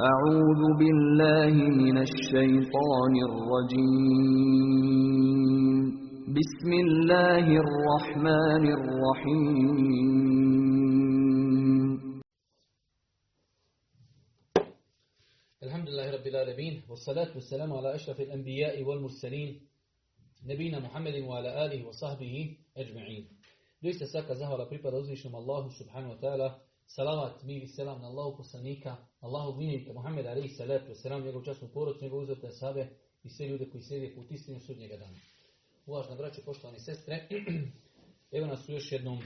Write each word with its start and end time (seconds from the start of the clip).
أعوذ 0.00 0.76
بالله 0.78 1.54
من 1.72 1.96
الشيطان 1.98 3.14
الرجيم 3.28 4.66
بسم 6.36 6.70
الله 6.72 7.46
الرحمن 7.64 8.64
الرحيم 8.78 9.76
الحمد 15.62 15.88
لله 15.88 16.10
رب 16.10 16.26
العالمين 16.26 16.82
والصلاة 16.88 17.30
والسلام 17.34 17.72
على 17.72 17.94
أشرف 17.94 18.20
الأنبياء 18.20 18.82
والمرسلين 18.82 19.60
نبينا 20.44 20.78
محمد 20.80 21.14
وعلى 21.24 21.64
آله 21.66 21.88
وصحبه 21.88 22.56
أجمعين 22.76 23.28
svaka 24.12 24.34
zahvala 24.34 24.68
pripada 24.68 24.96
uzvišnom 25.00 25.34
Allahu 25.40 25.70
subhanahu 25.72 26.12
wa 26.16 26.20
ta'ala. 26.20 26.65
Salavat, 26.86 27.42
mir 27.42 27.62
i 27.62 27.66
selam 27.66 28.00
na 28.00 28.08
Allahu 28.08 28.36
poslanika, 28.36 28.96
Allahu 29.20 29.58
miljenika 29.58 29.92
Muhammeda 29.92 30.30
alaihi 30.30 30.48
salatu 30.48 30.92
wasalam, 30.92 31.24
njegov 31.24 31.44
časnu 31.44 31.68
porod, 31.68 32.02
njegov 32.02 32.18
uzete 32.18 32.50
sabe 32.50 32.88
i 33.22 33.30
sve 33.30 33.48
ljude 33.48 33.70
koji 33.70 33.82
slijede 33.82 34.14
put 34.14 34.30
istinu 34.30 34.60
sudnjega 34.60 34.96
dana. 34.96 35.18
Uvažna 35.86 36.16
braće, 36.16 36.42
poštovani 36.44 36.80
sestre, 36.80 37.28
evo 38.36 38.46
nas 38.46 38.68
u 38.68 38.72
još 38.72 38.92
jednom 38.92 39.18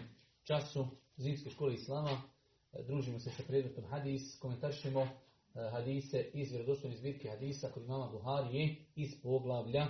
času 0.45 0.87
zimske 1.16 1.51
škole 1.51 1.74
Islama. 1.74 2.23
Družimo 2.87 3.18
se 3.18 3.30
sa 3.30 3.42
predmetom 3.46 3.84
hadis, 3.84 4.38
komentaršimo 4.38 5.09
hadise 5.73 6.30
iz 6.34 6.51
vjerodostojne 6.51 6.96
zbirke 6.96 7.29
hadisa 7.29 7.70
kod 7.70 7.84
imama 7.84 8.10
Buharije 8.12 8.77
iz 8.95 9.10
poglavlja 9.23 9.87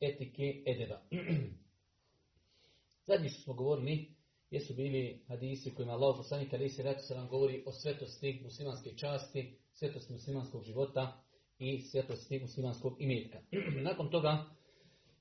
etike 0.00 0.62
edeba. 0.66 1.00
Zadnji 3.06 3.28
što 3.28 3.42
smo 3.42 3.54
govorili 3.54 4.17
jesu 4.50 4.74
bili 4.74 5.24
hadisi 5.28 5.74
kojima 5.74 5.92
Allah 5.92 6.16
poslanik 6.16 6.54
ali 6.54 6.68
se 6.68 6.82
ratu 6.82 7.14
nam 7.14 7.28
govori 7.28 7.62
o 7.66 7.72
svetosti 7.72 8.40
muslimanske 8.44 8.96
časti, 8.96 9.58
svetosti 9.72 10.12
muslimanskog 10.12 10.62
života 10.62 11.22
i 11.58 11.82
svetosti 11.82 12.38
muslimanskog 12.40 12.96
imetka. 12.98 13.38
Nakon 13.88 14.10
toga 14.10 14.44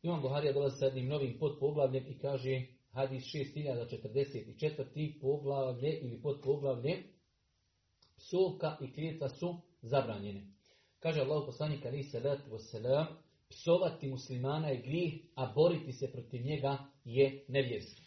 Imam 0.01 0.21
Buharija 0.21 0.53
dolazi 0.53 0.77
sa 0.79 0.85
jednim 0.85 1.07
novim 1.07 1.37
podpoglavljem 1.39 2.07
i 2.07 2.17
kaže 2.17 2.61
hadis 2.91 3.23
6044. 3.23 5.21
poglavlje 5.21 5.99
ili 6.01 6.21
podpoglavlje 6.21 7.03
psovka 8.17 8.77
i 8.81 8.93
klijeca 8.93 9.29
su 9.29 9.55
zabranjene. 9.81 10.47
Kaže 10.99 11.21
Allah 11.21 11.43
poslanik 11.45 11.85
ali 11.85 12.03
se 12.03 12.21
psovati 13.49 14.07
muslimana 14.07 14.67
je 14.67 14.81
grijeh, 14.81 15.13
a 15.35 15.51
boriti 15.55 15.91
se 15.91 16.11
protiv 16.11 16.45
njega 16.45 16.77
je 17.05 17.45
nevjerstvo. 17.47 18.06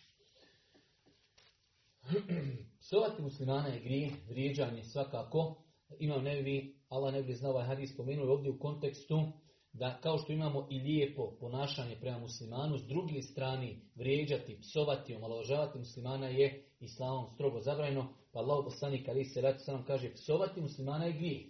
Psovati 2.81 3.23
muslimana 3.23 3.69
je 3.69 3.81
grijeh, 3.81 4.13
vrijeđanje 4.29 4.85
svakako. 4.85 5.63
Imam 5.99 6.25
nevi, 6.25 6.77
Allah 6.89 7.15
ne 7.15 7.23
bi 7.23 7.35
znao 7.35 7.53
ovaj 7.53 7.67
hadis 7.67 7.95
spomenuo 7.95 8.33
ovdje 8.33 8.51
u 8.51 8.59
kontekstu 8.59 9.33
da 9.73 10.01
kao 10.03 10.19
što 10.19 10.33
imamo 10.33 10.67
i 10.71 10.79
lijepo 10.79 11.37
ponašanje 11.41 11.97
prema 12.01 12.19
muslimanu, 12.19 12.79
s 12.79 12.87
druge 12.87 13.23
strane 13.23 13.77
vrijeđati, 13.95 14.61
psovati, 14.61 15.15
omalovažavati 15.15 15.79
muslimana 15.79 16.27
je 16.27 16.65
islamom 16.81 17.27
strogo 17.35 17.61
zabranjeno. 17.61 18.15
Pa 18.33 18.39
Allah 18.39 18.65
poslanik 18.65 19.09
ali 19.09 19.25
se 19.25 19.41
radi 19.41 19.59
sam 19.59 19.85
kaže 19.85 20.15
psovati 20.15 20.61
muslimana 20.61 21.05
je 21.05 21.13
grijeh. 21.13 21.47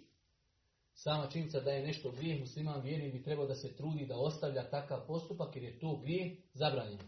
Sama 0.93 1.27
činjenica 1.27 1.59
da 1.59 1.71
je 1.71 1.87
nešto 1.87 2.11
grijeh 2.11 2.39
musliman 2.39 2.81
vjerni 2.81 3.11
bi 3.11 3.23
trebao 3.23 3.45
da 3.45 3.55
se 3.55 3.75
trudi 3.75 4.05
da 4.05 4.17
ostavlja 4.17 4.69
takav 4.69 5.07
postupak 5.07 5.55
jer 5.55 5.63
je 5.63 5.79
to 5.79 5.97
grijeh 5.97 6.37
zabranjeno. 6.53 7.03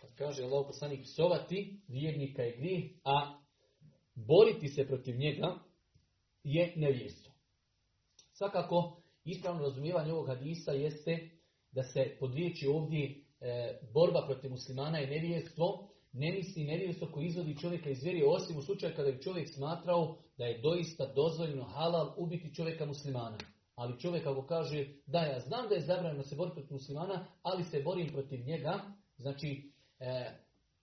Kad 0.00 0.14
kaže 0.14 0.44
Allah 0.44 0.66
poslanik 0.66 1.02
psovati 1.02 1.80
vjernika 1.88 2.42
je 2.42 2.56
grijeh, 2.56 2.84
a 3.04 3.38
boriti 4.14 4.68
se 4.68 4.86
protiv 4.86 5.16
njega 5.16 5.58
je 6.44 6.72
nevjerstvo. 6.76 7.32
Svakako, 8.32 9.02
ispravno 9.24 9.62
razumijevanje 9.62 10.12
ovog 10.12 10.26
hadisa 10.26 10.72
jeste 10.72 11.30
da 11.72 11.82
se 11.82 12.16
pod 12.20 12.34
riječi 12.34 12.66
ovdje 12.66 13.24
e, 13.40 13.78
borba 13.94 14.26
protiv 14.26 14.50
muslimana 14.50 14.98
je 14.98 15.06
nevjerstvo, 15.06 15.88
ne 16.12 16.32
misli 16.32 16.64
nevjerstvo 16.64 17.08
koji 17.12 17.26
izvodi 17.26 17.56
čovjeka 17.56 17.90
iz 17.90 18.02
vjeri, 18.02 18.22
osim 18.26 18.56
u 18.56 18.62
slučaju 18.62 18.92
kada 18.96 19.10
bi 19.10 19.22
čovjek 19.22 19.48
smatrao 19.54 20.16
da 20.36 20.44
je 20.44 20.60
doista 20.60 21.12
dozvoljeno 21.14 21.64
halal 21.64 22.14
ubiti 22.16 22.54
čovjeka 22.54 22.86
muslimana. 22.86 23.38
Ali 23.74 24.00
čovjek 24.00 24.26
ako 24.26 24.46
kaže 24.46 24.86
da 25.06 25.18
ja 25.18 25.40
znam 25.40 25.68
da 25.68 25.74
je 25.74 25.86
zabranjeno 25.86 26.22
se 26.22 26.36
boriti 26.36 26.54
protiv 26.54 26.72
muslimana, 26.72 27.26
ali 27.42 27.64
se 27.64 27.82
borim 27.82 28.12
protiv 28.12 28.40
njega, 28.46 28.80
znači 29.16 29.72
e, 30.00 30.30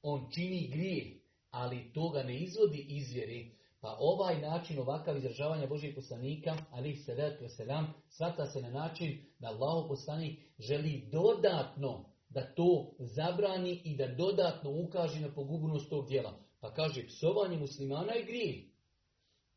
on 0.01 0.27
čini 0.31 0.67
grijeh, 0.67 1.07
ali 1.51 1.93
toga 1.93 2.23
ne 2.23 2.39
izvodi 2.39 2.85
izvjeri, 2.89 3.55
pa 3.81 3.97
ovaj 3.99 4.41
način, 4.41 4.79
ovakav 4.79 5.17
izražavanja 5.17 5.67
Božijeg 5.67 5.95
poslanika, 5.95 6.57
ali 6.71 6.95
se 6.95 7.15
selam, 7.49 7.93
svata 8.09 8.45
se 8.45 8.61
na 8.61 8.69
način 8.69 9.17
da 9.39 9.47
Allah 9.47 9.85
poslanik 9.87 10.39
želi 10.59 11.09
dodatno 11.11 12.05
da 12.29 12.53
to 12.55 12.95
zabrani 12.99 13.81
i 13.83 13.95
da 13.95 14.07
dodatno 14.07 14.71
ukaže 14.71 15.21
na 15.21 15.33
pogubnost 15.33 15.89
tog 15.89 16.07
djela. 16.07 16.39
Pa 16.59 16.73
kaže, 16.73 17.07
psovanje 17.07 17.57
muslimana 17.57 18.13
je 18.13 18.25
grijeh. 18.25 18.55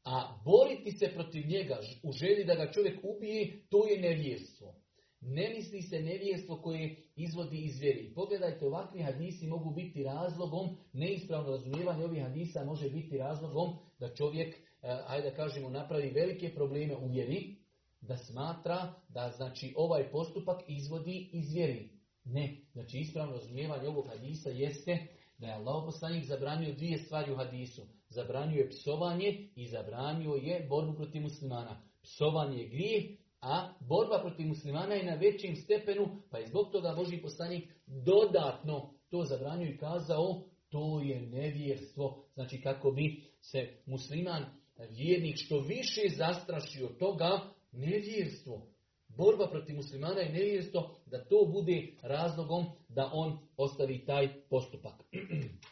A 0.05 0.41
boriti 0.45 0.93
se 0.93 1.11
protiv 1.15 1.47
njega 1.47 1.81
u 2.03 2.13
želji 2.13 2.45
da 2.45 2.55
ga 2.55 2.73
čovjek 2.73 3.01
ubije, 3.03 3.63
to 3.71 3.87
je 3.87 4.01
nevjerstvo. 4.01 4.75
Ne 5.21 5.55
misli 5.57 5.83
se 5.83 6.01
nevjerstvo 6.01 6.57
koje 6.57 6.97
izvodi 7.17 7.59
iz 7.59 7.79
vjeri. 7.79 8.13
Pogledajte, 8.15 8.67
ovakvi 8.67 9.03
hadisi 9.03 9.47
mogu 9.47 9.71
biti 9.71 10.03
razlogom, 10.03 10.77
neispravno 10.93 11.51
razumijevanje 11.51 12.05
ovih 12.05 12.23
hadisa 12.23 12.65
može 12.65 12.91
biti 12.91 13.19
razlogom 13.19 13.77
da 13.99 14.15
čovjek, 14.15 14.57
ajde 14.83 15.31
da 15.31 15.37
kažemo, 15.37 15.69
napravi 15.69 16.11
velike 16.11 16.55
probleme 16.55 16.97
u 16.97 17.09
vjeri, 17.09 17.57
da 18.01 18.17
smatra 18.17 18.95
da 19.09 19.33
znači 19.37 19.75
ovaj 19.77 20.11
postupak 20.11 20.63
izvodi 20.69 21.31
iz 21.33 21.53
vjeri. 21.53 21.91
Ne, 22.25 22.57
znači 22.73 22.99
ispravno 22.99 23.33
razumijevanje 23.33 23.89
ovog 23.89 24.09
hadisa 24.09 24.51
jeste 24.51 25.07
da 25.39 25.47
je 25.47 25.53
Allah 25.53 25.83
poslanik 25.87 26.25
zabranio 26.25 26.75
dvije 26.75 26.99
stvari 26.99 27.33
u 27.33 27.37
hadisu. 27.37 27.83
Zabranio 28.09 28.59
je 28.59 28.71
psovanje 28.71 29.51
i 29.57 29.67
zabranio 29.67 30.31
je 30.31 30.67
borbu 30.69 30.95
protiv 30.95 31.23
muslimana. 31.23 31.83
Psovanje 32.03 32.59
je 32.59 32.69
grijeh, 32.69 33.05
a 33.41 33.75
borba 33.81 34.21
protiv 34.21 34.47
muslimana 34.47 34.95
je 34.95 35.05
na 35.05 35.15
većim 35.15 35.57
stepenu, 35.57 36.23
pa 36.31 36.39
je 36.39 36.47
zbog 36.47 36.73
toga 36.73 36.95
Boži 36.97 37.23
poslanik 37.23 37.69
dodatno 37.87 38.95
to 39.11 39.25
zabranio 39.25 39.71
i 39.71 39.79
kazao, 39.79 40.43
to 40.69 41.01
je 41.01 41.21
nevjerstvo. 41.21 42.25
Znači 42.35 42.61
kako 42.61 42.91
bi 42.91 43.23
se 43.41 43.83
musliman, 43.87 44.45
vjernik, 44.91 45.37
što 45.37 45.61
više 45.61 46.01
zastrašio 46.17 46.89
toga, 46.89 47.41
nevjerstvo. 47.73 48.67
Borba 49.09 49.49
protiv 49.51 49.77
muslimana 49.77 50.21
je 50.21 50.33
nevjerstvo 50.33 50.97
da 51.07 51.25
to 51.25 51.51
bude 51.53 51.93
razlogom 52.03 52.67
da 52.89 53.11
on 53.13 53.39
ostavi 53.57 54.05
taj 54.07 54.43
postupak. 54.51 54.95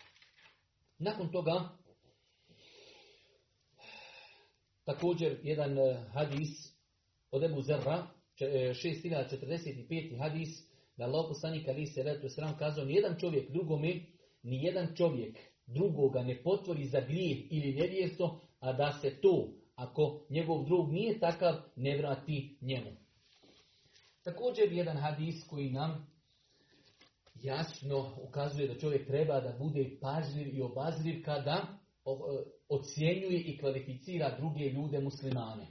Nakon 0.99 1.33
toga, 1.33 1.69
također 4.85 5.39
jedan 5.43 5.77
hadis 6.13 6.76
od 7.31 7.43
Ebu 7.43 7.63
Zerra, 7.63 8.07
6045. 8.41 10.19
hadis, 10.19 10.49
da 10.97 11.05
Allah 11.05 11.25
poslanik 11.29 11.69
ali 11.69 11.87
se 11.87 12.03
redu 12.03 12.29
sram 12.29 12.59
kazao, 12.59 12.85
nijedan 12.85 13.17
čovjek 13.21 13.51
drugome, 13.51 14.01
nijedan 14.43 14.95
čovjek 14.97 15.39
drugoga 15.67 16.23
ne 16.23 16.43
potvori 16.43 16.87
za 16.87 17.01
grijeh 17.01 17.39
ili 17.51 17.75
nevjerstvo, 17.75 18.41
a 18.61 18.73
da 18.73 18.99
se 19.03 19.21
to, 19.21 19.49
ako 19.75 20.27
njegov 20.31 20.65
drug 20.65 20.93
nije 20.93 21.19
takav, 21.21 21.55
ne 21.77 21.99
vrati 21.99 22.59
njemu. 22.61 22.91
Također 24.25 24.73
jedan 24.73 24.97
hadis 24.97 25.47
koji 25.47 25.71
nam 25.71 26.07
jasno 27.35 28.17
ukazuje 28.29 28.69
da 28.69 28.79
čovjek 28.79 29.07
treba 29.07 29.41
da 29.41 29.57
bude 29.59 29.99
pažljiv 30.01 30.57
i 30.57 30.63
obazriv 30.63 31.23
kada 31.25 31.79
ocjenjuje 32.69 33.41
i 33.41 33.59
kvalificira 33.59 34.37
druge 34.39 34.65
ljude 34.65 35.01
muslimane. 35.01 35.67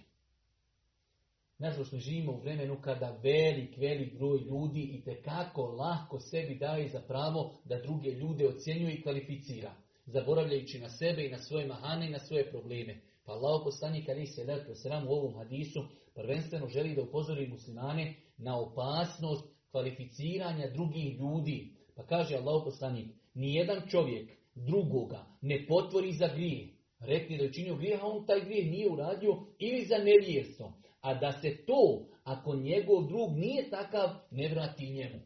Nažalost, 1.60 1.92
mi 1.92 2.00
živimo 2.00 2.32
u 2.32 2.40
vremenu 2.40 2.82
kada 2.82 3.20
velik, 3.24 3.78
velik 3.78 4.18
broj 4.18 4.40
ljudi 4.40 4.82
i 4.82 5.04
tekako 5.04 5.62
lahko 5.62 6.20
sebi 6.20 6.56
daje 6.56 6.88
za 6.88 7.02
pravo 7.02 7.54
da 7.66 7.82
druge 7.82 8.10
ljude 8.10 8.48
ocjenjuje 8.48 8.94
i 8.94 9.02
kvalificira, 9.02 9.76
zaboravljajući 10.06 10.80
na 10.80 10.90
sebe 10.90 11.26
i 11.26 11.32
na 11.32 11.38
svoje 11.38 11.68
mahane 11.68 12.08
i 12.08 12.12
na 12.12 12.20
svoje 12.20 12.50
probleme. 12.52 13.02
Pa 13.26 13.32
Allah 13.32 13.62
poslanik 13.64 14.10
ali 14.10 14.26
se 14.26 14.44
lepo 14.44 14.76
sram 14.76 15.08
u 15.08 15.12
ovom 15.12 15.36
hadisu 15.36 15.80
prvenstveno 16.16 16.68
želi 16.68 16.96
da 16.96 17.02
upozori 17.02 17.48
muslimane 17.48 18.16
na 18.38 18.60
opasnost 18.60 19.56
kvalificiranja 19.72 20.70
drugih 20.74 21.20
ljudi. 21.20 21.74
Pa 21.96 22.06
kaže 22.06 22.36
Allah 22.36 22.62
poslanik, 22.66 23.08
nijedan 23.34 23.82
čovjek 23.90 24.32
drugoga 24.56 25.26
ne 25.42 25.66
potvori 25.68 26.12
za 26.12 26.28
grijeh. 26.28 26.70
Rekli 27.00 27.38
da 27.38 27.44
je 27.44 27.50
učinio 27.50 27.76
grijeh, 27.76 28.04
a 28.04 28.08
on 28.08 28.26
taj 28.26 28.40
grijeh 28.40 28.72
nije 28.72 28.92
uradio 28.92 29.32
ili 29.60 29.86
za 29.86 29.98
nevjerstvo. 29.98 30.74
A 31.06 31.14
da 31.14 31.32
se 31.32 31.66
to, 31.66 32.06
ako 32.24 32.56
njegov 32.56 33.08
drug 33.08 33.38
nije 33.38 33.70
takav, 33.70 34.10
ne 34.32 34.50
vrati 34.50 34.90
njemu. 34.90 35.20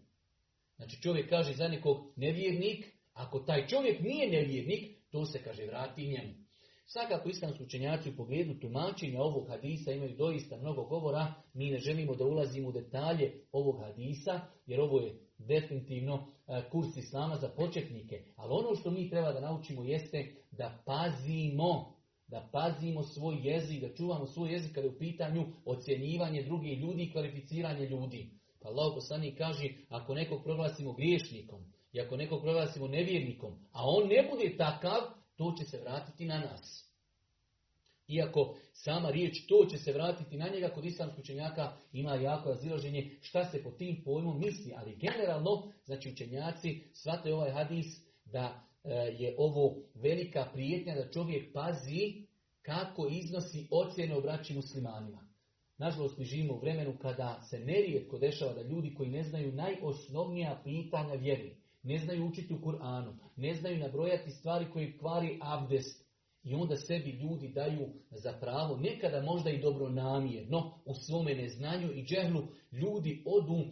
Znači 0.76 1.02
čovjek 1.02 1.30
kaže 1.30 1.54
za 1.54 1.68
nekog 1.68 1.98
nevjernik, 2.16 2.86
ako 3.14 3.40
taj 3.40 3.68
čovjek 3.68 4.02
nije 4.02 4.30
nevjernik, 4.30 4.98
to 5.12 5.26
se 5.26 5.44
kaže 5.44 5.66
vrati 5.66 6.08
njemu. 6.08 6.34
Svakako 6.86 7.30
islamski 7.30 7.64
učenjaci 7.64 8.10
u 8.10 8.16
pogledu 8.16 8.60
tumačenja 8.60 9.22
ovog 9.22 9.48
hadisa 9.48 9.92
imaju 9.92 10.16
doista 10.16 10.58
mnogo 10.58 10.84
govora. 10.84 11.34
Mi 11.54 11.72
ne 11.72 11.78
želimo 11.78 12.16
da 12.16 12.26
ulazimo 12.26 12.70
u 12.70 12.72
detalje 12.72 13.34
ovog 13.52 13.80
hadisa, 13.82 14.40
jer 14.66 14.80
ovo 14.80 15.00
je 15.00 15.20
definitivno 15.38 16.28
e, 16.48 16.62
kurs 16.72 16.98
islama 16.98 17.36
za 17.36 17.50
početnike. 17.50 18.24
Ali 18.36 18.54
ono 18.54 18.76
što 18.76 18.92
mi 18.92 19.10
treba 19.10 19.32
da 19.32 19.40
naučimo 19.40 19.84
jeste 19.84 20.36
da 20.52 20.84
pazimo, 20.86 21.99
da 22.30 22.50
pazimo 22.52 23.04
svoj 23.04 23.38
jezik, 23.44 23.82
da 23.82 23.96
čuvamo 23.96 24.26
svoj 24.26 24.52
jezik 24.52 24.76
kada 24.76 24.88
je 24.88 24.94
u 24.94 24.98
pitanju 24.98 25.46
ocjenjivanje 25.66 26.44
drugih 26.44 26.80
ljudi 26.80 27.04
i 27.04 27.12
kvalificiranje 27.12 27.86
ljudi. 27.86 28.30
Pa 28.62 28.70
Allah 28.70 28.92
poslanik 28.96 29.38
kaže, 29.38 29.70
ako 29.90 30.14
nekog 30.14 30.44
proglasimo 30.44 30.94
griješnikom, 30.94 31.64
i 31.94 32.02
ako 32.02 32.18
nekog 32.18 32.42
proglasimo 32.42 32.88
nevjernikom, 32.88 33.54
a 33.72 33.80
on 33.84 34.08
ne 34.08 34.28
bude 34.32 34.58
takav, 34.58 35.00
to 35.36 35.54
će 35.58 35.66
se 35.66 35.78
vratiti 35.78 36.26
na 36.26 36.40
nas. 36.40 36.86
Iako 38.08 38.58
sama 38.74 39.10
riječ 39.10 39.48
to 39.48 39.66
će 39.72 39.78
se 39.78 39.94
vratiti 39.94 40.38
na 40.38 40.48
njega, 40.48 40.70
kod 40.70 40.86
islamskog 40.86 41.20
učenjaka 41.20 41.78
ima 41.94 42.16
jako 42.16 42.50
razilaženje 42.50 43.18
šta 43.22 43.46
se 43.46 43.64
po 43.64 43.72
tim 43.72 44.02
pojmom 44.06 44.40
misli. 44.40 44.74
Ali 44.76 44.96
generalno, 44.96 45.72
znači 45.86 46.10
učenjaci 46.10 46.84
shvataju 46.94 47.36
ovaj 47.36 47.52
hadis 47.52 47.86
da 48.26 48.69
je 49.20 49.36
ovo 49.38 49.76
velika 49.96 50.50
prijetnja 50.54 50.96
da 50.96 51.12
čovjek 51.12 51.54
pazi 51.54 52.28
kako 52.62 53.08
iznosi 53.08 53.68
ocjene 53.72 54.16
o 54.16 54.22
braći 54.22 54.54
muslimanima. 54.54 55.30
Nažalost, 55.78 56.18
mi 56.18 56.26
živimo 56.26 56.54
u 56.54 56.60
vremenu 56.60 56.98
kada 57.02 57.42
se 57.50 57.60
nerijetko 57.60 58.18
dešava 58.18 58.54
da 58.54 58.62
ljudi 58.62 58.94
koji 58.94 59.10
ne 59.10 59.24
znaju 59.24 59.52
najosnovnija 59.52 60.62
pitanja 60.64 61.14
vjeri, 61.14 61.56
ne 61.84 61.98
znaju 61.98 62.26
učiti 62.26 62.54
u 62.54 62.58
Kur'anu, 62.58 63.14
ne 63.36 63.54
znaju 63.54 63.78
nabrojati 63.78 64.32
stvari 64.32 64.66
koje 64.74 64.98
kvari 64.98 65.40
abdest, 65.42 66.10
i 66.44 66.54
onda 66.54 66.76
sebi 66.76 67.12
ljudi 67.12 67.48
daju 67.48 67.88
za 68.12 68.34
pravo, 68.34 68.78
nekada 68.78 69.22
možda 69.22 69.50
i 69.50 69.62
dobro 69.62 69.90
namjerno, 69.90 70.80
u 70.86 70.94
svome 70.94 71.36
neznanju 71.36 71.92
i 71.92 72.04
džehlu, 72.04 72.48
ljudi 72.72 73.24
odu 73.26 73.66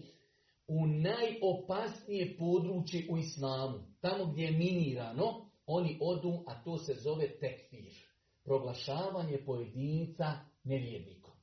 u 0.67 0.87
najopasnije 0.87 2.37
područje 2.37 3.07
u 3.09 3.17
islamu, 3.17 3.79
tamo 4.01 4.25
gdje 4.25 4.43
je 4.43 4.51
minirano, 4.51 5.49
oni 5.65 5.97
odu, 6.01 6.43
a 6.47 6.63
to 6.63 6.77
se 6.77 6.93
zove 6.93 7.27
tekfir. 7.39 7.93
Proglašavanje 8.43 9.37
pojedinca 9.45 10.25
nevjernikom. 10.63 11.33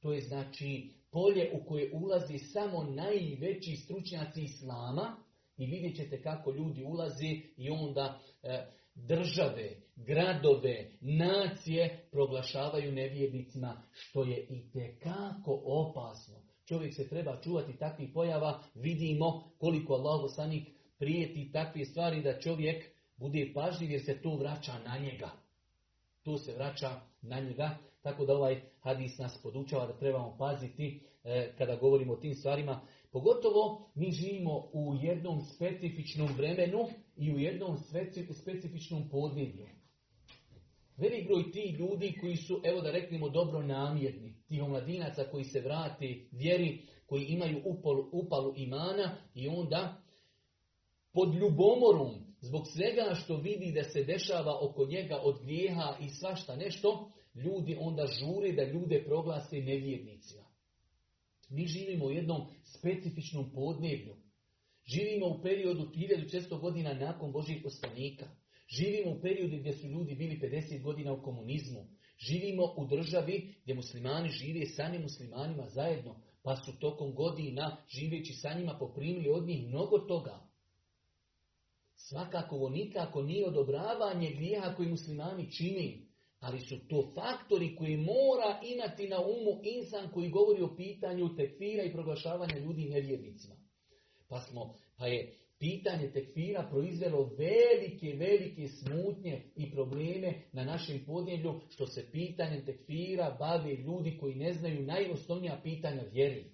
To 0.00 0.12
je 0.12 0.20
znači 0.20 0.94
polje 1.10 1.50
u 1.54 1.68
koje 1.68 1.90
ulazi 1.92 2.38
samo 2.38 2.82
najveći 2.82 3.76
stručnjaci 3.76 4.42
islama 4.42 5.16
i 5.56 5.66
vidjet 5.66 5.96
ćete 5.96 6.22
kako 6.22 6.50
ljudi 6.50 6.84
ulazi 6.84 7.42
i 7.56 7.70
onda 7.70 8.20
e, 8.42 8.66
države, 8.94 9.76
gradove, 9.96 10.90
nacije 11.00 12.08
proglašavaju 12.10 12.92
nevjernicima, 12.92 13.82
što 13.92 14.22
je 14.22 14.46
i 14.50 14.70
tekako 14.72 15.62
opasno. 15.64 16.45
Čovjek 16.66 16.94
se 16.94 17.08
treba 17.08 17.40
čuvati 17.42 17.78
takvih 17.78 18.10
pojava, 18.14 18.62
vidimo 18.74 19.50
koliko 19.58 19.94
Allah 19.94 20.30
sanik 20.34 20.68
prijeti 20.98 21.50
takve 21.52 21.84
stvari 21.84 22.22
da 22.22 22.40
čovjek 22.40 22.84
bude 23.16 23.50
pažljiv 23.54 23.90
jer 23.90 24.04
se 24.04 24.22
to 24.22 24.36
vraća 24.36 24.72
na 24.84 24.98
njega. 24.98 25.30
To 26.22 26.38
se 26.38 26.54
vraća 26.54 27.00
na 27.22 27.40
njega, 27.40 27.78
tako 28.02 28.26
da 28.26 28.36
ovaj 28.36 28.60
hadis 28.80 29.18
nas 29.18 29.42
podučava 29.42 29.86
da 29.86 29.98
trebamo 29.98 30.36
paziti 30.38 31.00
e, 31.24 31.52
kada 31.58 31.76
govorimo 31.76 32.12
o 32.12 32.16
tim 32.16 32.34
stvarima. 32.34 32.80
Pogotovo 33.12 33.90
mi 33.94 34.12
živimo 34.12 34.68
u 34.72 34.94
jednom 35.02 35.40
specifičnom 35.40 36.28
vremenu 36.36 36.88
i 37.16 37.32
u 37.34 37.38
jednom 37.38 37.78
specifičnom 38.32 39.08
podneblju. 39.08 39.66
Velik 40.96 41.26
broj 41.26 41.50
ti 41.52 41.76
ljudi 41.78 42.18
koji 42.20 42.36
su, 42.36 42.60
evo 42.64 42.80
da 42.80 42.90
reknemo, 42.90 43.28
dobro 43.28 43.62
namjerni, 43.62 44.34
tih 44.48 44.62
omladinaca 44.62 45.24
koji 45.30 45.44
se 45.44 45.60
vrati 45.60 46.28
vjeri, 46.32 46.82
koji 47.06 47.24
imaju 47.24 47.62
upalu, 47.64 48.08
upalu 48.12 48.54
imana 48.56 49.16
i 49.34 49.48
onda 49.48 50.02
pod 51.12 51.34
ljubomorom, 51.34 52.14
zbog 52.40 52.66
svega 52.66 53.14
što 53.14 53.36
vidi 53.36 53.72
da 53.72 53.84
se 53.84 54.04
dešava 54.04 54.58
oko 54.62 54.86
njega 54.86 55.20
od 55.22 55.38
grijeha 55.42 55.96
i 56.00 56.08
svašta 56.08 56.56
nešto, 56.56 57.12
ljudi 57.34 57.76
onda 57.80 58.06
žure 58.06 58.52
da 58.52 58.64
ljude 58.64 59.04
proglase 59.04 59.56
nevjernicima. 59.56 60.44
Mi 61.48 61.66
živimo 61.66 62.06
u 62.06 62.10
jednom 62.10 62.46
specifičnom 62.62 63.52
podneblju. 63.54 64.16
Živimo 64.84 65.26
u 65.26 65.42
periodu 65.42 65.90
1600 65.94 66.60
godina 66.60 66.94
nakon 66.94 67.32
Božih 67.32 67.60
poslanika. 67.62 68.26
Živimo 68.68 69.10
u 69.10 69.20
periodu 69.20 69.56
gdje 69.56 69.72
su 69.72 69.86
ljudi 69.86 70.14
bili 70.14 70.40
50 70.42 70.82
godina 70.82 71.12
u 71.12 71.22
komunizmu. 71.22 71.86
Živimo 72.18 72.74
u 72.76 72.86
državi 72.86 73.54
gdje 73.62 73.74
muslimani 73.74 74.28
žive 74.28 74.66
sa 74.66 74.92
muslimanima 75.02 75.68
zajedno, 75.68 76.20
pa 76.42 76.56
su 76.56 76.78
tokom 76.78 77.14
godina 77.14 77.76
živeći 77.88 78.32
sa 78.32 78.54
njima 78.58 78.76
poprimili 78.78 79.28
od 79.30 79.46
njih 79.46 79.68
mnogo 79.68 79.98
toga. 79.98 80.46
Svakako 81.96 82.56
ovo 82.56 82.68
nikako 82.68 83.22
nije 83.22 83.46
odobravanje 83.46 84.30
grijeha 84.30 84.74
koji 84.74 84.88
muslimani 84.88 85.52
čini, 85.52 86.06
ali 86.40 86.60
su 86.60 86.88
to 86.88 87.12
faktori 87.14 87.76
koji 87.76 87.96
mora 87.96 88.60
imati 88.74 89.08
na 89.08 89.20
umu 89.20 89.60
insan 89.62 90.10
koji 90.10 90.30
govori 90.30 90.62
o 90.62 90.76
pitanju 90.76 91.36
tekfira 91.36 91.82
i 91.82 91.92
proglašavanja 91.92 92.58
ljudi 92.58 92.88
nevjernicima. 92.88 93.54
Pa, 94.28 94.40
smo, 94.40 94.74
pa 94.98 95.06
je 95.06 95.45
pitanje 95.58 96.10
tekfira 96.10 96.68
proizvelo 96.70 97.30
velike, 97.38 98.16
velike 98.16 98.68
smutnje 98.68 99.42
i 99.56 99.70
probleme 99.70 100.34
na 100.52 100.64
našem 100.64 101.04
podnjelju, 101.06 101.60
što 101.70 101.86
se 101.86 102.10
pitanjem 102.12 102.64
tekfira 102.64 103.36
bave 103.38 103.74
ljudi 103.74 104.18
koji 104.20 104.34
ne 104.34 104.52
znaju 104.52 104.82
najosnovnija 104.82 105.60
pitanja 105.62 106.02
vjeri. 106.12 106.44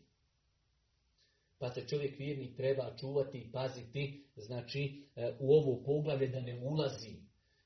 Pa 1.59 1.71
se 1.71 1.87
čovjek 1.89 2.19
vjernik 2.19 2.57
treba 2.57 2.97
čuvati 3.01 3.39
i 3.39 3.53
paziti, 3.53 4.25
znači 4.37 5.05
e, 5.17 5.33
u 5.41 5.53
ovo 5.55 5.83
poglavlje 5.85 6.29
da 6.29 6.41
ne 6.41 6.61
ulazi. 6.63 7.17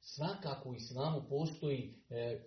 Svakako 0.01 0.71
u 0.71 0.75
islamu 0.75 1.23
postoji 1.29 1.95
e, 2.11 2.17
e, 2.17 2.39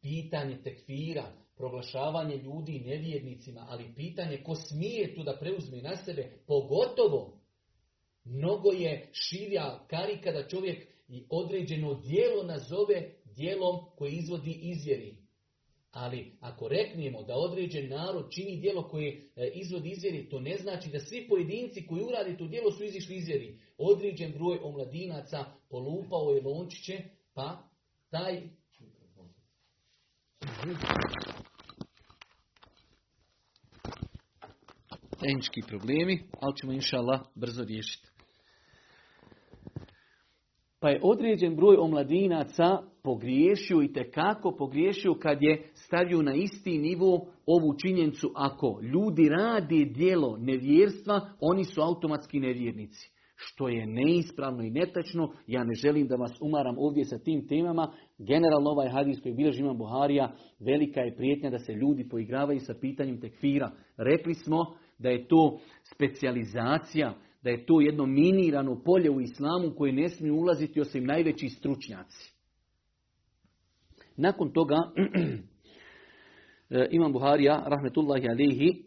pitanje 0.00 0.62
tekfira, 0.62 1.32
proglašavanje 1.56 2.36
ljudi 2.36 2.82
nevjernicima, 2.86 3.66
ali 3.68 3.94
pitanje 3.96 4.42
ko 4.42 4.54
smije 4.54 5.14
tu 5.14 5.22
da 5.22 5.36
preuzme 5.40 5.82
na 5.82 5.96
sebe, 5.96 6.30
pogotovo 6.46 7.39
mnogo 8.30 8.70
je 8.72 9.08
širja 9.12 9.86
karika 9.88 10.32
da 10.32 10.48
čovjek 10.48 10.86
određeno 11.28 11.94
dijelo 11.94 12.42
nazove 12.42 13.10
dijelom 13.36 13.76
koje 13.96 14.12
izvodi 14.12 14.58
izvjeri. 14.62 15.16
Ali 15.90 16.32
ako 16.40 16.68
reknemo 16.68 17.22
da 17.22 17.34
određen 17.36 17.88
narod 17.88 18.30
čini 18.30 18.56
dijelo 18.56 18.88
koje 18.88 19.30
e, 19.36 19.50
izvodi 19.54 19.90
izvjeri, 19.90 20.28
to 20.28 20.40
ne 20.40 20.56
znači 20.56 20.88
da 20.90 21.00
svi 21.00 21.26
pojedinci 21.28 21.86
koji 21.86 22.02
uradi 22.02 22.36
to 22.36 22.46
dijelo 22.46 22.70
su 22.70 22.84
izišli 22.84 23.16
izvjeri. 23.16 23.58
Određen 23.78 24.32
broj 24.32 24.58
omladinaca 24.62 25.44
polupao 25.68 26.30
je 26.30 26.42
lončiće, 26.42 26.98
pa 27.34 27.68
taj 28.10 28.40
tehnički 35.20 35.60
problemi, 35.68 36.22
ali 36.40 36.56
ćemo 36.56 36.72
inša 36.72 36.98
brzo 37.34 37.64
riješiti. 37.64 38.09
Pa 40.80 40.88
je 40.88 41.00
određen 41.02 41.56
broj 41.56 41.76
omladinaca 41.76 42.78
pogriješio 43.02 43.82
i 43.82 43.92
tekako 43.92 44.56
pogriješio 44.58 45.14
kad 45.14 45.42
je 45.42 45.70
stavio 45.74 46.22
na 46.22 46.34
isti 46.34 46.78
nivo 46.78 47.26
ovu 47.46 47.74
činjenicu 47.82 48.32
ako 48.34 48.80
ljudi 48.82 49.28
rade 49.28 49.84
dijelo 49.84 50.36
nevjerstva, 50.36 51.20
oni 51.40 51.64
su 51.64 51.80
automatski 51.80 52.40
nevjernici. 52.40 53.10
Što 53.36 53.68
je 53.68 53.86
neispravno 53.86 54.62
i 54.62 54.70
netačno, 54.70 55.32
ja 55.46 55.64
ne 55.64 55.74
želim 55.74 56.06
da 56.06 56.16
vas 56.16 56.32
umaram 56.40 56.78
ovdje 56.78 57.04
sa 57.04 57.18
tim 57.18 57.48
temama. 57.48 57.92
Generalno 58.18 58.70
ovaj 58.70 58.88
hadis 58.88 59.20
koji 59.22 59.34
bilježi 59.34 59.60
imam 59.60 59.78
Buharija, 59.78 60.32
velika 60.58 61.00
je 61.00 61.16
prijetnja 61.16 61.50
da 61.50 61.58
se 61.58 61.72
ljudi 61.72 62.08
poigravaju 62.08 62.60
sa 62.60 62.74
pitanjem 62.80 63.20
tekfira. 63.20 63.70
Rekli 63.96 64.34
smo 64.34 64.66
da 64.98 65.08
je 65.08 65.28
to 65.28 65.58
specijalizacija, 65.94 67.14
da 67.42 67.50
je 67.50 67.66
to 67.66 67.80
jedno 67.80 68.06
minirano 68.06 68.82
polje 68.84 69.10
u 69.10 69.20
islamu 69.20 69.74
koje 69.76 69.92
ne 69.92 70.08
smiju 70.08 70.36
ulaziti 70.36 70.80
osim 70.80 71.04
najveći 71.04 71.48
stručnjaci. 71.48 72.32
Nakon 74.16 74.52
toga, 74.52 74.76
Imam 76.96 77.12
Buharija, 77.12 77.64
rahmetullahi 77.66 78.28
alihi, 78.28 78.84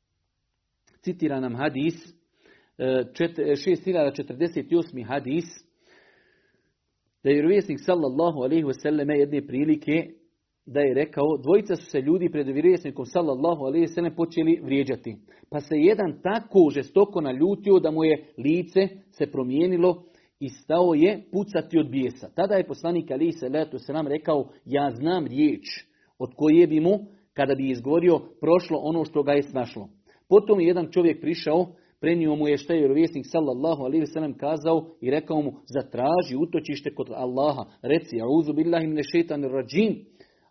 citira 1.04 1.40
nam 1.40 1.54
hadis, 1.54 1.94
6048. 2.78 5.06
hadis, 5.06 5.44
da 7.22 7.30
je 7.30 7.34
vjerovjesnik 7.34 7.78
sallallahu 7.80 8.38
alaihi 8.38 8.64
wasallam 8.64 9.10
jedne 9.10 9.46
prilike 9.46 10.19
da 10.66 10.80
je 10.80 10.94
rekao, 10.94 11.36
dvojica 11.42 11.76
su 11.76 11.90
se 11.90 12.00
ljudi 12.00 12.30
pred 12.30 12.46
vjerovjesnikom 12.46 13.06
sallallahu 13.06 13.64
alaihi 13.64 13.86
sallam 13.86 14.14
počeli 14.14 14.60
vrijeđati. 14.64 15.16
Pa 15.50 15.60
se 15.60 15.74
jedan 15.76 16.20
tako 16.22 16.70
žestoko 16.70 17.20
naljutio 17.20 17.78
da 17.78 17.90
mu 17.90 18.04
je 18.04 18.24
lice 18.38 18.88
se 19.10 19.26
promijenilo 19.26 20.04
i 20.40 20.48
stao 20.48 20.94
je 20.94 21.22
pucati 21.32 21.78
od 21.78 21.90
bijesa. 21.90 22.28
Tada 22.34 22.54
je 22.54 22.66
poslanik 22.66 23.10
letu 23.52 23.78
se 23.78 23.92
nam 23.92 24.06
rekao, 24.06 24.48
ja 24.64 24.90
znam 24.90 25.26
riječ 25.26 25.64
od 26.18 26.30
koje 26.36 26.66
bi 26.66 26.80
mu, 26.80 26.98
kada 27.34 27.54
bi 27.54 27.70
izgovorio, 27.70 28.20
prošlo 28.40 28.78
ono 28.82 29.04
što 29.04 29.22
ga 29.22 29.32
je 29.32 29.42
snašlo. 29.42 29.88
Potom 30.28 30.60
je 30.60 30.66
jedan 30.66 30.90
čovjek 30.90 31.20
prišao, 31.20 31.66
prenio 32.00 32.34
mu 32.34 32.48
je 32.48 32.56
što 32.56 32.72
je 32.72 32.78
vjerovjesnik 32.78 33.24
sallallahu 33.28 33.82
alaihi 33.82 34.06
sallam 34.06 34.34
kazao 34.34 34.86
i 35.00 35.10
rekao 35.10 35.42
mu, 35.42 35.52
zatraži 35.74 36.36
utočište 36.42 36.94
kod 36.94 37.10
Allaha, 37.10 37.64
reci, 37.82 38.20
auzu 38.20 38.52
billahi 38.52 38.86
mine 38.86 39.02
šeitan 39.12 39.44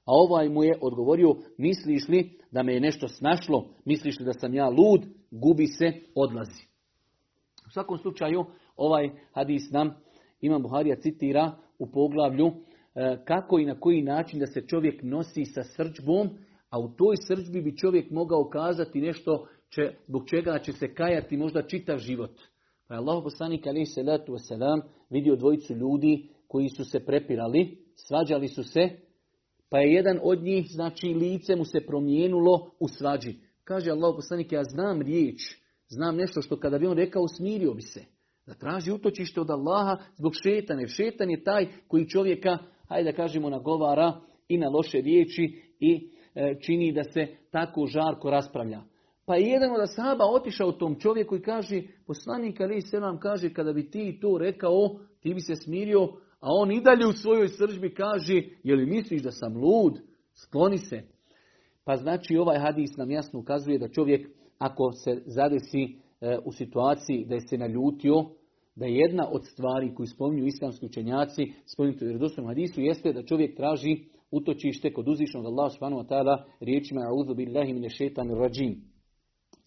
a 0.10 0.12
ovaj 0.12 0.50
mu 0.50 0.63
je 0.63 0.78
odgovorio, 0.82 1.36
misliš 1.58 2.08
li 2.08 2.38
da 2.51 2.63
me 2.63 2.74
je 2.74 2.80
nešto 2.80 3.08
snašlo, 3.08 3.70
misliš 3.86 4.20
li 4.20 4.25
da 4.25 4.34
sam 4.34 4.54
ja 4.54 4.70
lud, 4.70 5.01
gubi 5.32 5.68
se, 5.68 5.94
odlazi. 6.16 6.63
U 7.68 7.70
svakom 7.72 7.98
slučaju, 7.98 8.46
ovaj 8.75 9.10
hadis 9.34 9.72
nam 9.72 9.96
Imam 10.42 10.62
Buharija 10.62 10.96
citira 10.96 11.51
u 11.80 11.92
poglavlju 11.92 12.48
e, 12.48 12.54
kako 13.25 13.60
i 13.60 13.66
na 13.66 13.80
koji 13.80 14.01
način 14.01 14.39
da 14.39 14.46
se 14.46 14.68
čovjek 14.68 15.04
nosi 15.04 15.46
sa 15.46 15.63
srđbom, 15.63 16.30
a 16.70 16.80
u 16.80 16.89
toj 16.89 17.16
srđbi 17.28 17.62
bi 17.62 17.78
čovjek 17.78 18.12
mogao 18.12 18.50
kazati 18.50 19.01
nešto 19.01 19.48
će, 19.70 19.94
zbog 20.08 20.30
čega 20.30 20.60
će 20.60 20.74
se 20.74 20.94
kajati 20.94 21.38
možda 21.38 21.68
čitav 21.68 21.98
život. 21.98 22.42
Pa 22.88 22.94
je 22.94 22.98
Allah 22.98 23.24
poslanik 23.24 23.66
salatu 23.96 24.34
wasalam 24.34 24.82
vidio 25.10 25.36
dvojicu 25.36 25.74
ljudi 25.74 26.30
koji 26.48 26.70
su 26.70 26.86
se 26.86 27.06
prepirali, 27.06 27.78
svađali 27.96 28.48
su 28.48 28.63
se, 28.63 29.09
pa 29.70 29.80
je 29.80 29.94
jedan 29.94 30.20
od 30.24 30.44
njih, 30.44 30.68
znači 30.70 31.08
lice 31.08 31.56
mu 31.56 31.66
se 31.66 31.80
promijenulo 31.88 32.72
u 32.80 32.88
svađi. 32.88 33.36
Kaže 33.64 33.92
Allah 33.92 34.14
poslanik, 34.16 34.52
ja 34.52 34.64
znam 34.64 35.02
riječ, 35.02 35.58
znam 35.88 36.16
nešto 36.16 36.42
što 36.42 36.60
kada 36.60 36.78
bi 36.78 36.88
on 36.88 36.98
rekao 36.98 37.28
smirio 37.28 37.74
bi 37.74 37.82
se. 37.82 38.04
Da 38.46 38.54
traži 38.54 38.92
utočište 38.92 39.42
od 39.42 39.50
Allaha 39.50 39.98
zbog 40.18 40.34
šetane. 40.44 40.88
Šetan 40.88 41.30
je 41.30 41.44
taj 41.44 41.68
koji 41.88 42.10
čovjeka, 42.10 42.58
hajde 42.88 43.12
da 43.12 43.16
kažemo, 43.16 43.50
nagovara 43.50 44.22
i 44.48 44.58
na 44.58 44.70
loše 44.70 45.02
riječi 45.02 45.62
i 45.80 46.10
e, 46.36 46.56
čini 46.62 46.92
da 46.92 47.04
se 47.04 47.28
tako 47.52 47.86
žarko 47.86 48.30
raspravlja. 48.30 48.82
Pa 49.26 49.36
je 49.36 49.48
jedan 49.48 49.72
od 49.72 49.82
asaba 49.82 50.26
otišao 50.26 50.72
tom 50.72 51.00
čovjeku 51.00 51.36
i 51.36 51.42
kaže, 51.42 51.82
poslanik 52.08 52.62
Ali 52.62 52.82
se 52.82 53.00
nam 53.00 53.20
kaže, 53.20 53.54
kada 53.54 53.74
bi 53.74 53.90
ti 53.92 54.20
to 54.22 54.38
rekao, 54.38 55.00
ti 55.20 55.34
bi 55.34 55.42
se 55.42 55.56
smirio, 55.56 56.08
a 56.39 56.48
on 56.51 56.72
i 56.72 56.81
dalje 56.81 57.08
u 57.08 57.13
svojoj 57.13 57.48
sržbi 57.48 57.93
kaže, 57.93 58.43
je 58.63 58.75
li 58.75 58.86
misliš 58.86 59.22
da 59.22 59.31
sam 59.31 59.58
lud? 59.58 60.00
Skloni 60.34 60.77
se. 60.77 61.01
Pa 61.86 61.96
znači 61.96 62.38
ovaj 62.38 62.60
hadis 62.60 62.98
nam 62.98 63.12
jasno 63.12 63.39
ukazuje 63.39 63.79
da 63.79 63.89
čovjek 63.89 64.29
ako 64.58 64.91
se 64.91 65.22
zadesi 65.25 65.84
e, 66.22 66.38
u 66.46 66.51
situaciji 66.51 67.25
da 67.25 67.36
je 67.36 67.41
se 67.41 67.58
naljutio, 67.58 68.25
da 68.75 68.86
je 68.86 68.96
jedna 68.96 69.29
od 69.31 69.46
stvari 69.46 69.96
koju 69.96 70.08
spominju 70.08 70.46
islamski 70.46 70.86
učenjaci, 70.86 71.53
spominju 71.65 71.98
u 72.01 72.05
vjerodostojnom 72.05 72.50
hadisu, 72.50 72.81
jeste 72.81 73.13
da 73.13 73.24
čovjek 73.24 73.58
traži 73.58 73.98
utočište 74.31 74.93
kod 74.93 75.08
uzvišnog 75.08 75.46
Allah 75.46 75.72
subhanahu 75.72 76.03
wa 76.03 76.08
ta'ala 76.08 76.43
riječima 76.60 77.01
a'udhu 77.01 77.36
billahi 77.36 77.74
mine 77.74 77.89
rajim. 78.39 78.81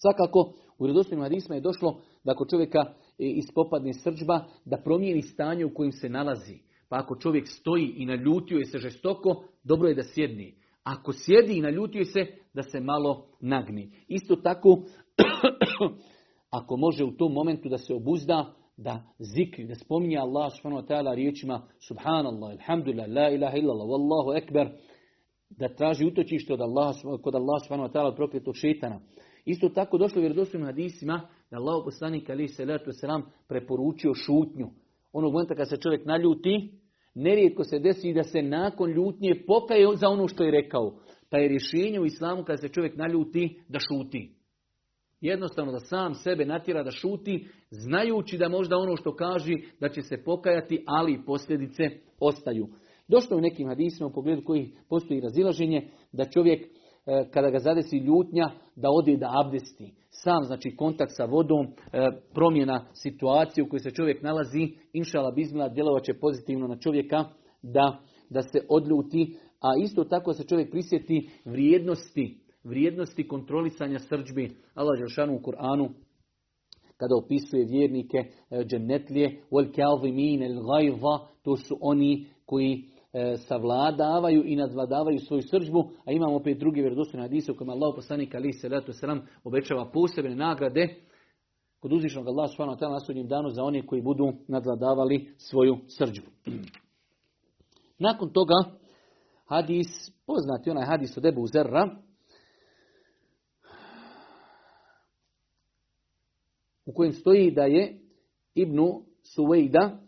Svakako, 0.02 0.52
u 0.78 0.84
vjerodostojnim 0.84 1.22
hadisma 1.22 1.54
je 1.54 1.60
došlo 1.60 2.00
da 2.24 2.32
ako 2.32 2.46
čovjeka 2.46 2.94
ispopadne 3.18 3.92
srđba, 3.92 4.44
da 4.64 4.76
promijeni 4.76 5.22
stanje 5.22 5.64
u 5.64 5.74
kojem 5.74 5.92
se 5.92 6.08
nalazi. 6.08 6.58
Pa 6.88 6.96
ako 6.96 7.16
čovjek 7.16 7.48
stoji 7.48 7.94
i 7.96 8.06
naljutio 8.06 8.58
je 8.58 8.64
se 8.64 8.78
žestoko, 8.78 9.44
dobro 9.64 9.88
je 9.88 9.94
da 9.94 10.02
sjedni. 10.02 10.54
Ako 10.82 11.12
sjedi 11.12 11.58
i 11.58 11.60
naljutio 11.60 12.04
se, 12.04 12.26
da 12.54 12.62
se 12.62 12.80
malo 12.80 13.26
nagni. 13.40 13.90
Isto 14.08 14.36
tako, 14.36 14.82
ako 16.58 16.76
može 16.76 17.04
u 17.04 17.16
tom 17.16 17.32
momentu 17.32 17.68
da 17.68 17.78
se 17.78 17.94
obuzda, 17.94 18.54
da 18.76 19.02
zikri, 19.18 19.66
da 19.66 19.74
spominje 19.74 20.16
Allah 20.16 20.52
subhanahu 20.52 21.14
riječima 21.14 21.62
subhanallah, 21.88 22.50
alhamdulillah, 22.50 23.08
la 23.08 23.30
ilaha 23.30 23.56
illallah, 23.56 23.88
wallahu 23.88 24.36
ekber, 24.36 24.68
da 25.50 25.74
traži 25.74 26.06
utočište 26.06 26.52
od 26.52 26.60
Allah, 26.60 26.94
kod 27.22 27.34
Allah 27.34 27.62
subhanahu 27.62 27.92
ta'ala 27.92 28.08
od 28.08 28.16
prokletog 28.16 28.54
šetana. 28.56 29.00
Isto 29.44 29.68
tako 29.68 29.98
došlo 29.98 30.18
u 30.18 30.22
vjerodostojnim 30.22 30.66
hadisima 30.66 31.28
da 31.50 31.56
Allah 31.56 31.82
poslanik 31.84 32.30
ali 32.30 32.48
se 32.48 32.64
letu 32.64 32.90
selam 32.92 33.22
preporučio 33.48 34.14
šutnju. 34.14 34.68
Onog 35.12 35.32
momenta 35.32 35.54
kad 35.54 35.68
se 35.68 35.76
čovjek 35.76 36.06
naljuti, 36.06 36.70
nerijetko 37.14 37.64
se 37.64 37.78
desi 37.78 38.12
da 38.12 38.22
se 38.22 38.42
nakon 38.42 38.90
ljutnje 38.90 39.42
pokaje 39.46 39.96
za 39.96 40.08
ono 40.08 40.28
što 40.28 40.44
je 40.44 40.50
rekao. 40.50 40.98
Pa 41.30 41.38
je 41.38 41.48
rješenje 41.48 42.00
u 42.00 42.04
islamu 42.04 42.44
kada 42.44 42.56
se 42.56 42.68
čovjek 42.68 42.96
naljuti 42.96 43.60
da 43.68 43.78
šuti. 43.78 44.34
Jednostavno 45.20 45.72
da 45.72 45.78
sam 45.78 46.14
sebe 46.14 46.44
natjera 46.44 46.82
da 46.82 46.90
šuti, 46.90 47.46
znajući 47.70 48.38
da 48.38 48.48
možda 48.48 48.76
ono 48.76 48.96
što 48.96 49.14
kaže 49.14 49.54
da 49.80 49.88
će 49.88 50.02
se 50.02 50.24
pokajati, 50.24 50.84
ali 50.86 51.24
posljedice 51.26 51.82
ostaju. 52.20 52.68
Došlo 53.08 53.36
u 53.36 53.40
nekim 53.40 53.68
hadisima 53.68 54.06
u 54.06 54.12
pogledu 54.12 54.42
kojih 54.44 54.68
postoji 54.88 55.20
razilaženje 55.20 55.88
da 56.12 56.24
čovjek 56.24 56.66
kada 57.32 57.50
ga 57.50 57.58
zadesi 57.58 57.96
ljutnja 57.96 58.50
da 58.76 58.88
ode 58.90 59.16
da 59.16 59.30
abdesti. 59.44 59.94
Sam 60.10 60.44
znači 60.44 60.76
kontakt 60.76 61.12
sa 61.14 61.24
vodom, 61.24 61.66
e, 61.66 62.10
promjena 62.34 62.86
situacije 62.94 63.64
u 63.64 63.68
kojoj 63.68 63.80
se 63.80 63.90
čovjek 63.90 64.22
nalazi, 64.22 64.68
inšala 64.92 65.30
bizmila 65.30 65.68
djelovat 65.68 66.04
će 66.04 66.14
pozitivno 66.14 66.66
na 66.66 66.76
čovjeka 66.76 67.24
da, 67.62 68.00
da 68.30 68.42
se 68.42 68.66
odljuti, 68.68 69.36
a 69.60 69.68
isto 69.84 70.04
tako 70.04 70.32
se 70.32 70.44
čovjek 70.44 70.70
prisjeti 70.70 71.30
vrijednosti 71.44 72.42
vrijednosti 72.64 73.28
kontrolisanja 73.28 73.98
srđbi. 73.98 74.56
Allah 74.74 74.98
Žešanu 74.98 75.34
u 75.34 75.38
Kur'anu 75.38 75.88
kada 76.96 77.16
opisuje 77.24 77.64
vjernike 77.64 78.18
e, 78.18 78.64
džennetlije, 78.64 79.42
to 81.42 81.56
su 81.56 81.78
oni 81.80 82.26
koji 82.46 82.72
e, 82.72 82.91
savladavaju 83.46 84.42
i 84.46 84.56
nadvladavaju 84.56 85.18
svoju 85.18 85.42
srđbu, 85.42 85.90
a 86.04 86.12
imamo 86.12 86.36
opet 86.36 86.58
drugi 86.58 86.80
vjerodostojni 86.80 87.24
hadis 87.24 87.48
u 87.48 87.54
kojem 87.54 87.70
Allah 87.70 87.92
poslanik 87.96 88.34
ali 88.34 88.52
se 88.52 88.68
letu 88.68 88.92
sram 88.92 89.26
obećava 89.44 89.90
posebne 89.90 90.36
nagrade 90.36 90.94
kod 91.80 91.92
uzvišnog 91.92 92.28
Allah 92.28 92.50
subhanahu 92.50 92.78
wa 92.78 92.80
ta'ala 92.80 93.28
danu 93.28 93.50
za 93.50 93.64
one 93.64 93.86
koji 93.86 94.02
budu 94.02 94.32
nadvladavali 94.48 95.34
svoju 95.38 95.78
srđbu. 95.88 96.26
Nakon 97.98 98.32
toga 98.32 98.54
hadis, 99.44 99.86
poznati 100.26 100.70
onaj 100.70 100.86
hadis 100.86 101.16
od 101.16 101.26
Ebu 101.26 101.46
Zerra, 101.46 101.96
u 106.86 106.92
kojem 106.92 107.12
stoji 107.12 107.50
da 107.50 107.62
je 107.62 108.00
Ibnu 108.54 109.02
Suvejda, 109.22 109.98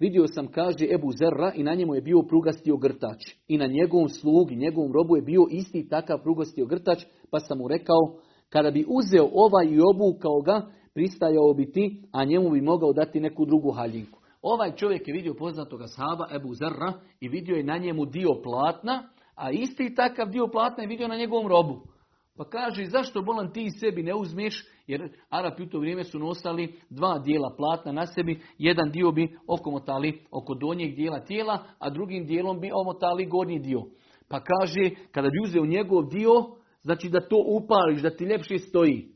vidio 0.00 0.26
sam, 0.26 0.46
kaže 0.46 0.86
Ebu 0.94 1.10
Zerra, 1.18 1.52
i 1.54 1.62
na 1.62 1.74
njemu 1.74 1.94
je 1.94 2.00
bio 2.00 2.22
prugasti 2.22 2.72
ogrtač. 2.72 3.20
I 3.48 3.58
na 3.58 3.66
njegovom 3.66 4.08
slugi, 4.08 4.56
njegovom 4.56 4.92
robu 4.92 5.16
je 5.16 5.22
bio 5.22 5.46
isti 5.50 5.88
takav 5.88 6.22
prugasti 6.22 6.62
ogrtač, 6.62 7.04
pa 7.30 7.40
sam 7.40 7.58
mu 7.58 7.68
rekao, 7.68 8.00
kada 8.48 8.70
bi 8.70 8.86
uzeo 8.88 9.28
ovaj 9.32 9.66
i 9.66 9.80
obukao 9.80 10.40
ga, 10.40 10.66
pristajao 10.94 11.54
bi 11.56 11.72
ti, 11.72 12.02
a 12.12 12.24
njemu 12.24 12.50
bi 12.50 12.60
mogao 12.60 12.92
dati 12.92 13.20
neku 13.20 13.44
drugu 13.46 13.70
haljinku. 13.70 14.20
Ovaj 14.42 14.74
čovjek 14.76 15.08
je 15.08 15.14
vidio 15.14 15.34
poznatoga 15.34 15.86
sahaba 15.86 16.28
Ebu 16.34 16.54
Zerra 16.54 16.92
i 17.20 17.28
vidio 17.28 17.56
je 17.56 17.64
na 17.64 17.78
njemu 17.78 18.06
dio 18.06 18.28
platna, 18.42 19.08
a 19.34 19.50
isti 19.50 19.94
takav 19.94 20.28
dio 20.28 20.48
platna 20.52 20.82
je 20.82 20.88
vidio 20.88 21.08
na 21.08 21.16
njegovom 21.16 21.46
robu. 21.46 21.93
Pa 22.36 22.44
kaže, 22.44 22.84
zašto 22.84 23.22
bolan 23.22 23.52
ti 23.52 23.68
sebi 23.80 24.02
ne 24.02 24.14
uzmeš, 24.14 24.66
jer 24.86 25.08
Arapi 25.28 25.62
u 25.62 25.68
to 25.68 25.78
vrijeme 25.78 26.04
su 26.04 26.18
nosali 26.18 26.74
dva 26.90 27.18
dijela 27.18 27.54
platna 27.56 27.92
na 27.92 28.06
sebi, 28.06 28.40
jedan 28.58 28.90
dio 28.90 29.12
bi 29.12 29.36
okomotali 29.46 30.20
oko 30.30 30.54
donjeg 30.54 30.94
dijela 30.94 31.20
tijela, 31.24 31.64
a 31.78 31.90
drugim 31.90 32.26
dijelom 32.26 32.60
bi 32.60 32.70
omotali 32.72 33.26
gornji 33.26 33.58
dio. 33.58 33.82
Pa 34.28 34.40
kaže, 34.40 34.90
kada 35.12 35.28
bi 35.28 35.40
uzeo 35.44 35.66
njegov 35.66 36.08
dio, 36.08 36.30
znači 36.82 37.08
da 37.08 37.28
to 37.28 37.44
upališ, 37.46 38.02
da 38.02 38.10
ti 38.10 38.24
ljepše 38.24 38.58
stoji. 38.58 39.08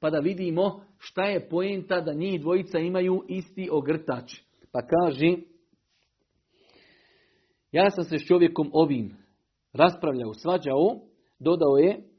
Pa 0.00 0.10
da 0.10 0.18
vidimo 0.18 0.80
šta 0.98 1.24
je 1.24 1.48
poenta 1.48 2.00
da 2.00 2.14
njih 2.14 2.40
dvojica 2.40 2.78
imaju 2.78 3.24
isti 3.28 3.68
ogrtač. 3.72 4.32
Pa 4.72 4.80
kaže, 4.86 5.36
ja 7.72 7.90
sam 7.90 8.04
se 8.04 8.18
s 8.18 8.26
čovjekom 8.26 8.70
ovim 8.72 9.16
raspravljao, 9.72 10.34
svađao, 10.34 11.00
dodao 11.38 11.76
je, 11.76 12.15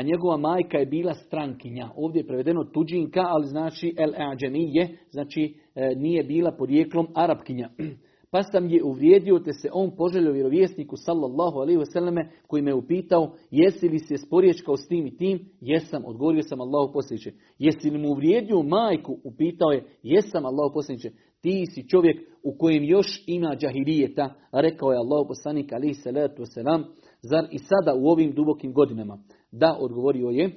a 0.00 0.02
njegova 0.02 0.36
majka 0.36 0.78
je 0.78 0.86
bila 0.86 1.14
strankinja. 1.14 1.90
Ovdje 1.96 2.20
je 2.20 2.26
prevedeno 2.26 2.64
tuđinka, 2.64 3.20
ali 3.20 3.46
znači 3.46 3.94
el 3.98 4.12
ađemije, 4.30 4.98
znači 5.10 5.54
e, 5.74 5.94
nije 5.96 6.24
bila 6.24 6.52
porijeklom 6.52 7.06
arapkinja. 7.14 7.68
Pa 8.32 8.42
sam 8.42 8.70
je 8.70 8.84
uvrijedio 8.84 9.38
te 9.38 9.52
se 9.52 9.68
on 9.72 9.90
poželio 9.96 10.32
vjerovjesniku 10.32 10.96
sallallahu 10.96 11.58
alaihi 11.58 11.80
wasallame 11.80 12.28
koji 12.46 12.62
me 12.62 12.74
upitao 12.74 13.32
jesi 13.50 13.88
li 13.88 13.98
se 13.98 14.16
sporiječkao 14.16 14.76
s 14.76 14.88
tim 14.88 15.06
i 15.06 15.16
tim? 15.16 15.48
Jesam, 15.60 16.02
odgovorio 16.06 16.42
sam 16.42 16.60
Allahu 16.60 16.92
posljedniče. 16.92 17.32
Jesi 17.58 17.90
li 17.90 17.98
mu 17.98 18.08
uvrijedio 18.10 18.62
majku? 18.62 19.18
Upitao 19.24 19.70
je, 19.70 19.84
jesam 20.02 20.44
Allahu 20.46 20.74
posljedniče. 20.74 21.10
Ti 21.40 21.64
si 21.74 21.88
čovjek 21.88 22.20
u 22.42 22.58
kojem 22.58 22.84
još 22.84 23.24
ima 23.26 23.56
džahirijeta, 23.56 24.34
rekao 24.52 24.92
je 24.92 24.98
Allahu 24.98 25.28
poslanik 25.28 25.72
alaihi 25.72 25.94
salatu 25.94 26.42
wasalam, 26.42 26.84
zar 27.22 27.46
i 27.50 27.58
sada 27.58 27.94
u 27.94 28.08
ovim 28.08 28.32
dubokim 28.32 28.72
godinama. 28.72 29.18
Da, 29.52 29.76
odgovorio 29.80 30.28
je. 30.28 30.50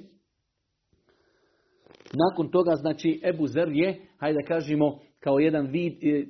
Nakon 2.12 2.50
toga, 2.50 2.76
znači, 2.76 3.20
Ebu 3.24 3.46
Zer 3.46 3.68
je, 3.68 4.00
hajde 4.18 4.38
da 4.42 4.46
kažemo, 4.46 4.98
kao 5.20 5.38
jedan 5.38 5.66
vid, 5.66 5.92
e, 5.92 6.26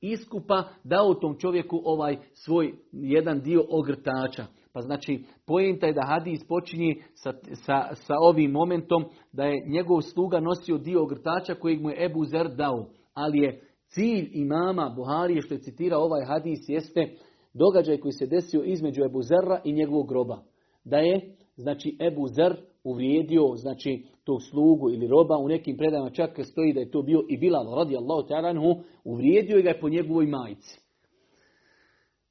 iskupa 0.00 0.64
dao 0.84 1.14
tom 1.14 1.38
čovjeku 1.38 1.80
ovaj 1.84 2.16
svoj 2.32 2.72
jedan 2.92 3.40
dio 3.40 3.64
ogrtača. 3.68 4.46
Pa 4.72 4.80
znači, 4.80 5.24
pojenta 5.46 5.86
je 5.86 5.92
da 5.92 6.06
hadis 6.06 6.40
počinje 6.48 6.94
sa, 7.14 7.32
sa, 7.54 7.94
sa 7.94 8.14
ovim 8.20 8.50
momentom 8.50 9.04
da 9.32 9.44
je 9.44 9.64
njegov 9.66 10.00
sluga 10.00 10.40
nosio 10.40 10.78
dio 10.78 11.02
ogrtača 11.02 11.54
kojeg 11.54 11.82
mu 11.82 11.90
je 11.90 12.04
Ebu 12.04 12.24
Zer 12.24 12.48
dao. 12.56 12.90
Ali 13.14 13.38
je 13.38 13.60
cilj 13.88 14.30
imama 14.32 14.92
Buharije 14.96 15.42
što 15.42 15.54
je 15.54 15.60
citirao 15.60 16.02
ovaj 16.02 16.24
hadis 16.24 16.58
jeste 16.68 17.14
događaj 17.54 17.98
koji 17.98 18.12
se 18.12 18.26
desio 18.26 18.62
između 18.64 19.04
Ebu 19.04 19.22
Zerra 19.22 19.60
i 19.64 19.72
njegovog 19.72 20.08
groba. 20.08 20.42
Da 20.84 20.96
je, 20.96 21.36
znači, 21.60 21.96
Ebu 22.00 22.28
Zer 22.28 22.56
uvrijedio, 22.84 23.56
znači, 23.56 24.04
tog 24.24 24.42
slugu 24.42 24.90
ili 24.90 25.06
roba, 25.06 25.36
u 25.36 25.48
nekim 25.48 25.76
predajama 25.76 26.10
čak 26.10 26.40
stoji 26.42 26.72
da 26.72 26.80
je 26.80 26.90
to 26.90 27.02
bio 27.02 27.24
i 27.28 27.38
Bilal 27.38 27.74
radijallahu 27.74 28.28
ta'ala 28.28 28.82
uvrijedio 29.04 29.62
ga 29.62 29.68
je 29.68 29.80
po 29.80 29.88
njegovoj 29.88 30.26
majici. 30.26 30.80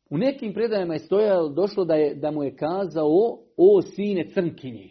U 0.09 0.17
nekim 0.17 0.53
predajama 0.53 0.93
je 0.93 1.00
stojalo, 1.00 1.50
došlo 1.50 1.86
da, 1.86 1.93
je, 1.93 2.15
da 2.15 2.31
mu 2.31 2.43
je 2.43 2.55
kazao 2.55 3.39
o 3.57 3.81
sine 3.81 4.29
crnkinje. 4.33 4.89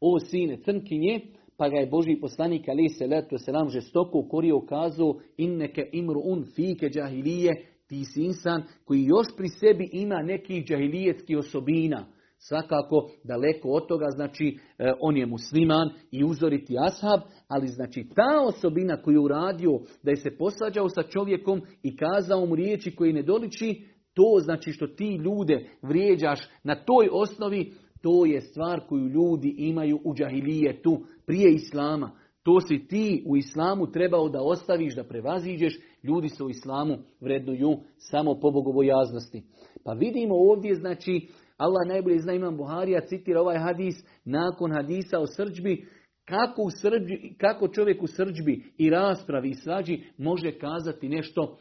O 0.00 0.20
sine 0.20 0.62
crnkinje, 0.62 1.20
pa 1.56 1.68
ga 1.68 1.76
je 1.76 1.86
Boži 1.86 2.16
poslanik 2.20 2.68
ali 2.68 2.88
se 2.88 3.06
leto 3.06 3.38
selam 3.38 3.68
žestoko 3.68 4.18
ukorio 4.18 4.60
kazao 4.60 5.14
inneke 5.36 5.88
imru 5.92 6.20
un 6.24 6.44
fike 6.54 6.88
džahilije, 6.88 7.66
ti 7.86 8.04
si 8.04 8.22
insan 8.22 8.62
koji 8.84 9.04
još 9.04 9.26
pri 9.36 9.48
sebi 9.48 9.88
ima 9.92 10.22
nekih 10.22 10.64
džahilijetskih 10.64 11.38
osobina. 11.38 12.06
Svakako 12.42 13.10
daleko 13.24 13.68
od 13.68 13.86
toga, 13.86 14.06
znači 14.10 14.58
e, 14.78 14.92
on 15.00 15.16
je 15.16 15.26
musliman 15.26 15.90
i 16.10 16.24
uzoriti 16.24 16.76
ashab, 16.78 17.20
ali 17.48 17.68
znači 17.68 18.06
ta 18.14 18.46
osobina 18.48 19.02
koju 19.02 19.14
je 19.14 19.20
uradio 19.20 19.70
da 20.02 20.10
je 20.10 20.16
se 20.16 20.36
posađao 20.38 20.88
sa 20.88 21.02
čovjekom 21.02 21.62
i 21.82 21.96
kazao 21.96 22.46
mu 22.46 22.54
riječi 22.54 22.96
koji 22.96 23.12
ne 23.12 23.22
doliči, 23.22 23.84
to 24.14 24.40
znači 24.42 24.72
što 24.72 24.86
ti 24.86 25.14
ljude 25.14 25.68
vrijeđaš 25.82 26.40
na 26.64 26.74
toj 26.74 27.08
osnovi, 27.12 27.72
to 28.02 28.26
je 28.26 28.40
stvar 28.40 28.80
koju 28.88 29.08
ljudi 29.08 29.54
imaju 29.58 30.00
u 30.04 30.14
džahilijetu 30.14 31.00
prije 31.26 31.52
islama. 31.52 32.10
To 32.42 32.60
si 32.60 32.86
ti 32.88 33.24
u 33.26 33.36
islamu 33.36 33.90
trebao 33.90 34.28
da 34.28 34.42
ostaviš, 34.42 34.94
da 34.94 35.04
prevaziđeš. 35.04 35.78
Ljudi 36.02 36.28
se 36.28 36.44
u 36.44 36.50
islamu 36.50 36.96
vrednuju 37.20 37.76
samo 37.96 38.34
po 38.40 38.50
bogovojaznosti. 38.50 39.42
Pa 39.84 39.92
vidimo 39.92 40.34
ovdje, 40.34 40.74
znači, 40.74 41.28
Allah 41.60 41.88
najbolje 41.88 42.18
zna 42.18 42.32
imam 42.32 42.56
Buharija, 42.56 43.06
citira 43.06 43.40
ovaj 43.40 43.58
hadis 43.58 43.94
nakon 44.24 44.72
hadisa 44.72 45.20
o 45.20 45.26
srđbi, 45.26 45.86
kako, 46.24 46.62
u 46.62 46.70
srđbi, 46.70 47.34
kako 47.38 47.68
čovjek 47.68 48.02
u 48.02 48.06
srđbi 48.06 48.64
i 48.78 48.90
raspravi 48.90 49.50
i 49.50 49.54
svađi 49.54 50.02
može 50.18 50.58
kazati 50.58 51.08
nešto 51.08 51.58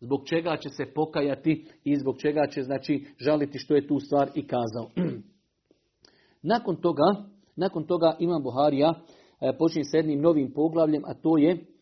zbog 0.00 0.20
čega 0.28 0.56
će 0.56 0.68
se 0.68 0.86
pokajati 0.94 1.66
i 1.84 1.96
zbog 1.96 2.18
čega 2.18 2.46
će 2.46 2.62
znači 2.62 3.06
žaliti 3.18 3.58
što 3.58 3.74
je 3.74 3.86
tu 3.86 4.00
stvar 4.00 4.30
i 4.34 4.46
kazao. 4.46 4.90
nakon 6.52 6.76
toga, 6.76 7.24
nakon 7.56 7.86
toga 7.86 8.16
Imam 8.18 8.42
Buharija 8.42 8.94
e, 9.40 9.52
počinje 9.58 9.84
s 9.84 9.94
jednim 9.94 10.20
novim 10.20 10.52
poglavljem, 10.52 11.02
a 11.04 11.14
to 11.14 11.38
je 11.38 11.73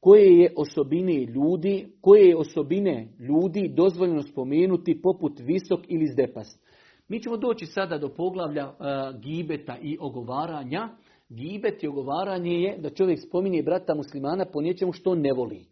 koje 0.00 0.38
je 0.38 0.52
osobine 0.56 1.24
ljudi, 1.24 1.88
koje 2.00 2.28
je 2.28 2.36
osobine 2.36 3.08
ljudi 3.18 3.68
dozvoljeno 3.68 4.22
spomenuti 4.22 5.02
poput 5.02 5.32
visok 5.40 5.80
ili 5.88 6.06
zdepast. 6.06 6.68
Mi 7.08 7.22
ćemo 7.22 7.36
doći 7.36 7.66
sada 7.66 7.98
do 7.98 8.08
poglavlja 8.08 8.62
e, 8.62 8.72
gibeta 9.20 9.76
i 9.82 9.96
ogovaranja. 10.00 10.88
Gibet 11.28 11.82
i 11.82 11.88
ogovaranje 11.88 12.52
je 12.52 12.78
da 12.78 12.90
čovjek 12.90 13.18
spominje 13.28 13.62
brata 13.62 13.94
muslimana 13.94 14.44
po 14.52 14.60
nečemu 14.60 14.92
što 14.92 15.14
ne 15.14 15.32
voli. 15.32 15.64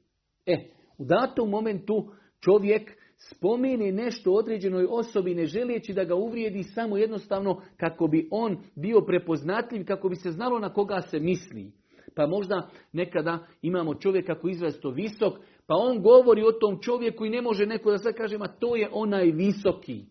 E, 0.47 0.57
u 0.99 1.05
datom 1.05 1.51
momentu 1.51 2.09
čovjek 2.41 2.91
spomeni 3.17 3.93
nešto 3.93 4.33
određenoj 4.33 4.87
osobi 4.91 5.35
ne 5.35 5.47
želeći 5.47 5.93
da 5.93 6.05
ga 6.05 6.15
uvrijedi 6.15 6.63
samo 6.63 6.97
jednostavno 6.97 7.61
kako 7.77 8.07
bi 8.07 8.29
on 8.31 8.57
bio 8.75 9.01
prepoznatljiv, 9.01 9.87
kako 9.87 10.09
bi 10.09 10.17
se 10.17 10.31
znalo 10.31 10.59
na 10.59 10.73
koga 10.73 11.01
se 11.01 11.21
misli. 11.21 11.73
Pa 12.17 12.27
možda 12.27 12.69
nekada 12.93 13.47
imamo 13.63 13.95
čovjeka 13.95 14.41
koji 14.41 14.51
je 14.51 14.55
izrazito 14.55 14.91
visok, 14.91 15.35
pa 15.67 15.75
on 15.75 16.03
govori 16.03 16.43
o 16.43 16.53
tom 16.53 16.81
čovjeku 16.81 17.25
i 17.25 17.31
ne 17.31 17.43
može 17.43 17.67
neko 17.67 17.91
da 17.91 17.99
sve 17.99 18.13
kaže, 18.13 18.39
ma 18.39 18.49
to 18.49 18.77
je 18.77 18.89
onaj 18.93 19.31
visoki. 19.31 20.05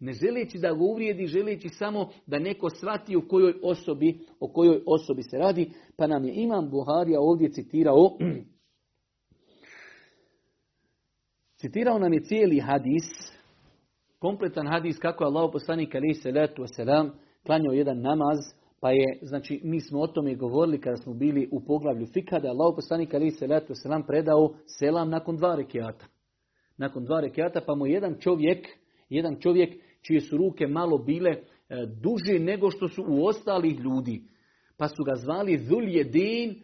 Ne 0.00 0.12
želeći 0.12 0.58
da 0.58 0.72
ga 0.72 0.82
uvrijedi, 0.82 1.26
želeći 1.26 1.68
samo 1.68 2.08
da 2.26 2.38
neko 2.38 2.70
shvati 2.70 3.16
o 3.16 3.28
kojoj 3.28 3.54
osobi, 3.62 4.18
o 4.40 4.52
kojoj 4.52 4.82
osobi 4.86 5.22
se 5.22 5.38
radi. 5.38 5.70
Pa 5.96 6.06
nam 6.06 6.24
je 6.24 6.34
Imam 6.34 6.70
Buharija 6.70 7.20
ovdje 7.20 7.52
citirao 7.52 8.10
Citirao 11.60 11.98
nam 11.98 12.12
je 12.12 12.22
cijeli 12.22 12.60
hadis, 12.60 13.04
kompletan 14.18 14.66
hadis 14.66 14.98
kako 14.98 15.24
je 15.24 15.28
Allah 15.28 15.50
poslanik 15.52 15.94
ali 15.94 16.14
se 16.14 16.30
letu 16.30 16.64
selam 16.66 17.10
klanjao 17.46 17.72
jedan 17.72 18.00
namaz, 18.00 18.38
pa 18.80 18.90
je, 18.90 19.18
znači 19.22 19.60
mi 19.64 19.80
smo 19.80 20.00
o 20.00 20.06
tome 20.06 20.34
govorili 20.34 20.80
kada 20.80 20.96
smo 20.96 21.14
bili 21.14 21.48
u 21.52 21.64
poglavlju 21.64 22.06
fika, 22.06 22.38
da 22.38 22.46
je 22.46 22.50
Allah 22.50 22.72
poslanik 22.76 23.14
ali 23.14 23.30
se 23.30 23.46
letu 23.46 23.74
selam 23.74 24.02
predao 24.06 24.54
selam 24.66 25.10
nakon 25.10 25.36
dva 25.36 25.54
rekiata. 25.54 26.06
Nakon 26.76 27.04
dva 27.04 27.20
rekiata 27.20 27.60
pa 27.66 27.74
mu 27.74 27.86
jedan 27.86 28.16
čovjek, 28.20 28.66
jedan 29.08 29.36
čovjek 29.40 29.74
čije 30.02 30.20
su 30.20 30.36
ruke 30.36 30.66
malo 30.66 30.98
bile 30.98 31.30
e, 31.30 31.40
duže 32.02 32.38
nego 32.38 32.70
što 32.70 32.88
su 32.88 33.04
u 33.08 33.26
ostalih 33.26 33.78
ljudi. 33.78 34.22
Pa 34.76 34.88
su 34.88 35.04
ga 35.04 35.14
zvali 35.14 35.58
Zuljedin, 35.58 36.62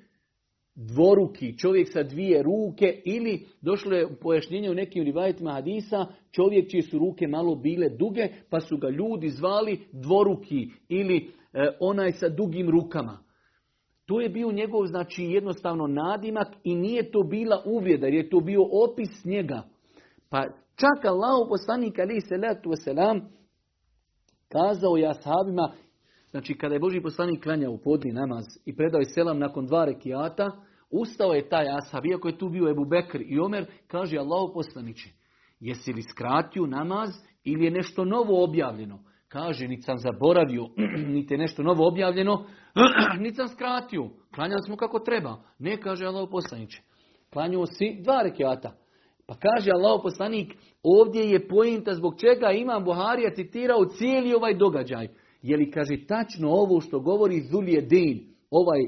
dvoruki, 0.77 1.59
čovjek 1.59 1.93
sa 1.93 2.03
dvije 2.03 2.43
ruke 2.43 3.01
ili 3.05 3.47
došlo 3.61 3.93
je 3.93 4.17
pojašnjenje 4.21 4.71
u 4.71 4.75
nekim 4.75 5.05
rivajetima 5.05 5.53
hadisa, 5.53 6.07
čovjek 6.31 6.71
čije 6.71 6.83
su 6.83 6.99
ruke 6.99 7.27
malo 7.27 7.55
bile 7.55 7.89
duge, 7.89 8.29
pa 8.51 8.61
su 8.61 8.77
ga 8.77 8.89
ljudi 8.89 9.29
zvali 9.29 9.81
dvoruki 9.93 10.71
ili 10.89 11.17
e, 11.53 11.69
onaj 11.81 12.12
sa 12.12 12.29
dugim 12.29 12.71
rukama. 12.71 13.19
To 14.07 14.21
je 14.21 14.29
bio 14.29 14.53
njegov, 14.53 14.87
znači, 14.87 15.23
jednostavno 15.23 15.87
nadimak 15.87 16.49
i 16.65 16.75
nije 16.75 17.11
to 17.11 17.23
bila 17.23 17.62
uvrijeda, 17.67 18.07
jer 18.07 18.15
je 18.15 18.31
to 18.31 18.41
bio 18.41 18.62
opis 18.62 19.25
njega. 19.25 19.62
Pa 20.31 20.43
čak 20.77 21.05
Allah 21.05 21.47
poslanik 21.49 21.99
ali 21.99 22.21
se 22.21 22.37
letu 22.37 22.71
selam 22.85 23.21
kazao 24.49 24.97
je 24.97 25.09
ashabima, 25.09 25.73
znači 26.31 26.55
kada 26.55 26.75
je 26.75 26.81
Boži 26.81 27.01
poslanik 27.01 27.43
klanjao 27.43 27.73
u 27.73 27.79
podni 27.79 28.12
namaz 28.12 28.45
i 28.65 28.77
predao 28.77 28.99
je 28.99 29.05
selam 29.15 29.39
nakon 29.39 29.67
dva 29.67 29.85
rekiata, 29.85 30.51
Ustao 30.90 31.33
je 31.33 31.49
taj 31.49 31.66
ashab, 31.68 32.07
iako 32.07 32.29
je 32.29 32.38
tu 32.38 32.49
bio 32.49 32.70
Ebu 32.70 32.85
Bekr 32.85 33.20
i 33.27 33.40
Omer, 33.40 33.66
kaže 33.87 34.18
Allahu 34.18 34.55
poslaniće, 34.55 35.11
jesi 35.61 35.92
li 35.92 36.03
skratio 36.03 36.66
namaz 36.66 37.11
ili 37.44 37.64
je 37.64 37.70
nešto 37.70 38.05
novo 38.05 38.44
objavljeno? 38.44 38.99
Kaže, 39.29 39.68
niti 39.68 39.83
sam 39.83 39.99
zaboravio, 39.99 40.66
niti 41.14 41.35
je 41.35 41.38
nešto 41.38 41.62
novo 41.62 41.88
objavljeno, 41.88 42.46
niti 43.22 43.37
sam 43.37 43.49
skratio. 43.49 44.11
Klanjali 44.35 44.62
smo 44.66 44.77
kako 44.77 44.99
treba. 44.99 45.42
Ne, 45.59 45.81
kaže 45.81 46.07
Allahu 46.07 46.31
poslaniće. 46.31 46.83
Klanjao 47.33 47.66
si 47.66 48.01
dva 48.03 48.22
rekiata. 48.22 48.77
Pa 49.27 49.35
kaže 49.35 49.70
Allahu 49.70 50.03
poslanik, 50.03 50.55
ovdje 50.83 51.31
je 51.31 51.49
pojenta 51.49 51.94
zbog 51.94 52.14
čega 52.20 52.51
imam 52.51 52.85
Buharija 52.85 53.35
citirao 53.35 53.85
cijeli 53.85 54.35
ovaj 54.35 54.55
događaj. 54.55 55.09
Je 55.42 55.57
li, 55.57 55.70
kaže, 55.70 56.07
tačno 56.07 56.49
ovo 56.51 56.81
što 56.81 57.01
govori 57.01 57.40
Zulije 57.40 57.81
Din, 57.81 58.35
ovaj 58.51 58.81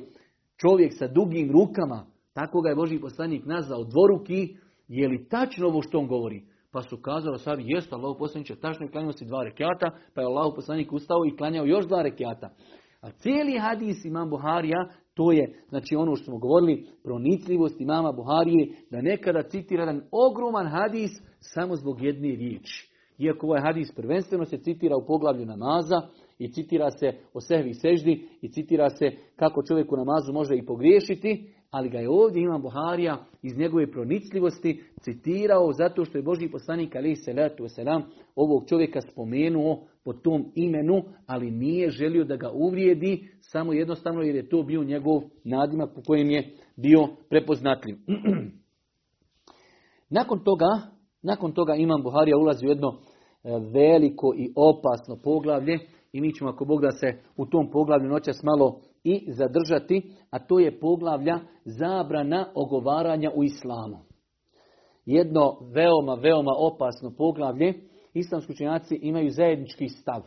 čovjek 0.61 0.93
sa 0.99 1.07
dugim 1.07 1.53
rukama, 1.53 2.07
tako 2.33 2.61
ga 2.61 2.69
je 2.69 2.75
Boži 2.75 3.01
poslanik 3.01 3.47
nazvao 3.47 3.85
dvoruki, 3.85 4.57
je 4.89 5.09
li 5.09 5.29
tačno 5.29 5.67
ovo 5.67 5.83
što 5.83 5.99
on 5.99 6.07
govori? 6.07 6.43
Pa 6.73 6.83
su 6.83 6.97
kazali 6.97 7.39
sad, 7.39 7.59
jest 7.63 7.93
Allah 7.93 8.17
poslaniće, 8.19 8.57
tačno 8.57 8.87
je 8.87 8.91
klanjao 8.91 9.13
si 9.13 9.25
dva 9.25 9.43
rekiata, 9.45 9.91
pa 10.15 10.21
je 10.21 10.27
Allah 10.27 10.53
poslanik 10.57 10.93
ustao 10.93 11.25
i 11.27 11.37
klanjao 11.37 11.67
još 11.67 11.87
dva 11.87 12.03
rekiata. 12.03 12.51
A 13.01 13.11
cijeli 13.11 13.59
hadis 13.59 14.05
imam 14.05 14.31
Buharija, 14.31 14.89
to 15.15 15.33
je, 15.33 15.55
znači 15.69 15.97
ono 15.97 16.17
što 16.17 16.25
smo 16.25 16.39
govorili, 16.39 16.87
pronicljivost 17.05 17.81
imama 17.81 18.13
Buharije, 18.13 18.69
da 18.91 19.03
nekada 19.03 19.43
citira 19.43 19.83
jedan 19.83 20.03
ogroman 20.11 20.67
hadis 20.67 21.11
samo 21.41 21.77
zbog 21.77 22.03
jedne 22.03 22.29
riječi. 22.29 22.89
Iako 23.19 23.47
ovaj 23.47 23.61
hadis 23.61 23.93
prvenstveno 23.97 24.45
se 24.45 24.59
citira 24.59 24.97
u 24.97 25.07
poglavlju 25.07 25.47
namaza, 25.47 26.01
i 26.39 26.53
citira 26.53 26.91
se 26.91 27.13
o 27.35 27.41
sehvi 27.41 27.75
seždi 27.75 28.29
i 28.41 28.49
citira 28.49 28.91
se 28.91 29.11
kako 29.37 29.63
čovjek 29.63 29.93
u 29.93 29.97
namazu 29.97 30.33
može 30.33 30.57
i 30.57 30.67
pogriješiti, 30.67 31.53
ali 31.71 31.89
ga 31.89 31.99
je 31.99 32.11
ovdje 32.11 32.43
Imam 32.43 32.63
Buharija 32.63 33.25
iz 33.43 33.59
njegove 33.59 33.91
pronicljivosti 33.91 34.83
citirao 35.01 35.73
zato 35.73 36.05
što 36.05 36.19
je 36.19 36.23
Boži 36.23 36.49
poslanik 36.49 36.97
ali 36.97 37.17
se 37.17 37.33
letu 37.33 37.69
selam 37.69 38.03
ovog 38.37 38.69
čovjeka 38.69 39.01
spomenuo 39.01 39.87
po 40.05 40.13
tom 40.13 40.53
imenu, 40.55 41.03
ali 41.27 41.51
nije 41.51 41.91
želio 41.91 42.25
da 42.25 42.37
ga 42.37 42.51
uvrijedi 42.51 43.29
samo 43.41 43.73
jednostavno 43.73 44.23
jer 44.23 44.35
je 44.35 44.49
to 44.49 44.63
bio 44.63 44.85
njegov 44.85 45.23
nadimak 45.45 45.95
po 45.95 46.03
kojem 46.07 46.31
je 46.31 46.51
bio 46.77 47.09
prepoznatljiv. 47.31 47.97
nakon 50.19 50.45
toga, 50.45 50.67
nakon 51.23 51.53
toga 51.53 51.75
Imam 51.75 52.03
Buharija 52.03 52.37
ulazi 52.37 52.67
u 52.67 52.69
jedno 52.69 52.89
e, 52.89 52.95
veliko 53.73 54.35
i 54.37 54.53
opasno 54.57 55.17
poglavlje 55.23 55.79
i 56.13 56.21
mi 56.21 56.35
ćemo 56.35 56.51
ako 56.51 56.65
Bog 56.65 56.81
da 56.83 56.91
se 56.91 57.23
u 57.37 57.47
tom 57.47 57.71
poglavlju 57.71 58.09
noćas 58.09 58.43
malo 58.43 58.81
i 59.05 59.33
zadržati, 59.33 60.13
a 60.31 60.39
to 60.39 60.59
je 60.59 60.81
poglavlja 60.81 61.39
zabrana 61.65 62.47
ogovaranja 62.55 63.31
u 63.35 63.45
islamu. 63.45 63.99
jedno 65.07 65.57
veoma, 65.75 66.15
veoma 66.15 66.53
opasno 66.59 67.11
poglavlje. 67.19 67.75
Islamski 68.15 68.53
učenjaci 68.53 68.99
imaju 69.03 69.31
zajednički 69.31 69.89
stav 69.89 70.23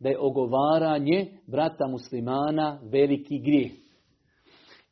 da 0.00 0.08
je 0.08 0.18
ogovaranje 0.18 1.26
brata 1.46 1.86
muslimana 1.86 2.80
veliki 2.82 3.38
grijeh. 3.38 3.72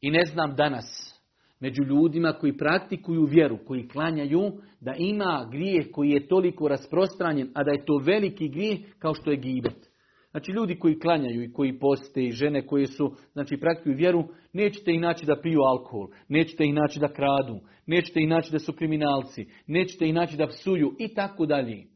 I 0.01 0.11
ne 0.11 0.25
znam 0.25 0.55
danas 0.57 1.14
među 1.61 1.83
ljudima 1.83 2.33
koji 2.33 2.57
praktikuju 2.57 3.25
vjeru, 3.25 3.59
koji 3.66 3.88
klanjaju, 3.88 4.53
da 4.81 4.94
ima 4.99 5.49
grijeh 5.51 5.87
koji 5.92 6.11
je 6.11 6.29
toliko 6.29 6.68
rasprostranjen, 6.68 7.51
a 7.55 7.64
da 7.64 7.70
je 7.70 7.85
to 7.85 7.97
veliki 7.97 8.49
grijeh 8.49 8.79
kao 8.99 9.14
što 9.14 9.31
je 9.31 9.37
gibet. 9.37 9.93
Znači 10.35 10.53
ljudi 10.53 10.79
koji 10.79 10.99
klanjaju 10.99 11.42
i 11.42 11.53
koji 11.53 11.79
poste 11.79 12.25
i 12.25 12.33
žene 12.33 12.66
koje 12.66 12.87
su, 12.87 13.16
znači 13.33 13.57
praktikuju 13.57 13.97
vjeru, 13.97 14.25
nećete 14.53 14.92
ih 14.92 15.01
naći 15.01 15.27
da 15.27 15.40
piju 15.40 15.61
alkohol, 15.61 16.09
nećete 16.29 16.64
ih 16.64 16.75
naći 16.75 17.01
da 17.01 17.12
kradu, 17.12 17.61
nećete 17.87 18.20
ih 18.20 18.29
naći 18.29 18.53
da 18.53 18.59
su 18.59 18.73
kriminalci, 18.73 19.47
nećete 19.66 20.07
ih 20.07 20.14
naći 20.14 20.37
da 20.37 20.47
psuju 20.47 20.94
i 20.99 21.14
tako 21.14 21.47
dalje. 21.47 21.87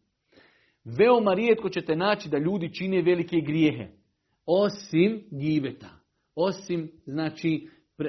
Veoma 0.85 1.35
rijetko 1.35 1.69
ćete 1.69 1.97
naći 1.97 2.29
da 2.29 2.39
ljudi 2.39 2.75
čine 2.75 3.03
velike 3.03 3.37
grijehe, 3.41 3.89
osim 4.47 5.23
gibeta, 5.31 5.91
osim 6.35 6.91
znači 7.07 7.69
e, 7.99 8.05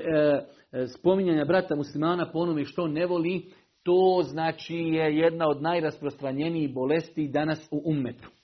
e, 0.72 0.88
spominjanja 0.88 1.46
brata 1.46 1.76
muslimana 1.76 2.32
po 2.32 2.40
onome 2.40 2.66
što 2.66 2.88
ne 2.88 3.06
voli, 3.06 3.52
to 3.84 4.22
znači 4.24 4.76
je 4.76 5.18
jedna 5.18 5.50
od 5.50 5.62
najrasprostranjenijih 5.62 6.74
bolesti 6.74 7.28
danas 7.28 7.68
u 7.72 7.82
ummetu. 7.86 8.39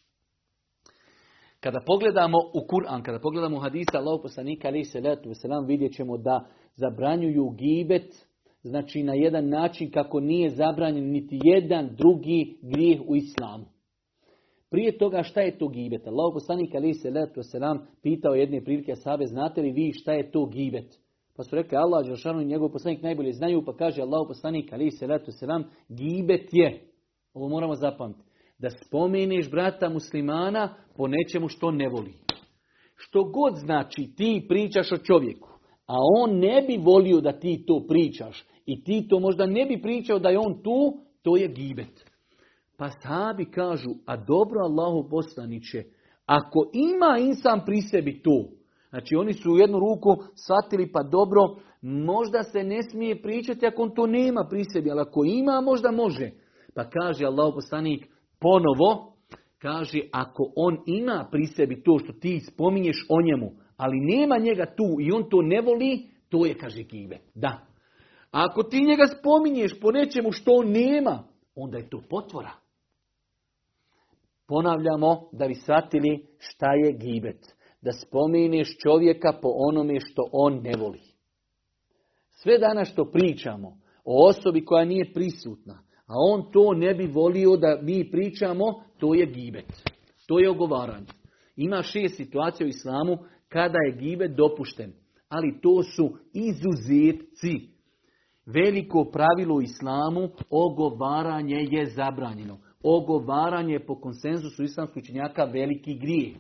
Kada 1.65 1.79
pogledamo 1.85 2.37
u 2.53 2.67
Kur'an, 2.67 3.03
kada 3.03 3.19
pogledamo 3.19 3.57
u 3.57 3.59
hadisa 3.59 3.97
Allahu 3.97 4.21
poslanika 4.21 4.67
ali 4.67 4.83
se 4.83 4.99
letu 4.99 5.33
selam 5.33 5.65
vidjet 5.65 5.93
ćemo 5.93 6.17
da 6.17 6.45
zabranjuju 6.75 7.49
gibet, 7.49 8.27
znači 8.63 9.03
na 9.03 9.13
jedan 9.13 9.49
način 9.49 9.91
kako 9.91 10.19
nije 10.19 10.49
zabranjen 10.49 11.11
niti 11.11 11.39
jedan 11.43 11.89
drugi 11.95 12.57
grijeh 12.61 13.01
u 13.07 13.15
islamu. 13.15 13.65
Prije 14.69 14.97
toga 14.97 15.23
šta 15.23 15.41
je 15.41 15.57
to 15.57 15.67
gibet? 15.67 16.07
Allahu 16.07 16.33
poslanik 16.33 16.75
ali 16.75 16.93
se 16.93 17.09
letu 17.09 17.43
selam 17.43 17.87
pitao 18.01 18.33
jedne 18.33 18.63
prilike 18.63 18.95
sahabe, 18.95 19.25
znate 19.25 19.61
li 19.61 19.71
vi 19.71 19.91
šta 19.93 20.13
je 20.13 20.31
to 20.31 20.45
gibet? 20.45 20.99
Pa 21.35 21.43
su 21.43 21.55
rekli 21.55 21.77
Allah 21.77 22.05
Đelšanu 22.05 22.41
i 22.41 22.45
njegov 22.45 22.69
poslanik 22.69 23.01
najbolje 23.01 23.31
znaju, 23.31 23.65
pa 23.65 23.75
kaže 23.75 24.01
Allahu 24.01 24.27
poslanik 24.27 24.73
ali 24.73 24.91
se 24.91 25.07
letu 25.07 25.31
selam, 25.31 25.63
gibet 25.89 26.49
je. 26.51 26.81
Ovo 27.33 27.49
moramo 27.49 27.75
zapamtiti 27.75 28.34
da 28.57 28.69
spomeniš 28.69 29.51
brata 29.51 29.89
muslimana 29.89 30.75
po 30.97 31.07
nečemu 31.07 31.47
što 31.47 31.71
ne 31.71 31.89
voli. 31.89 32.13
Što 32.95 33.23
god 33.23 33.55
znači 33.55 34.09
ti 34.17 34.45
pričaš 34.49 34.91
o 34.91 34.97
čovjeku, 34.97 35.49
a 35.87 35.95
on 36.17 36.39
ne 36.39 36.65
bi 36.67 36.77
volio 36.77 37.21
da 37.21 37.39
ti 37.39 37.63
to 37.67 37.85
pričaš 37.87 38.45
i 38.65 38.83
ti 38.83 39.07
to 39.09 39.19
možda 39.19 39.45
ne 39.45 39.65
bi 39.65 39.81
pričao 39.81 40.19
da 40.19 40.29
je 40.29 40.39
on 40.39 40.63
tu, 40.63 40.97
to 41.21 41.37
je 41.37 41.47
gibet. 41.47 42.05
Pa 42.77 42.89
sahabi 42.89 43.45
kažu, 43.45 43.89
a 44.05 44.17
dobro 44.17 44.59
Allahu 44.59 45.09
poslaniće, 45.09 45.83
ako 46.25 46.69
ima 46.73 47.17
insan 47.19 47.61
pri 47.65 47.81
sebi 47.81 48.21
to, 48.21 48.45
znači 48.89 49.15
oni 49.15 49.33
su 49.33 49.51
u 49.51 49.57
jednu 49.57 49.79
ruku 49.79 50.15
shvatili 50.35 50.91
pa 50.91 51.03
dobro, 51.03 51.41
možda 51.81 52.43
se 52.43 52.63
ne 52.63 52.83
smije 52.83 53.21
pričati 53.21 53.65
ako 53.65 53.81
on 53.81 53.95
to 53.95 54.07
nema 54.07 54.47
pri 54.49 54.63
sebi, 54.73 54.91
ali 54.91 55.01
ako 55.01 55.23
ima 55.25 55.61
možda 55.61 55.91
može. 55.91 56.31
Pa 56.75 56.89
kaže 56.89 57.25
Allahu 57.25 57.53
poslanik, 57.55 58.07
ponovo, 58.45 59.13
kaže, 59.57 59.99
ako 60.11 60.53
on 60.55 60.77
ima 60.85 61.27
pri 61.31 61.45
sebi 61.45 61.83
to 61.83 61.99
što 61.99 62.13
ti 62.13 62.39
spominješ 62.39 63.05
o 63.09 63.21
njemu, 63.21 63.51
ali 63.77 63.99
nema 63.99 64.37
njega 64.37 64.65
tu 64.75 64.97
i 64.99 65.11
on 65.11 65.29
to 65.29 65.41
ne 65.41 65.61
voli, 65.61 66.09
to 66.29 66.45
je, 66.45 66.53
kaže, 66.57 66.83
kive. 66.83 67.19
Da. 67.35 67.67
A 68.31 68.45
ako 68.45 68.63
ti 68.63 68.81
njega 68.81 69.03
spominješ 69.19 69.79
po 69.81 69.91
nečemu 69.91 70.31
što 70.31 70.51
on 70.51 70.71
nema, 70.71 71.23
onda 71.55 71.77
je 71.77 71.89
to 71.89 72.01
potvora. 72.09 72.51
Ponavljamo 74.47 75.29
da 75.31 75.47
bi 75.47 75.55
shvatili 75.55 76.27
šta 76.37 76.73
je 76.73 76.93
gibet. 76.93 77.55
Da 77.81 77.91
spominješ 77.91 78.77
čovjeka 78.77 79.33
po 79.41 79.49
onome 79.55 79.99
što 79.99 80.29
on 80.31 80.61
ne 80.63 80.71
voli. 80.79 81.01
Sve 82.29 82.57
danas 82.57 82.89
što 82.89 83.11
pričamo 83.11 83.67
o 84.03 84.27
osobi 84.27 84.65
koja 84.65 84.85
nije 84.85 85.13
prisutna, 85.13 85.84
a 86.07 86.13
on 86.31 86.51
to 86.51 86.73
ne 86.73 86.93
bi 86.93 87.07
volio 87.07 87.57
da 87.57 87.79
mi 87.81 88.11
pričamo, 88.11 88.83
to 88.97 89.13
je 89.13 89.25
gibet. 89.25 89.65
To 90.27 90.39
je 90.39 90.49
ogovaranje. 90.49 91.07
Ima 91.55 91.83
šest 91.83 92.15
situacija 92.15 92.65
u 92.65 92.69
islamu 92.69 93.17
kada 93.49 93.77
je 93.77 93.97
gibet 93.97 94.31
dopušten. 94.35 94.93
Ali 95.29 95.61
to 95.61 95.83
su 95.83 96.17
izuzetci. 96.33 97.75
Veliko 98.45 99.05
pravilo 99.05 99.55
u 99.55 99.61
islamu, 99.61 100.29
ogovaranje 100.49 101.67
je 101.71 101.85
zabranjeno. 101.85 102.57
Ogovaranje 102.83 103.79
po 103.79 103.99
konsenzusu 103.99 104.63
islamskih 104.63 105.03
učenjaka 105.03 105.43
veliki 105.43 105.99
grijeh. 105.99 106.37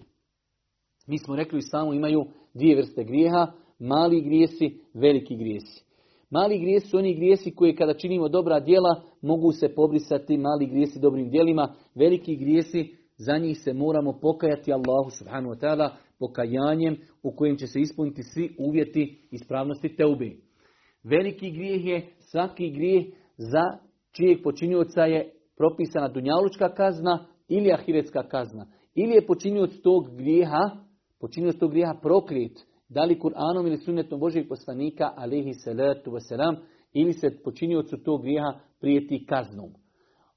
Mi 1.07 1.17
smo 1.17 1.35
rekli 1.35 1.57
u 1.57 1.59
islamu 1.59 1.93
imaju 1.93 2.25
dvije 2.53 2.75
vrste 2.75 3.03
grijeha, 3.03 3.51
mali 3.79 4.21
grijesi, 4.21 4.79
veliki 4.93 5.35
grijesi. 5.35 5.84
Mali 6.35 6.59
grijesi 6.59 6.87
su 6.87 6.97
oni 6.97 7.15
grijesi 7.15 7.55
koji 7.55 7.75
kada 7.75 7.93
činimo 7.93 8.29
dobra 8.29 8.59
djela 8.59 9.01
mogu 9.21 9.51
se 9.51 9.75
pobrisati 9.75 10.37
mali 10.37 10.65
grijesi 10.65 10.99
dobrim 10.99 11.29
djelima. 11.29 11.73
Veliki 11.95 12.35
grijesi 12.35 12.95
za 13.17 13.37
njih 13.37 13.57
se 13.63 13.73
moramo 13.73 14.19
pokajati 14.21 14.73
Allahu 14.73 15.09
subhanahu 15.09 15.53
wa 15.53 15.59
ta'ala 15.59 15.89
pokajanjem 16.19 16.97
u 17.23 17.31
kojem 17.35 17.57
će 17.57 17.67
se 17.67 17.79
ispuniti 17.79 18.23
svi 18.23 18.55
uvjeti 18.59 19.27
ispravnosti 19.31 19.95
teube. 19.95 20.31
Veliki 21.03 21.51
grijeh 21.51 21.85
je 21.85 22.07
svaki 22.19 22.69
grijeh 22.69 23.05
za 23.37 23.63
čijeg 24.11 24.43
počinioca 24.43 25.01
je 25.01 25.33
propisana 25.57 26.07
dunjalučka 26.07 26.73
kazna 26.73 27.25
ili 27.47 27.71
ahiretska 27.71 28.27
kazna. 28.27 28.67
Ili 28.95 29.11
je 29.11 29.25
počinioc 29.25 29.71
tog 29.83 30.17
grijeha, 30.17 30.69
počinioc 31.19 31.55
tog 31.59 31.71
grijeha 31.71 31.93
prokret 32.01 32.74
da 32.88 33.04
li 33.04 33.18
Kur'anom 33.18 33.66
ili 33.66 33.76
sunnetom 33.76 34.20
Božeg 34.20 34.48
poslanika, 34.48 35.12
alihi 35.16 35.54
salatu 35.54 36.10
wasalam, 36.10 36.56
ili 36.92 37.12
se 37.12 37.42
počiniocu 37.44 37.96
tog 37.96 38.22
grijeha 38.22 38.60
prijeti 38.80 39.26
kaznom. 39.26 39.70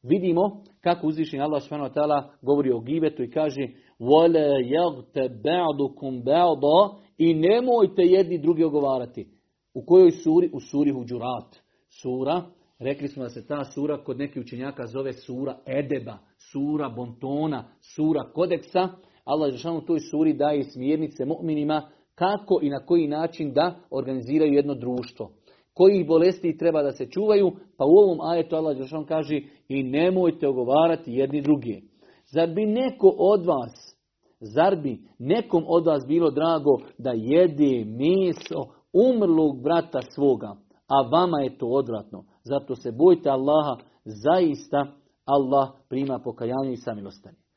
Vidimo 0.03 0.63
kako 0.81 1.07
uzvišen 1.07 1.41
Allah 1.41 1.63
subhanahu 1.63 1.93
wa 1.95 2.23
govori 2.41 2.71
o 2.71 2.79
gibetu 2.79 3.23
i 3.23 3.31
kaže 3.31 3.67
وَلَا 3.99 4.59
يَغْتَ 4.59 5.15
بَعْدُكُمْ 5.43 6.23
بَعْضَ 6.23 6.95
i 7.17 7.33
nemojte 7.33 8.01
jedni 8.01 8.37
drugi 8.37 8.63
ogovarati. 8.63 9.27
U 9.73 9.85
kojoj 9.85 10.11
suri? 10.11 10.49
U 10.53 10.59
suri 10.59 10.91
Huđurat. 10.91 11.55
Sura, 12.01 12.41
rekli 12.79 13.07
smo 13.07 13.23
da 13.23 13.29
se 13.29 13.47
ta 13.47 13.63
sura 13.63 14.03
kod 14.03 14.17
nekih 14.17 14.41
učenjaka 14.41 14.85
zove 14.85 15.13
sura 15.13 15.57
Edeba, 15.65 16.17
sura 16.51 16.89
Bontona, 16.89 17.65
sura 17.95 18.23
Kodeksa. 18.33 18.89
Allah 19.25 19.53
je 19.53 19.71
u 19.71 19.81
toj 19.81 19.99
suri 19.99 20.33
daje 20.33 20.63
smjernice 20.63 21.25
mu'minima 21.25 21.81
kako 22.18 22.58
i 22.62 22.70
na 22.70 22.86
koji 22.86 23.08
način 23.08 23.52
da 23.52 23.74
organiziraju 23.90 24.52
jedno 24.52 24.74
društvo. 24.74 25.30
Kojih 25.74 26.06
bolesti 26.06 26.56
treba 26.58 26.82
da 26.82 26.92
se 26.92 27.06
čuvaju, 27.10 27.52
pa 27.76 27.84
u 27.84 27.90
ovom 27.90 28.20
ajetu 28.20 28.56
Allah 28.56 28.76
Đelšan 28.76 29.04
kaže 29.04 29.40
i 29.68 29.82
nemojte 29.82 30.48
ogovarati 30.48 31.12
jedni 31.12 31.42
drugi. 31.42 31.82
Zar 32.26 32.48
bi 32.48 32.66
neko 32.66 33.14
od 33.18 33.46
vas, 33.46 33.96
zar 34.40 34.76
bi 34.76 34.98
nekom 35.18 35.64
od 35.68 35.86
vas 35.86 36.06
bilo 36.06 36.30
drago 36.30 36.78
da 36.98 37.10
jede 37.14 37.84
meso 37.84 38.64
umrlog 38.92 39.62
brata 39.62 40.00
svoga, 40.14 40.56
a 40.88 41.08
vama 41.12 41.40
je 41.40 41.58
to 41.58 41.66
odvratno. 41.66 42.24
Zato 42.44 42.74
se 42.74 42.92
bojte 42.92 43.28
Allaha, 43.28 43.76
zaista 44.04 44.86
Allah 45.24 45.68
prima 45.88 46.18
pokajanje 46.18 46.72
i 46.72 46.76
samilostanje. 46.76 47.47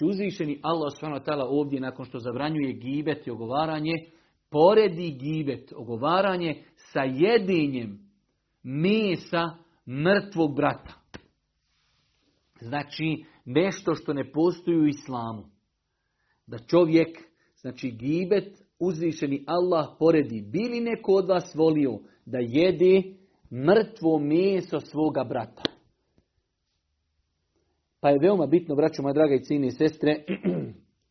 Znači 0.00 0.10
uzvišeni 0.10 0.60
Allah 0.62 0.92
s.w.t. 0.92 1.32
ovdje 1.48 1.80
nakon 1.80 2.04
što 2.04 2.18
zabranjuje 2.18 2.72
gibet 2.72 3.26
i 3.26 3.30
ogovaranje, 3.30 3.92
poredi 4.50 5.10
gibet, 5.10 5.72
ogovaranje 5.76 6.64
sa 6.76 7.00
jedinjem 7.00 7.98
mesa 8.62 9.50
mrtvog 9.86 10.56
brata. 10.56 10.94
Znači 12.60 13.24
nešto 13.44 13.94
što 13.94 14.12
ne 14.12 14.32
postoji 14.32 14.76
u 14.76 14.86
islamu. 14.86 15.44
Da 16.46 16.58
čovjek, 16.58 17.18
znači 17.56 17.90
gibet, 17.90 18.58
uzvišeni 18.78 19.44
Allah 19.46 19.86
poredi. 19.98 20.42
Bili 20.42 20.80
neko 20.80 21.12
od 21.12 21.28
vas 21.28 21.54
volio 21.54 21.98
da 22.26 22.38
jede 22.38 23.02
mrtvo 23.52 24.18
meso 24.18 24.80
svoga 24.80 25.24
brata? 25.24 25.62
Pa 28.00 28.10
je 28.10 28.18
veoma 28.18 28.46
bitno, 28.46 28.74
braćo 28.74 29.02
moje 29.02 29.14
draga 29.14 29.34
i 29.34 29.42
cijene 29.44 29.66
i 29.66 29.70
sestre, 29.70 30.24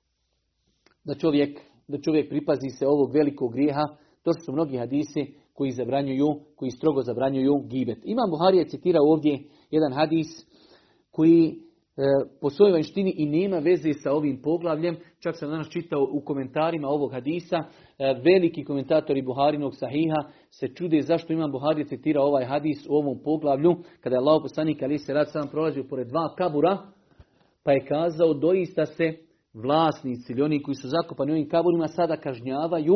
da 1.08 1.16
čovjek, 1.16 1.60
da 1.88 2.02
čovjek 2.02 2.30
pripazi 2.30 2.70
se 2.70 2.88
ovog 2.88 3.14
velikog 3.14 3.54
grijeha. 3.54 3.88
To 4.24 4.32
su 4.34 4.52
mnogi 4.52 4.78
hadisi 4.78 5.34
koji 5.54 5.72
zabranjuju, 5.72 6.28
koji 6.56 6.72
strogo 6.72 7.02
zabranjuju 7.02 7.64
gibet. 7.68 7.98
Imam 8.04 8.30
Buharija 8.30 8.68
citira 8.68 9.00
ovdje 9.02 9.40
jedan 9.72 9.94
hadis 9.94 10.28
koji 11.12 11.69
po 12.42 12.50
svojoj 12.50 12.72
vanštini 12.72 13.14
i 13.18 13.26
nema 13.26 13.60
veze 13.60 13.94
sa 13.94 14.12
ovim 14.12 14.42
poglavljem. 14.42 14.98
Čak 15.20 15.36
sam 15.38 15.50
danas 15.50 15.70
čitao 15.70 16.08
u 16.12 16.22
komentarima 16.22 16.88
ovog 16.88 17.12
hadisa, 17.12 17.58
e, 17.58 17.64
veliki 18.24 18.64
komentatori 18.64 19.22
Buharinog 19.22 19.76
sahiha 19.76 20.32
se 20.52 20.68
čude 20.68 21.02
zašto 21.02 21.34
imam 21.34 21.52
Buhari 21.52 21.86
citira 21.86 22.22
ovaj 22.22 22.46
hadis 22.46 22.86
u 22.90 22.96
ovom 22.96 23.20
poglavlju, 23.24 23.76
kada 24.02 24.16
je 24.16 24.20
Allah 24.20 24.40
poslanik 24.44 24.84
ali 24.84 24.98
se 24.98 25.14
rad 25.14 25.32
sam 25.32 25.48
prolazio 25.48 25.84
pored 25.90 26.08
dva 26.08 26.36
kabura, 26.38 26.78
pa 27.64 27.72
je 27.72 27.86
kazao 27.86 28.34
doista 28.34 28.86
se 28.86 29.14
vlasnici 29.54 30.32
ili 30.34 30.42
oni 30.42 30.64
koji 30.64 30.76
su 30.76 30.88
zakopani 30.88 31.32
ovim 31.32 31.50
kaburima 31.50 31.88
sada 31.88 32.18
kažnjavaju, 32.18 32.96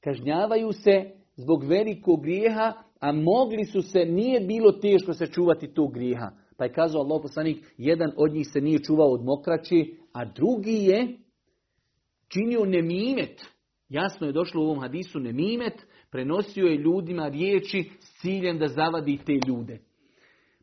kažnjavaju 0.00 0.72
se 0.72 1.10
zbog 1.36 1.64
velikog 1.64 2.22
grijeha, 2.22 2.72
a 3.00 3.12
mogli 3.12 3.64
su 3.64 3.82
se, 3.82 4.04
nije 4.04 4.40
bilo 4.40 4.72
teško 4.72 5.12
se 5.12 5.26
čuvati 5.26 5.74
tog 5.74 5.92
grijeha. 5.92 6.30
Pa 6.58 6.64
je 6.64 6.72
kazao 6.72 7.00
Allah 7.00 7.20
poslanik, 7.22 7.64
jedan 7.76 8.12
od 8.16 8.32
njih 8.32 8.46
se 8.52 8.60
nije 8.60 8.82
čuvao 8.82 9.08
od 9.08 9.24
mokraći, 9.24 9.96
a 10.12 10.24
drugi 10.24 10.74
je 10.74 11.18
činio 12.28 12.64
nemimet. 12.64 13.44
Jasno 13.88 14.26
je 14.26 14.32
došlo 14.32 14.62
u 14.62 14.64
ovom 14.64 14.80
hadisu 14.80 15.20
nemimet, 15.20 15.86
prenosio 16.10 16.66
je 16.66 16.76
ljudima 16.76 17.28
riječi 17.28 17.90
s 18.00 18.20
ciljem 18.20 18.58
da 18.58 18.68
zavadi 18.68 19.18
te 19.26 19.32
ljude. 19.48 19.78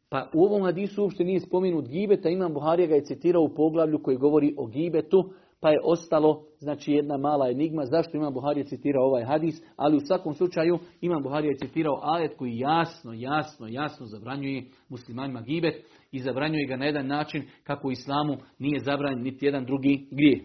Pa 0.10 0.30
u 0.34 0.44
ovom 0.44 0.64
hadisu 0.64 1.02
uopšte 1.02 1.24
nije 1.24 1.40
spomenut 1.40 1.88
gibet, 1.88 2.26
a 2.26 2.30
Imam 2.30 2.54
Buharija 2.54 2.88
ga 2.88 2.96
je 2.96 3.06
citirao 3.06 3.42
u 3.42 3.56
poglavlju 3.56 4.00
koji 4.04 4.18
govori 4.18 4.56
o 4.58 4.68
gibetu, 4.68 5.34
pa 5.66 5.72
je 5.72 5.80
ostalo 5.84 6.44
znači 6.60 6.92
jedna 6.92 7.18
mala 7.18 7.50
enigma 7.50 7.86
zašto 7.86 8.18
Imam 8.18 8.34
Buharija 8.34 8.66
citirao 8.66 9.06
ovaj 9.06 9.24
hadis, 9.24 9.62
ali 9.76 9.98
u 9.98 10.00
svakom 10.00 10.34
slučaju 10.34 10.80
Imam 11.02 11.24
Buharija 11.24 11.52
je 11.52 11.58
citirao 11.58 12.00
ajet 12.04 12.38
koji 12.38 12.58
jasno, 12.58 13.14
jasno, 13.14 13.68
jasno 13.68 14.06
zabranjuje 14.06 14.66
muslimanima 14.90 15.42
gibet 15.42 15.86
i 16.12 16.20
zabranjuje 16.20 16.66
ga 16.66 16.78
na 16.78 16.86
jedan 16.86 17.08
način 17.08 17.44
kako 17.64 17.88
u 17.88 17.92
islamu 17.92 18.38
nije 18.60 18.80
zabranjen 18.80 19.24
niti 19.24 19.46
jedan 19.46 19.66
drugi 19.66 20.08
grijeh. 20.12 20.42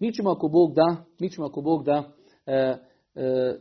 Mi 0.00 0.12
ćemo 0.12 0.30
ako 0.30 0.48
Bog 0.48 0.74
da, 0.74 1.04
mi 1.20 1.30
ćemo 1.30 1.46
ako 1.46 1.60
Bog 1.60 1.84
da 1.84 2.12
e, 2.46 2.52
e, 2.54 2.78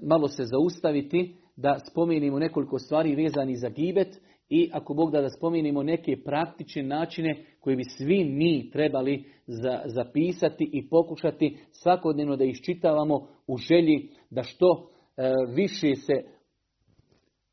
malo 0.01 0.27
se 0.27 0.43
zaustaviti 0.43 1.35
da 1.55 1.79
spomenimo 1.91 2.39
nekoliko 2.39 2.79
stvari 2.79 3.15
vezani 3.15 3.55
za 3.55 3.69
gibet 3.69 4.21
i 4.53 4.69
ako 4.73 4.93
Bog 4.93 5.11
da 5.11 5.21
da 5.21 5.29
spomenimo 5.29 5.83
neke 5.83 6.23
praktične 6.23 6.83
načine 6.83 7.45
koje 7.59 7.75
bi 7.75 7.83
svi 7.83 8.23
mi 8.23 8.69
trebali 8.71 9.25
za, 9.47 9.81
zapisati 9.85 10.69
i 10.73 10.89
pokušati 10.89 11.57
svakodnevno 11.71 12.35
da 12.35 12.43
iščitavamo 12.43 13.27
u 13.47 13.57
želji 13.57 14.09
da 14.29 14.43
što 14.43 14.89
e, 15.17 15.31
više 15.55 15.95
se, 15.95 16.13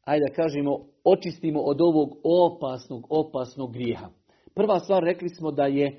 ajde 0.05 0.25
da 0.29 0.35
kažemo, 0.35 0.79
očistimo 1.05 1.61
od 1.61 1.81
ovog 1.81 2.09
opasnog, 2.25 3.07
opasnog 3.11 3.73
grijeha. 3.73 4.09
Prva 4.55 4.79
stvar 4.79 5.03
rekli 5.03 5.29
smo 5.29 5.51
da 5.51 5.67
je 5.67 5.87
e, 5.87 5.97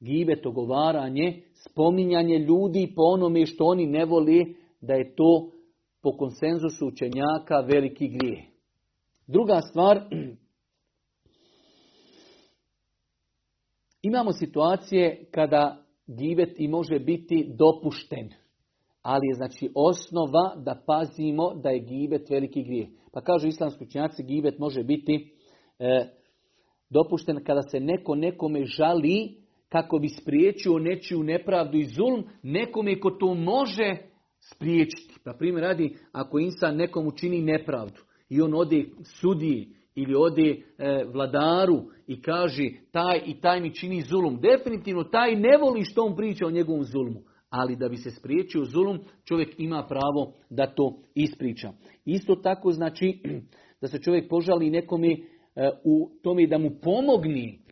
gibet, 0.00 0.46
ogovaranje, 0.46 1.42
spominjanje 1.70 2.38
ljudi 2.38 2.92
po 2.96 3.02
onome 3.02 3.46
što 3.46 3.64
oni 3.64 3.86
ne 3.86 4.04
voli, 4.04 4.56
da 4.80 4.94
je 4.94 5.14
to 5.14 5.50
po 6.02 6.16
konsenzusu 6.16 6.86
učenjaka 6.86 7.60
veliki 7.60 8.08
grijeh. 8.08 8.55
Druga 9.28 9.60
stvar, 9.60 10.00
imamo 14.02 14.32
situacije 14.32 15.24
kada 15.30 15.84
gibet 16.06 16.54
i 16.58 16.68
može 16.68 16.98
biti 16.98 17.46
dopušten, 17.58 18.30
ali 19.02 19.26
je 19.26 19.34
znači 19.34 19.70
osnova 19.74 20.54
da 20.56 20.82
pazimo 20.86 21.54
da 21.54 21.68
je 21.70 21.80
gibet 21.80 22.30
veliki 22.30 22.62
grijeh. 22.62 22.88
Pa 23.12 23.20
kažu 23.20 23.48
islamski 23.48 23.84
učenjaci, 23.84 24.22
gibet 24.22 24.58
može 24.58 24.82
biti 24.84 25.34
e, 25.78 26.08
dopušten 26.90 27.44
kada 27.44 27.62
se 27.62 27.80
neko 27.80 28.14
nekome 28.14 28.64
žali 28.64 29.36
kako 29.68 29.98
bi 29.98 30.08
spriječio 30.08 30.78
nečiju 30.78 31.22
nepravdu 31.22 31.78
i 31.78 31.84
zulm, 31.84 32.24
nekome 32.42 33.00
ko 33.00 33.10
to 33.10 33.34
može 33.34 33.96
spriječiti. 34.54 35.14
Pa 35.24 35.32
primjer 35.38 35.62
radi, 35.62 35.96
ako 36.12 36.38
insan 36.38 36.76
nekomu 36.76 37.10
čini 37.10 37.42
nepravdu 37.42 38.05
i 38.28 38.40
on 38.40 38.54
ode 38.54 38.84
sudiji 39.02 39.68
ili 39.94 40.14
ode 40.14 40.62
e, 40.78 41.04
vladaru 41.12 41.82
i 42.06 42.22
kaže 42.22 42.68
taj 42.92 43.20
i 43.26 43.40
taj 43.40 43.60
mi 43.60 43.74
čini 43.74 44.02
zulum. 44.02 44.40
Definitivno 44.40 45.04
taj 45.04 45.34
ne 45.34 45.58
voli 45.60 45.84
što 45.84 46.02
on 46.02 46.16
priča 46.16 46.46
o 46.46 46.50
njegovom 46.50 46.84
zulmu. 46.84 47.20
Ali 47.50 47.76
da 47.76 47.88
bi 47.88 47.96
se 47.96 48.10
spriječio 48.10 48.64
zulum, 48.64 48.98
čovjek 49.24 49.54
ima 49.58 49.86
pravo 49.88 50.32
da 50.50 50.66
to 50.66 50.98
ispriča. 51.14 51.72
Isto 52.04 52.34
tako 52.34 52.72
znači 52.72 53.18
da 53.80 53.88
se 53.88 53.98
čovjek 53.98 54.28
požali 54.28 54.70
nekome 54.70 55.10
e, 55.10 55.18
u 55.84 56.10
tome 56.22 56.46
da 56.46 56.58
mu 56.58 56.70
pomogni 56.82 57.66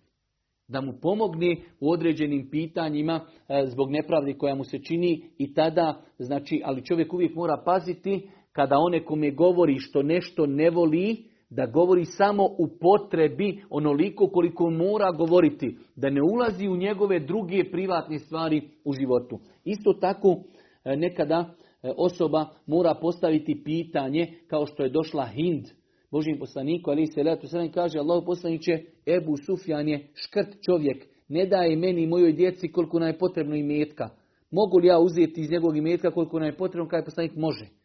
da 0.69 0.81
mu 0.81 0.93
pomogne 1.03 1.57
u 1.81 1.91
određenim 1.91 2.51
pitanjima 2.51 3.21
e, 3.49 3.67
zbog 3.67 3.91
nepravdi 3.91 4.39
koja 4.39 4.55
mu 4.55 4.65
se 4.65 4.79
čini 4.79 5.31
i 5.39 5.55
tada, 5.55 6.03
znači, 6.19 6.63
ali 6.65 6.85
čovjek 6.85 7.15
uvijek 7.15 7.35
mora 7.35 7.63
paziti 7.65 8.29
kada 8.55 8.79
one 8.79 9.05
kome 9.05 9.31
govori 9.31 9.79
što 9.79 10.03
nešto 10.03 10.47
ne 10.47 10.71
voli, 10.71 11.25
da 11.51 11.67
govori 11.67 12.05
samo 12.05 12.45
u 12.45 12.69
potrebi 12.81 13.63
onoliko 13.71 14.29
koliko 14.29 14.71
mora 14.71 15.13
govoriti, 15.13 15.77
da 15.97 16.11
ne 16.11 16.23
ulazi 16.23 16.69
u 16.69 16.77
njegove 16.77 17.21
druge 17.21 17.71
privatne 17.71 18.19
stvari 18.19 18.63
u 18.85 18.93
životu. 18.93 19.39
Isto 19.65 19.93
tako 19.93 20.37
e, 20.85 20.97
nekada 20.97 21.55
e, 21.83 21.93
osoba 21.97 22.47
mora 22.67 22.95
postaviti 22.95 23.63
pitanje 23.65 24.33
kao 24.47 24.67
što 24.67 24.83
je 24.83 24.89
došla 24.89 25.27
Hind, 25.27 25.65
Božim 26.11 26.39
poslaniku, 26.39 26.91
ali 26.91 27.07
se 27.07 27.23
letu 27.23 27.49
sredem 27.49 27.73
kaže 27.73 27.99
Allah 27.99 28.23
poslaniće, 28.27 28.73
Ebu 29.07 29.37
Sufjan 29.37 29.89
je 29.89 30.09
škrt 30.15 30.49
čovjek, 30.65 31.07
ne 31.29 31.47
daje 31.47 31.77
meni 31.77 32.03
i 32.03 32.07
mojoj 32.07 32.33
djeci 32.33 32.73
koliko 32.73 32.99
nam 32.99 33.09
je 33.09 33.19
potrebno 33.19 33.57
imetka. 33.57 34.09
Mogu 34.51 34.79
li 34.79 34.87
ja 34.87 34.99
uzeti 34.99 35.41
iz 35.41 35.51
njegovog 35.51 35.77
imetka 35.77 36.11
koliko 36.11 36.39
nam 36.39 36.49
je 36.49 36.57
potrebno, 36.57 36.89
kada 36.89 37.01
je 37.01 37.05
poslanik 37.05 37.37
može. 37.37 37.84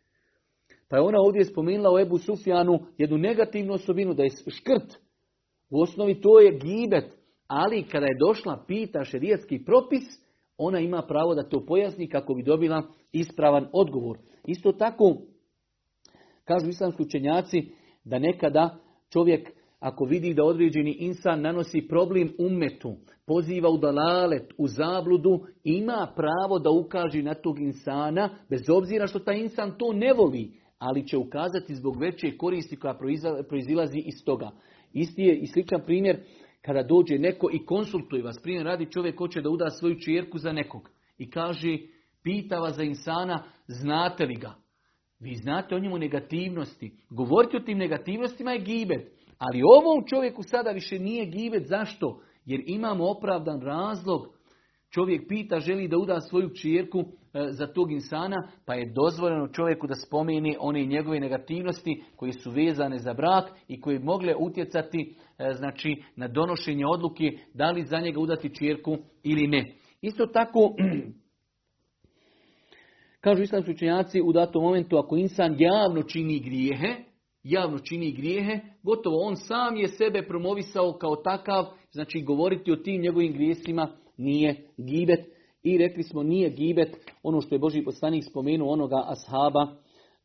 Pa 0.90 0.96
je 0.96 1.02
ona 1.02 1.18
ovdje 1.20 1.46
spomenula 1.46 1.92
o 1.92 2.00
Ebu 2.00 2.18
Sufjanu 2.18 2.80
jednu 2.98 3.18
negativnu 3.18 3.74
osobinu, 3.74 4.14
da 4.14 4.24
je 4.24 4.30
škrt. 4.30 4.98
U 5.70 5.82
osnovi 5.82 6.22
to 6.22 6.40
je 6.40 6.52
gibet, 6.52 7.06
ali 7.48 7.84
kada 7.84 8.06
je 8.06 8.18
došla 8.28 8.64
pita 8.68 9.04
šerijatski 9.04 9.66
propis, 9.66 10.04
ona 10.58 10.80
ima 10.80 11.02
pravo 11.02 11.36
da 11.36 11.50
to 11.50 11.66
pojasni 11.66 12.10
kako 12.10 12.34
bi 12.34 12.44
dobila 12.44 12.84
ispravan 13.12 13.68
odgovor. 13.74 14.18
Isto 14.48 14.72
tako, 14.72 15.18
kažu 16.44 16.70
islamski 16.70 17.04
učenjaci, 17.04 17.72
da 18.04 18.20
nekada 18.20 18.78
čovjek 19.10 19.50
ako 19.80 20.06
vidi 20.06 20.34
da 20.34 20.44
određeni 20.44 20.92
insan 21.00 21.42
nanosi 21.42 21.88
problem 21.90 22.34
umetu, 22.38 22.96
poziva 23.26 23.70
u 23.70 23.78
dalalet, 23.78 24.54
u 24.58 24.68
zabludu, 24.68 25.46
ima 25.64 26.14
pravo 26.16 26.60
da 26.60 26.70
ukaže 26.70 27.24
na 27.24 27.34
tog 27.34 27.60
insana, 27.60 28.30
bez 28.50 28.62
obzira 28.70 29.08
što 29.08 29.20
taj 29.20 29.40
insan 29.40 29.78
to 29.78 29.94
ne 29.94 30.14
voli, 30.14 30.59
ali 30.80 31.08
će 31.08 31.18
ukazati 31.18 31.76
zbog 31.76 32.00
veće 32.00 32.38
koristi 32.38 32.76
koja 32.76 32.98
proizilazi 33.50 34.00
iz 34.00 34.26
toga. 34.26 34.52
Isti 34.94 35.22
je 35.22 35.40
i 35.40 35.48
sličan 35.48 35.82
primjer 35.86 36.20
kada 36.62 36.84
dođe 36.84 37.18
neko 37.18 37.50
i 37.54 37.66
konsultuje 37.66 38.24
vas. 38.24 38.40
Primjer 38.44 38.66
radi 38.66 38.92
čovjek 38.92 39.18
hoće 39.18 39.42
da 39.42 39.50
uda 39.50 39.70
svoju 39.70 40.00
čerku 40.00 40.38
za 40.38 40.52
nekog 40.52 40.90
i 41.18 41.30
kaže, 41.30 41.78
pita 42.24 42.60
vas 42.60 42.76
za 42.76 42.84
insana, 42.84 43.44
znate 43.68 44.26
li 44.26 44.36
ga? 44.36 44.56
Vi 45.20 45.36
znate 45.36 45.76
o 45.76 45.80
njemu 45.80 45.98
negativnosti. 45.98 46.92
Govoriti 47.10 47.58
o 47.58 47.60
tim 47.60 47.78
negativnostima 47.78 48.52
je 48.52 48.60
gibet. 48.60 49.12
Ali 49.38 49.64
ovom 49.64 50.04
čovjeku 50.08 50.44
sada 50.44 50.72
više 50.72 51.00
nije 51.00 51.26
gibet. 51.26 51.68
Zašto? 51.68 52.22
Jer 52.46 52.64
imamo 52.66 53.10
opravdan 53.10 53.62
razlog. 53.62 54.28
Čovjek 54.90 55.28
pita, 55.28 55.60
želi 55.60 55.88
da 55.88 55.98
uda 55.98 56.20
svoju 56.20 56.50
čirku 56.50 57.04
za 57.34 57.68
tog 57.68 57.92
insana, 57.92 58.52
pa 58.66 58.74
je 58.74 58.94
dozvoljeno 58.96 59.48
čovjeku 59.48 59.88
da 59.88 59.96
spomeni 59.96 60.56
one 60.60 60.86
njegove 60.86 61.20
negativnosti 61.20 62.04
koje 62.16 62.34
su 62.34 62.52
vezane 62.52 62.98
za 62.98 63.14
brak 63.14 63.46
i 63.68 63.82
koje 63.82 64.00
mogle 64.00 64.36
utjecati 64.36 65.16
e, 65.38 65.54
znači, 65.54 66.04
na 66.16 66.28
donošenje 66.28 66.86
odluke 66.86 67.32
da 67.54 67.72
li 67.72 67.86
za 67.86 68.00
njega 68.00 68.20
udati 68.20 68.56
čirku 68.56 68.98
ili 69.24 69.48
ne. 69.48 69.74
Isto 70.02 70.26
tako, 70.26 70.60
Kažu 73.22 73.44
islamski 73.44 73.72
učenjaci 73.72 74.22
u 74.22 74.34
datom 74.34 74.64
momentu 74.64 74.98
ako 74.98 75.18
insan 75.18 75.56
javno 75.60 76.04
čini 76.04 76.40
grijehe, 76.40 76.96
javno 77.44 77.80
čini 77.80 78.12
grijehe, 78.12 78.60
gotovo 78.84 79.18
on 79.22 79.36
sam 79.36 79.76
je 79.76 79.88
sebe 79.88 80.28
promovisao 80.28 80.94
kao 80.94 81.16
takav, 81.16 81.66
znači 81.92 82.22
govoriti 82.22 82.72
o 82.72 82.76
tim 82.76 83.02
njegovim 83.02 83.34
grijesima 83.34 83.88
nije 84.18 84.68
gibet. 84.78 85.39
I 85.64 85.78
rekli 85.78 86.04
smo 86.04 86.24
nije 86.24 86.50
gibet 86.50 86.98
ono 87.24 87.42
što 87.42 87.56
je 87.56 87.60
Boži 87.60 87.84
poslanik 87.84 88.24
spomenuo 88.30 88.72
onoga 88.72 89.04
ashaba, 89.08 89.68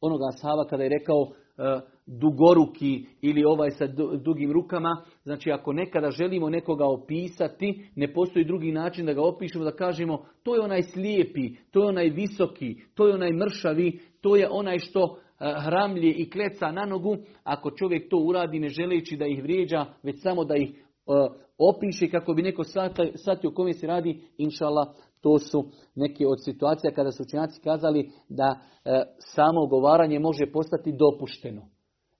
onoga 0.01 0.25
ashaba 0.35 0.65
kada 0.65 0.83
je 0.83 0.89
rekao 0.89 1.29
e, 1.29 1.81
dugoruki 2.07 3.07
ili 3.23 3.45
ovaj 3.45 3.71
sa 3.71 3.87
dugim 4.25 4.53
rukama. 4.53 5.05
Znači 5.23 5.51
ako 5.51 5.73
nekada 5.73 6.11
želimo 6.11 6.51
nekoga 6.51 6.85
opisati, 6.87 7.89
ne 7.97 8.13
postoji 8.13 8.45
drugi 8.45 8.73
način 8.73 9.07
da 9.07 9.13
ga 9.13 9.23
opišemo, 9.23 9.65
da 9.65 9.77
kažemo 9.77 10.25
to 10.43 10.55
je 10.55 10.61
onaj 10.61 10.83
slijepi, 10.83 11.51
to 11.71 11.83
je 11.83 11.89
onaj 11.89 12.09
visoki, 12.09 12.77
to 12.95 13.07
je 13.07 13.15
onaj 13.15 13.33
mršavi, 13.33 14.01
to 14.21 14.37
je 14.37 14.49
onaj 14.51 14.79
što 14.79 15.03
e, 15.05 15.55
hramlje 15.65 16.11
i 16.11 16.31
kleca 16.31 16.73
na 16.73 16.87
nogu. 16.87 17.17
Ako 17.45 17.71
čovjek 17.71 18.11
to 18.11 18.17
uradi 18.17 18.59
ne 18.59 18.69
želeći 18.69 19.17
da 19.17 19.27
ih 19.27 19.43
vrijeđa, 19.43 19.87
već 20.03 20.23
samo 20.23 20.45
da 20.45 20.57
ih 20.57 20.85
opiše 21.59 22.11
kako 22.11 22.35
bi 22.35 22.43
neko 22.43 22.65
shvatio 23.15 23.51
o 23.51 23.55
kome 23.55 23.73
se 23.73 23.87
radi, 23.87 24.23
inšala, 24.39 24.95
to 25.25 25.39
su 25.39 25.65
neke 25.95 26.27
od 26.27 26.45
situacija 26.45 26.93
kada 26.95 27.13
su 27.13 27.23
učenjaci 27.23 27.61
kazali 27.61 28.11
da 28.29 28.61
e, 28.85 29.03
samo 29.19 29.63
ogovaranje 29.63 30.19
može 30.19 30.53
postati 30.53 30.93
dopušteno. 30.93 31.63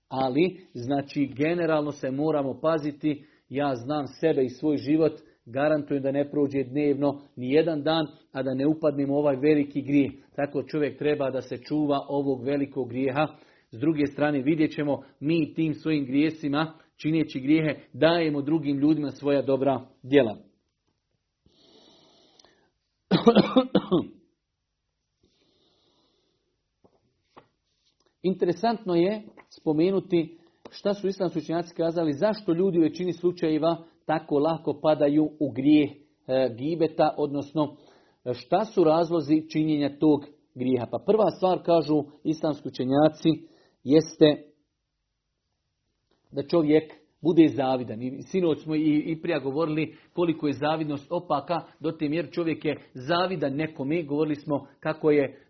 Ali, 0.07 0.57
znači, 0.73 1.25
generalno 1.25 1.91
se 1.91 2.11
moramo 2.11 2.59
paziti, 2.61 3.25
ja 3.49 3.75
znam 3.75 4.07
sebe 4.07 4.43
i 4.43 4.49
svoj 4.49 4.77
život, 4.77 5.13
garantujem 5.45 6.03
da 6.03 6.11
ne 6.11 6.29
prođe 6.31 6.63
dnevno 6.63 7.21
ni 7.35 7.51
jedan 7.51 7.83
dan, 7.83 8.05
a 8.31 8.43
da 8.43 8.53
ne 8.53 8.67
upadnemo 8.67 9.13
u 9.13 9.17
ovaj 9.17 9.35
veliki 9.35 9.81
grijeh. 9.81 10.11
Tako 10.35 10.63
čovjek 10.63 10.97
treba 10.97 11.31
da 11.31 11.41
se 11.41 11.57
čuva 11.57 12.05
ovog 12.09 12.43
velikog 12.43 12.89
grijeha. 12.89 13.27
S 13.71 13.79
druge 13.79 14.05
strane 14.05 14.41
vidjet 14.41 14.71
ćemo 14.71 15.01
mi 15.19 15.53
tim 15.53 15.73
svojim 15.73 16.05
grijesima, 16.05 16.73
čineći 16.97 17.39
grijehe, 17.39 17.79
dajemo 17.93 18.41
drugim 18.41 18.77
ljudima 18.77 19.11
svoja 19.11 19.41
dobra 19.41 19.81
djela. 20.03 20.54
Interesantno 28.21 28.95
je 28.95 29.23
spomenuti 29.49 30.37
šta 30.71 30.93
su 30.93 31.07
islamski 31.07 31.39
učenjaci 31.39 31.75
kazali, 31.75 32.13
zašto 32.13 32.53
ljudi 32.53 32.79
u 32.79 32.81
većini 32.81 33.13
slučajeva 33.13 33.83
tako 34.05 34.39
lako 34.39 34.79
padaju 34.81 35.29
u 35.39 35.51
grijeh 35.51 35.89
e, 35.91 35.95
gibeta, 36.57 37.15
odnosno 37.17 37.75
šta 38.33 38.65
su 38.65 38.83
razlozi 38.83 39.49
činjenja 39.49 39.99
tog 39.99 40.25
grijeha. 40.55 40.85
Pa 40.91 40.97
prva 41.05 41.31
stvar, 41.31 41.63
kažu 41.63 42.03
islamski 42.23 42.67
učenjaci, 42.67 43.29
jeste 43.83 44.43
da 46.31 46.47
čovjek 46.47 47.04
bude 47.25 47.47
zavidan. 47.47 48.01
I 48.01 48.21
sinoć 48.21 48.63
smo 48.63 48.75
i, 48.75 49.03
i 49.05 49.21
prija 49.21 49.39
govorili 49.39 49.95
koliko 50.13 50.47
je 50.47 50.53
zavidnost 50.53 51.11
opaka, 51.11 51.61
do 51.79 51.91
te 51.91 52.09
mjere 52.09 52.31
čovjek 52.31 52.65
je 52.65 52.77
zavidan 52.93 53.55
nekome. 53.55 54.03
Govorili 54.03 54.35
smo 54.35 54.67
kako 54.79 55.11
je 55.11 55.45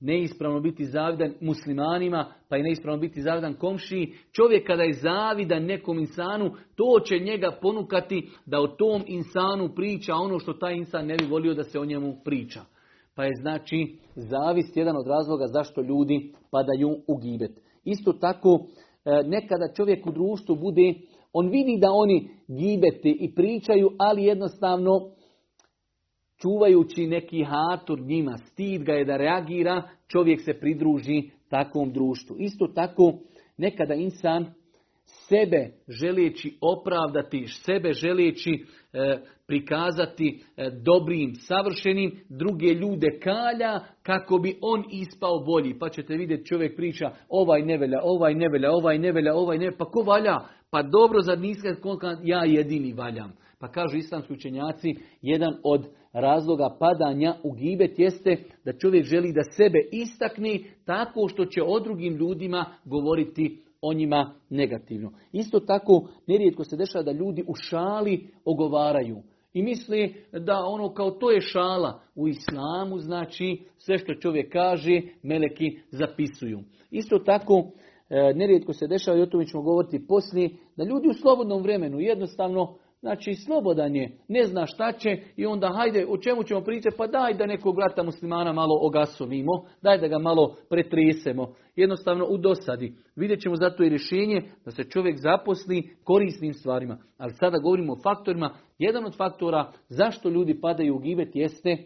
neispravno 0.00 0.60
biti 0.60 0.84
zavidan 0.84 1.34
muslimanima, 1.40 2.26
pa 2.48 2.56
je 2.56 2.62
neispravno 2.62 3.00
biti 3.00 3.22
zavidan 3.22 3.54
komšiji. 3.54 4.12
Čovjek 4.32 4.66
kada 4.66 4.82
je 4.82 4.92
zavidan 4.92 5.64
nekom 5.64 5.98
insanu, 5.98 6.50
to 6.74 7.00
će 7.04 7.18
njega 7.18 7.58
ponukati 7.62 8.28
da 8.46 8.60
o 8.60 8.66
tom 8.66 9.02
insanu 9.06 9.74
priča 9.74 10.14
ono 10.14 10.38
što 10.38 10.52
taj 10.52 10.74
insan 10.74 11.06
ne 11.06 11.16
bi 11.16 11.24
volio 11.24 11.54
da 11.54 11.64
se 11.64 11.78
o 11.78 11.84
njemu 11.84 12.16
priča. 12.24 12.60
Pa 13.14 13.24
je 13.24 13.32
znači 13.40 13.98
zavist 14.16 14.76
jedan 14.76 14.96
od 14.96 15.06
razloga 15.06 15.46
zašto 15.46 15.80
ljudi 15.80 16.32
padaju 16.50 16.88
u 17.06 17.16
gibet. 17.16 17.64
Isto 17.84 18.12
tako, 18.12 18.66
nekada 19.04 19.72
čovjek 19.76 20.06
u 20.06 20.12
društvu 20.12 20.56
bude, 20.56 20.94
on 21.32 21.48
vidi 21.48 21.78
da 21.80 21.90
oni 21.90 22.28
gibete 22.48 23.08
i 23.08 23.34
pričaju, 23.34 23.90
ali 23.98 24.24
jednostavno 24.24 24.90
čuvajući 26.36 27.06
neki 27.06 27.44
hatur 27.44 28.00
njima, 28.00 28.36
stid 28.36 28.82
ga 28.82 28.92
je 28.92 29.04
da 29.04 29.16
reagira, 29.16 29.82
čovjek 30.06 30.40
se 30.40 30.60
pridruži 30.60 31.22
takvom 31.48 31.92
društvu. 31.92 32.36
Isto 32.38 32.66
tako, 32.74 33.12
nekada 33.56 33.94
insan 33.94 34.54
sebe 35.04 35.70
želeći 35.88 36.58
opravdati, 36.60 37.46
sebe 37.46 37.92
želeći 37.92 38.64
e, 38.92 39.18
prikazati 39.46 40.42
e, 40.56 40.70
dobrim, 40.70 41.34
savršenim, 41.34 42.20
druge 42.28 42.66
ljude 42.66 43.18
kalja 43.22 43.80
kako 44.02 44.38
bi 44.38 44.58
on 44.60 44.84
ispao 44.92 45.38
bolji. 45.38 45.78
Pa 45.78 45.88
ćete 45.88 46.16
vidjeti 46.16 46.46
čovjek 46.46 46.76
priča 46.76 47.10
ovaj 47.28 47.62
ne 47.62 47.78
velja, 47.78 48.00
ovaj 48.02 48.34
ne 48.34 48.48
velja, 48.48 48.72
ovaj 48.72 48.98
ne 48.98 49.12
velja, 49.12 49.34
ovaj 49.34 49.58
ne 49.58 49.76
Pa 49.78 49.84
ko 49.84 50.00
valja? 50.00 50.38
Pa 50.70 50.82
dobro, 50.82 51.20
za 51.20 51.36
niska 51.36 51.76
ja 52.22 52.44
jedini 52.44 52.92
valjam. 52.92 53.32
Pa 53.58 53.68
kažu 53.68 53.96
islamski 53.96 54.32
učenjaci, 54.32 54.94
jedan 55.22 55.54
od 55.62 55.86
razloga 56.12 56.76
padanja 56.80 57.34
u 57.42 57.52
gibet 57.52 57.98
jeste 57.98 58.36
da 58.64 58.78
čovjek 58.78 59.04
želi 59.04 59.32
da 59.32 59.42
sebe 59.42 59.78
istakne 59.92 60.58
tako 60.84 61.28
što 61.28 61.44
će 61.44 61.62
o 61.62 61.80
drugim 61.80 62.16
ljudima 62.16 62.64
govoriti 62.84 63.62
o 63.84 63.92
njima 63.92 64.34
negativno. 64.50 65.12
Isto 65.32 65.60
tako, 65.60 66.08
nerijetko 66.26 66.64
se 66.64 66.76
dešava 66.76 67.04
da 67.04 67.12
ljudi 67.12 67.44
u 67.46 67.54
šali 67.54 68.28
ogovaraju. 68.44 69.22
I 69.52 69.62
misli 69.62 70.14
da 70.32 70.64
ono 70.64 70.94
kao 70.94 71.10
to 71.10 71.30
je 71.30 71.40
šala. 71.40 72.00
U 72.14 72.28
islamu 72.28 72.98
znači 72.98 73.62
sve 73.78 73.98
što 73.98 74.14
čovjek 74.14 74.52
kaže, 74.52 75.00
meleki 75.22 75.78
zapisuju. 75.90 76.60
Isto 76.90 77.18
tako, 77.18 77.64
e, 78.10 78.32
nerijetko 78.34 78.72
se 78.72 78.86
dešava, 78.86 79.18
i 79.18 79.22
o 79.22 79.26
tome 79.26 79.46
ćemo 79.46 79.62
govoriti 79.62 80.06
poslije, 80.06 80.50
da 80.76 80.84
ljudi 80.84 81.08
u 81.08 81.14
slobodnom 81.14 81.62
vremenu 81.62 82.00
jednostavno 82.00 82.74
Znači, 83.04 83.34
slobodan 83.34 83.96
je, 83.96 84.18
ne 84.28 84.44
zna 84.44 84.66
šta 84.66 84.92
će 84.92 85.18
i 85.36 85.46
onda 85.46 85.72
hajde, 85.76 86.06
o 86.08 86.18
čemu 86.18 86.42
ćemo 86.42 86.60
pričati, 86.60 86.96
pa 86.98 87.06
daj 87.06 87.34
da 87.34 87.46
nekog 87.46 87.76
brata 87.76 88.02
muslimana 88.02 88.52
malo 88.52 88.78
ogasovimo, 88.80 89.52
daj 89.82 89.98
da 89.98 90.08
ga 90.08 90.18
malo 90.18 90.56
pretresemo. 90.68 91.54
Jednostavno 91.76 92.26
u 92.26 92.38
dosadi. 92.38 92.94
Vidjet 93.16 93.40
ćemo 93.40 93.56
zato 93.56 93.84
i 93.84 93.88
rješenje 93.88 94.42
da 94.64 94.70
se 94.70 94.84
čovjek 94.84 95.18
zaposli 95.18 95.96
korisnim 96.04 96.52
stvarima. 96.54 96.98
Ali 97.18 97.32
sada 97.32 97.58
govorimo 97.58 97.92
o 97.92 98.02
faktorima. 98.02 98.54
Jedan 98.78 99.04
od 99.04 99.16
faktora 99.16 99.72
zašto 99.88 100.28
ljudi 100.28 100.60
padaju 100.60 100.94
u 100.94 100.98
gibet 100.98 101.36
jeste 101.36 101.76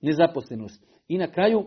nezaposlenost. 0.00 0.86
I 1.08 1.18
na 1.18 1.26
kraju, 1.26 1.64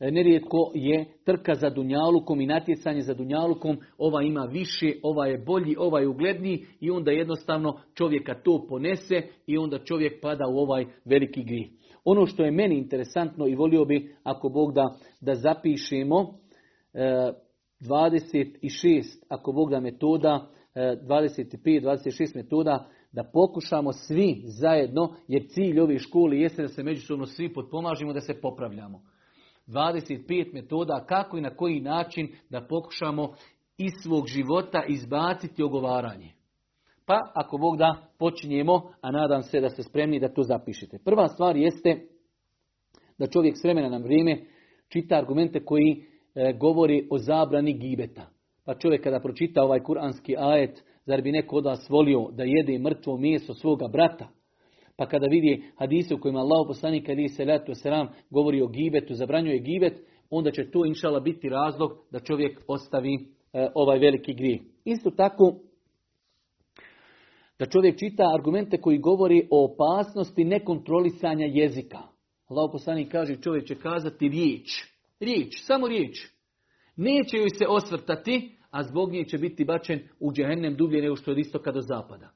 nerijetko 0.00 0.70
je 0.74 1.04
trka 1.24 1.54
za 1.54 1.70
dunjalukom 1.70 2.40
i 2.40 2.46
natjecanje 2.46 3.00
za 3.00 3.14
dunjalukom, 3.14 3.78
ova 3.98 4.22
ima 4.22 4.48
više, 4.52 4.92
ova 5.02 5.26
je 5.26 5.38
bolji, 5.38 5.76
ova 5.78 6.00
je 6.00 6.08
ugledniji 6.08 6.64
i 6.80 6.90
onda 6.90 7.10
jednostavno 7.10 7.80
čovjeka 7.94 8.34
to 8.34 8.66
ponese 8.68 9.22
i 9.46 9.58
onda 9.58 9.78
čovjek 9.78 10.20
pada 10.22 10.44
u 10.48 10.58
ovaj 10.58 10.84
veliki 11.04 11.44
grih. 11.44 11.70
Ono 12.04 12.26
što 12.26 12.44
je 12.44 12.50
meni 12.50 12.78
interesantno 12.78 13.46
i 13.46 13.54
volio 13.54 13.84
bi 13.84 14.14
ako 14.22 14.48
Bog 14.48 14.72
da, 14.72 14.96
da 15.20 15.34
zapišemo 15.34 16.38
26, 16.94 18.84
e, 18.84 19.02
ako 19.28 19.52
Bog 19.52 19.70
da 19.70 19.80
metoda, 19.80 20.46
25, 20.74 21.76
e, 21.76 21.80
26 21.80 22.36
metoda, 22.36 22.88
da 23.12 23.24
pokušamo 23.32 23.92
svi 23.92 24.42
zajedno, 24.44 25.14
jer 25.28 25.42
cilj 25.48 25.80
ove 25.80 25.98
škole 25.98 26.38
jeste 26.38 26.62
da 26.62 26.68
se 26.68 26.82
međusobno 26.82 27.26
svi 27.26 27.52
potpomažimo, 27.52 28.12
da 28.12 28.20
se 28.20 28.40
popravljamo. 28.40 29.02
25 29.66 30.54
metoda 30.54 31.04
kako 31.08 31.38
i 31.38 31.40
na 31.40 31.50
koji 31.50 31.80
način 31.80 32.28
da 32.50 32.60
pokušamo 32.60 33.34
iz 33.78 33.92
svog 34.02 34.26
života 34.26 34.82
izbaciti 34.88 35.62
ogovaranje. 35.62 36.32
Pa 37.06 37.32
ako 37.34 37.58
Bog 37.58 37.76
da 37.76 38.08
počinjemo, 38.18 38.92
a 39.00 39.10
nadam 39.10 39.42
se 39.42 39.60
da 39.60 39.68
ste 39.68 39.82
spremni 39.82 40.20
da 40.20 40.34
to 40.34 40.42
zapišete. 40.42 40.98
Prva 41.04 41.28
stvar 41.28 41.56
jeste 41.56 42.06
da 43.18 43.26
čovjek 43.26 43.56
s 43.56 43.64
vremena 43.64 43.88
na 43.88 43.98
vrijeme 43.98 44.44
čita 44.88 45.16
argumente 45.16 45.64
koji 45.64 46.04
e, 46.34 46.52
govori 46.60 47.08
o 47.10 47.18
zabrani 47.18 47.78
gibeta. 47.78 48.26
Pa 48.64 48.74
čovjek 48.74 49.02
kada 49.02 49.20
pročita 49.20 49.62
ovaj 49.62 49.82
kuranski 49.82 50.36
ajet, 50.38 50.84
zar 51.04 51.22
bi 51.22 51.32
neko 51.32 51.56
od 51.56 51.64
vas 51.64 51.90
volio 51.90 52.30
da 52.32 52.44
jede 52.44 52.78
mrtvo 52.78 53.16
meso 53.16 53.54
svoga 53.54 53.88
brata? 53.88 54.28
Pa 54.96 55.06
kada 55.06 55.26
vidi 55.26 55.64
hadise 55.76 56.14
u 56.14 56.18
kojima 56.18 56.40
Allah 56.40 56.66
poslanik 56.66 57.08
ali 57.08 57.28
se 57.28 57.44
letu 57.44 57.74
selam 57.74 58.08
govori 58.30 58.62
o 58.62 58.66
gibetu, 58.66 59.14
zabranjuje 59.14 59.58
gibet, 59.58 60.00
onda 60.30 60.50
će 60.50 60.70
to 60.70 60.84
inšala 60.86 61.20
biti 61.20 61.48
razlog 61.48 61.92
da 62.10 62.20
čovjek 62.20 62.60
ostavi 62.68 63.14
e, 63.52 63.68
ovaj 63.74 63.98
veliki 63.98 64.34
grijeh. 64.34 64.60
Isto 64.84 65.10
tako 65.10 65.54
da 67.58 67.66
čovjek 67.66 67.98
čita 67.98 68.22
argumente 68.34 68.80
koji 68.80 68.98
govori 68.98 69.48
o 69.50 69.64
opasnosti 69.64 70.44
nekontrolisanja 70.44 71.46
jezika. 71.46 71.98
Allah 72.48 72.70
poslanik 72.72 73.12
kaže 73.12 73.40
čovjek 73.40 73.66
će 73.66 73.74
kazati 73.74 74.28
riječ. 74.28 74.84
Riječ, 75.20 75.62
samo 75.66 75.88
riječ. 75.88 76.28
Neće 76.96 77.36
joj 77.36 77.50
se 77.50 77.66
osvrtati, 77.68 78.56
a 78.70 78.82
zbog 78.82 79.12
nje 79.12 79.24
će 79.24 79.38
biti 79.38 79.64
bačen 79.64 80.00
u 80.20 80.32
džehennem 80.32 80.76
dublje 80.76 81.02
nego 81.02 81.16
što 81.16 81.30
je 81.30 81.32
od 81.32 81.38
istoka 81.38 81.72
do 81.72 81.80
zapada 81.80 82.35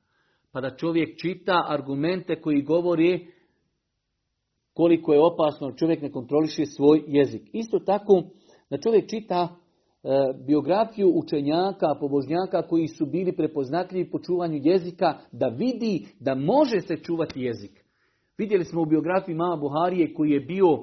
pa 0.53 0.61
da 0.61 0.77
čovjek 0.77 1.21
čita 1.21 1.65
argumente 1.69 2.41
koji 2.41 2.63
govori 2.63 3.27
koliko 4.75 5.13
je 5.13 5.21
opasno 5.21 5.73
čovjek 5.73 6.03
ne 6.03 6.13
kontroliše 6.13 6.67
svoj 6.67 7.03
jezik. 7.07 7.43
Isto 7.53 7.79
tako 7.79 8.23
da 8.71 8.79
čovjek 8.79 9.11
čita 9.11 9.49
e, 9.49 10.09
biografiju 10.47 11.13
učenjaka, 11.15 11.95
pobožnjaka 12.01 12.63
koji 12.63 12.88
su 12.88 13.07
bili 13.07 13.37
prepoznatljivi 13.37 14.11
po 14.11 14.19
čuvanju 14.19 14.61
jezika, 14.63 15.19
da 15.33 15.48
vidi 15.48 16.07
da 16.21 16.35
može 16.35 16.81
se 16.81 16.96
čuvati 16.96 17.40
jezik. 17.40 17.85
Vidjeli 18.38 18.65
smo 18.65 18.83
u 18.83 18.87
biografiji 18.87 19.35
Mama 19.35 19.57
Buharije 19.57 20.15
koji 20.15 20.31
je 20.31 20.40
bio 20.40 20.79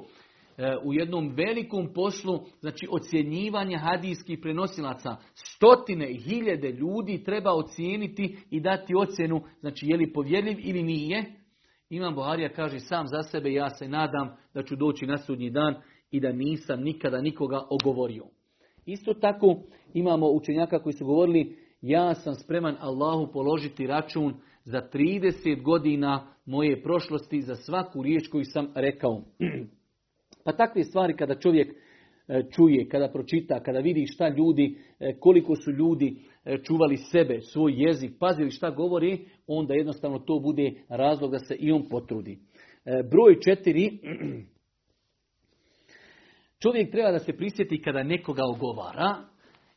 u 0.84 0.94
jednom 0.94 1.34
velikom 1.36 1.94
poslu, 1.94 2.40
znači 2.60 2.88
ocjenjivanja 2.92 3.78
hadijskih 3.78 4.40
prenosilaca. 4.42 5.16
Stotine 5.34 6.12
i 6.12 6.18
hiljade 6.18 6.72
ljudi 6.72 7.24
treba 7.24 7.54
ocijeniti 7.54 8.38
i 8.50 8.60
dati 8.60 8.96
ocjenu, 8.96 9.42
znači 9.60 9.86
je 9.88 9.98
li 9.98 10.14
povjerljiv 10.14 10.58
ili 10.60 10.84
nije. 10.84 11.26
Imam 11.90 12.16
Buharija 12.16 12.50
kaže 12.50 12.80
sam 12.80 13.08
za 13.08 13.24
sebe, 13.24 13.54
ja 13.54 13.70
se 13.70 13.88
nadam 13.88 14.36
da 14.54 14.64
ću 14.64 14.76
doći 14.76 15.06
na 15.06 15.18
sudnji 15.18 15.50
dan 15.50 15.76
i 16.12 16.20
da 16.20 16.32
nisam 16.32 16.82
nikada 16.82 17.22
nikoga 17.22 17.62
ogovorio. 17.70 18.24
Isto 18.86 19.14
tako 19.14 19.56
imamo 19.94 20.30
učenjaka 20.30 20.80
koji 20.80 20.94
su 20.94 21.06
govorili 21.06 21.58
ja 21.82 22.16
sam 22.16 22.36
spreman 22.36 22.76
Allahu 22.80 23.32
položiti 23.32 23.88
račun 23.88 24.34
za 24.64 24.82
30 24.94 25.64
godina 25.64 26.28
moje 26.46 26.84
prošlosti, 26.84 27.42
za 27.42 27.56
svaku 27.56 28.04
riječ 28.04 28.28
koju 28.28 28.44
sam 28.46 28.68
rekao. 28.76 29.22
Pa 30.48 30.54
takve 30.54 30.84
stvari 30.84 31.16
kada 31.16 31.36
čovjek 31.36 31.74
e, 32.28 32.44
čuje, 32.52 32.90
kada 32.90 33.08
pročita, 33.12 33.60
kada 33.60 33.80
vidi 33.80 34.06
šta 34.08 34.30
ljudi, 34.30 34.78
e, 35.00 35.14
koliko 35.20 35.56
su 35.56 35.72
ljudi 35.72 36.16
e, 36.46 36.58
čuvali 36.64 36.98
sebe, 36.98 37.42
svoj 37.42 37.74
jezik, 37.76 38.12
pazili 38.20 38.52
šta 38.52 38.70
govori, 38.70 39.26
onda 39.48 39.74
jednostavno 39.74 40.20
to 40.20 40.40
bude 40.40 40.72
razlog 40.90 41.32
da 41.32 41.40
se 41.40 41.56
i 41.56 41.72
on 41.72 41.90
potrudi. 41.90 42.38
Broj 43.12 43.40
četiri, 43.40 44.00
čovjek 46.64 46.92
treba 46.92 47.12
da 47.12 47.20
se 47.20 47.38
prisjeti 47.38 47.82
kada 47.82 48.04
nekoga 48.04 48.44
ogovara, 48.46 49.16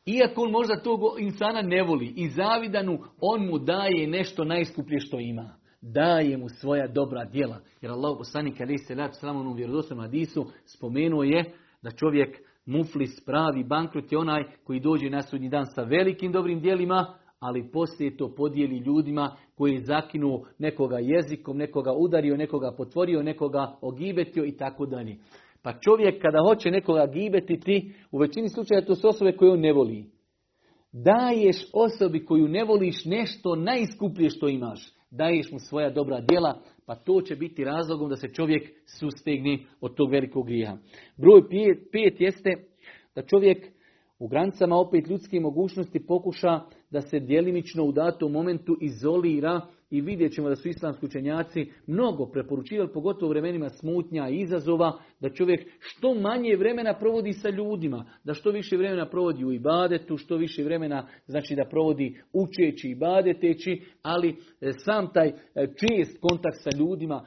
iako 0.06 0.42
on 0.42 0.50
možda 0.50 0.82
tog 0.82 1.00
insana 1.20 1.62
ne 1.62 1.82
voli 1.82 2.12
i 2.16 2.28
zavidanu, 2.28 2.98
on 3.20 3.46
mu 3.46 3.58
daje 3.58 4.06
nešto 4.06 4.44
najskuplje 4.44 5.00
što 5.00 5.20
ima. 5.20 5.59
Daje 5.82 6.36
mu 6.36 6.48
svoja 6.48 6.86
dobra 6.86 7.24
djela. 7.24 7.60
Jer 7.80 7.92
Allah 7.92 8.18
poslanik 8.18 8.60
ali 8.60 8.78
se 8.78 8.94
lat 8.94 9.16
u 9.46 9.52
vjerodostojnom 9.52 10.04
hadisu 10.04 10.46
spomenuo 10.64 11.22
je 11.22 11.44
da 11.82 11.90
čovjek 11.90 12.38
muflis 12.66 13.24
pravi 13.24 13.64
bankrut 13.64 14.12
je 14.12 14.18
onaj 14.18 14.44
koji 14.64 14.80
dođe 14.80 15.10
na 15.10 15.22
sudnji 15.22 15.48
dan 15.48 15.66
sa 15.66 15.82
velikim 15.82 16.32
dobrim 16.32 16.60
djelima, 16.60 17.14
ali 17.38 17.70
poslije 17.72 18.16
to 18.16 18.34
podijeli 18.34 18.78
ljudima 18.78 19.36
koji 19.54 19.72
je 19.72 19.84
zakinuo 19.84 20.46
nekoga 20.58 20.98
jezikom, 20.98 21.56
nekoga 21.56 21.92
udario, 21.92 22.36
nekoga 22.36 22.72
potvorio, 22.76 23.22
nekoga 23.22 23.78
ogibetio 23.80 24.44
i 24.44 24.56
tako 24.56 24.86
dalje. 24.86 25.16
Pa 25.62 25.72
čovjek 25.80 26.22
kada 26.22 26.38
hoće 26.48 26.70
nekoga 26.70 27.06
gibeti 27.06 27.60
ti, 27.60 27.94
u 28.10 28.18
većini 28.18 28.48
slučaja 28.48 28.84
to 28.84 28.94
su 28.94 29.08
osobe 29.08 29.32
koje 29.32 29.52
on 29.52 29.60
ne 29.60 29.72
voli. 29.72 30.04
Daješ 30.92 31.56
osobi 31.72 32.24
koju 32.24 32.48
ne 32.48 32.64
voliš 32.64 33.04
nešto 33.04 33.54
najskuplje 33.54 34.30
što 34.30 34.48
imaš. 34.48 34.99
Daješ 35.10 35.52
mu 35.52 35.58
svoja 35.58 35.90
dobra 35.90 36.20
djela, 36.20 36.62
pa 36.86 36.94
to 36.94 37.22
će 37.22 37.36
biti 37.36 37.64
razlogom 37.64 38.08
da 38.08 38.16
se 38.16 38.32
čovjek 38.32 38.70
sustegni 38.86 39.66
od 39.80 39.94
tog 39.94 40.10
velikog 40.10 40.46
grija. 40.46 40.78
Broj 41.16 41.48
pet 41.92 42.20
jeste 42.20 42.50
da 43.14 43.22
čovjek 43.22 43.66
u 44.18 44.28
granicama 44.28 44.76
opet 44.76 45.08
ljudske 45.08 45.40
mogućnosti 45.40 46.06
pokuša 46.06 46.60
da 46.90 47.00
se 47.00 47.20
djelimično 47.20 47.84
u 47.84 47.92
datom 47.92 48.32
momentu 48.32 48.76
izolira 48.80 49.60
i 49.90 50.00
vidjet 50.00 50.32
ćemo 50.32 50.48
da 50.48 50.56
su 50.56 50.68
islamski 50.68 51.06
učenjaci 51.06 51.72
mnogo 51.86 52.26
preporučivali, 52.26 52.92
pogotovo 52.92 53.26
u 53.26 53.30
vremenima 53.30 53.68
smutnja 53.68 54.28
i 54.28 54.40
izazova, 54.40 54.98
da 55.20 55.30
čovjek 55.30 55.68
što 55.78 56.14
manje 56.14 56.56
vremena 56.56 56.94
provodi 56.98 57.32
sa 57.32 57.50
ljudima, 57.50 58.04
da 58.24 58.34
što 58.34 58.50
više 58.50 58.76
vremena 58.76 59.08
provodi 59.10 59.44
u 59.44 59.52
ibadetu, 59.52 60.16
što 60.16 60.36
više 60.36 60.64
vremena 60.64 61.06
znači 61.26 61.54
da 61.54 61.64
provodi 61.64 62.20
učeći 62.32 62.88
i 62.88 62.90
ibadeteći, 62.90 63.82
ali 64.02 64.36
e, 64.60 64.72
sam 64.84 65.12
taj 65.12 65.28
e, 65.28 65.32
čest 65.54 66.18
kontakt 66.20 66.56
sa 66.62 66.70
ljudima, 66.78 67.26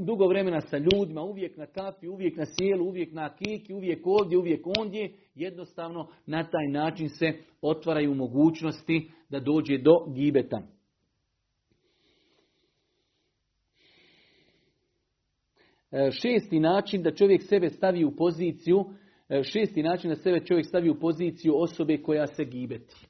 dugo 0.00 0.28
vremena 0.28 0.60
sa 0.60 0.78
ljudima, 0.78 1.22
uvijek 1.22 1.56
na 1.56 1.66
kafi, 1.66 2.08
uvijek 2.08 2.36
na 2.36 2.44
sjelu, 2.46 2.84
uvijek 2.88 3.12
na 3.12 3.34
kiki, 3.34 3.74
uvijek 3.74 4.06
ovdje, 4.06 4.38
uvijek 4.38 4.66
ondje, 4.78 5.12
jednostavno 5.34 6.08
na 6.26 6.44
taj 6.50 6.68
način 6.68 7.08
se 7.08 7.32
otvaraju 7.62 8.14
mogućnosti 8.14 9.10
da 9.28 9.40
dođe 9.40 9.78
do 9.78 9.92
gibeta. 10.14 10.62
E, 15.85 15.85
šesti 16.10 16.60
način 16.60 17.02
da 17.02 17.14
čovjek 17.14 17.42
sebe 17.42 17.70
stavi 17.70 18.04
u 18.04 18.16
poziciju, 18.16 18.84
e, 19.28 19.42
šesti 19.42 19.82
način 19.82 20.10
da 20.10 20.16
sebe 20.16 20.40
čovjek 20.40 20.66
stavi 20.66 20.90
u 20.90 21.00
poziciju 21.00 21.54
osobe 21.56 22.02
koja 22.02 22.26
se 22.26 22.44
gibeti. 22.44 23.06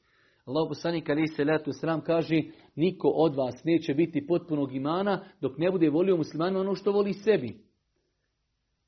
Allah 0.47 0.69
poslanik 0.69 1.09
ali 1.11 1.29
se 1.29 1.45
letu 1.45 1.73
sram 1.73 2.01
kaže 2.01 2.43
niko 2.77 3.09
od 3.09 3.35
vas 3.37 3.65
neće 3.65 3.95
biti 3.95 4.27
potpunog 4.27 4.75
imana 4.75 5.25
dok 5.41 5.59
ne 5.59 5.71
bude 5.71 5.91
volio 5.91 6.17
muslimana 6.17 6.61
ono 6.61 6.75
što 6.75 6.93
voli 6.93 7.13
sebi. 7.13 7.57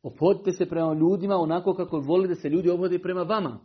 Opodite 0.03 0.53
se 0.53 0.67
prema 0.67 0.95
ljudima 0.95 1.37
onako 1.37 1.75
kako 1.75 1.99
voli 1.99 2.29
da 2.29 2.35
se 2.35 2.49
ljudi 2.49 2.71
obhode 2.71 2.99
prema 2.99 3.23
vama. 3.23 3.61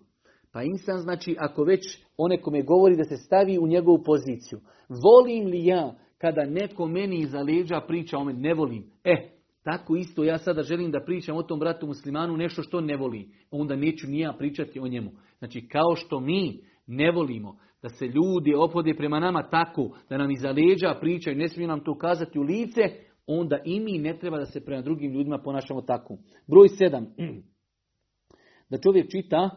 Pa 0.51 0.63
insan 0.63 0.97
znači 0.97 1.35
ako 1.39 1.63
već 1.63 2.03
one 2.17 2.41
kome 2.41 2.61
govori 2.61 2.95
da 2.95 3.03
se 3.03 3.17
stavi 3.17 3.57
u 3.59 3.67
njegovu 3.67 4.03
poziciju. 4.03 4.59
Volim 4.89 5.47
li 5.47 5.65
ja 5.65 5.95
kada 6.17 6.45
neko 6.45 6.87
meni 6.87 7.19
iza 7.19 7.41
leđa 7.41 7.81
priča 7.87 8.17
o 8.17 8.23
meni? 8.23 8.41
Ne 8.41 8.53
volim. 8.53 8.91
E, 9.03 9.32
tako 9.63 9.95
isto 9.95 10.23
ja 10.23 10.37
sada 10.37 10.63
želim 10.63 10.91
da 10.91 11.03
pričam 11.05 11.37
o 11.37 11.43
tom 11.43 11.59
bratu 11.59 11.87
muslimanu 11.87 12.37
nešto 12.37 12.63
što 12.63 12.81
ne 12.81 12.97
voli. 12.97 13.29
Onda 13.51 13.75
neću 13.75 14.07
ni 14.07 14.19
ja 14.19 14.33
pričati 14.37 14.79
o 14.79 14.87
njemu. 14.87 15.11
Znači 15.39 15.67
kao 15.67 15.95
što 15.95 16.19
mi 16.19 16.59
ne 16.87 17.11
volimo 17.11 17.57
da 17.81 17.89
se 17.89 18.07
ljudi 18.07 18.53
opode 18.53 18.93
prema 18.97 19.19
nama 19.19 19.49
tako, 19.49 19.97
da 20.09 20.17
nam 20.17 20.31
iza 20.31 20.51
leđa 20.51 20.97
pričaju, 21.01 21.37
ne 21.37 21.49
smiju 21.49 21.67
nam 21.67 21.83
to 21.83 21.97
kazati 21.97 22.39
u 22.39 22.41
lice, 22.41 22.81
onda 23.27 23.59
i 23.65 23.79
mi 23.79 23.97
ne 23.97 24.17
treba 24.19 24.37
da 24.37 24.45
se 24.45 24.65
prema 24.65 24.81
drugim 24.81 25.11
ljudima 25.11 25.37
ponašamo 25.37 25.81
tako. 25.81 26.17
Broj 26.47 26.69
sedam. 26.69 27.07
Da 28.69 28.79
čovjek 28.79 29.11
čita, 29.11 29.49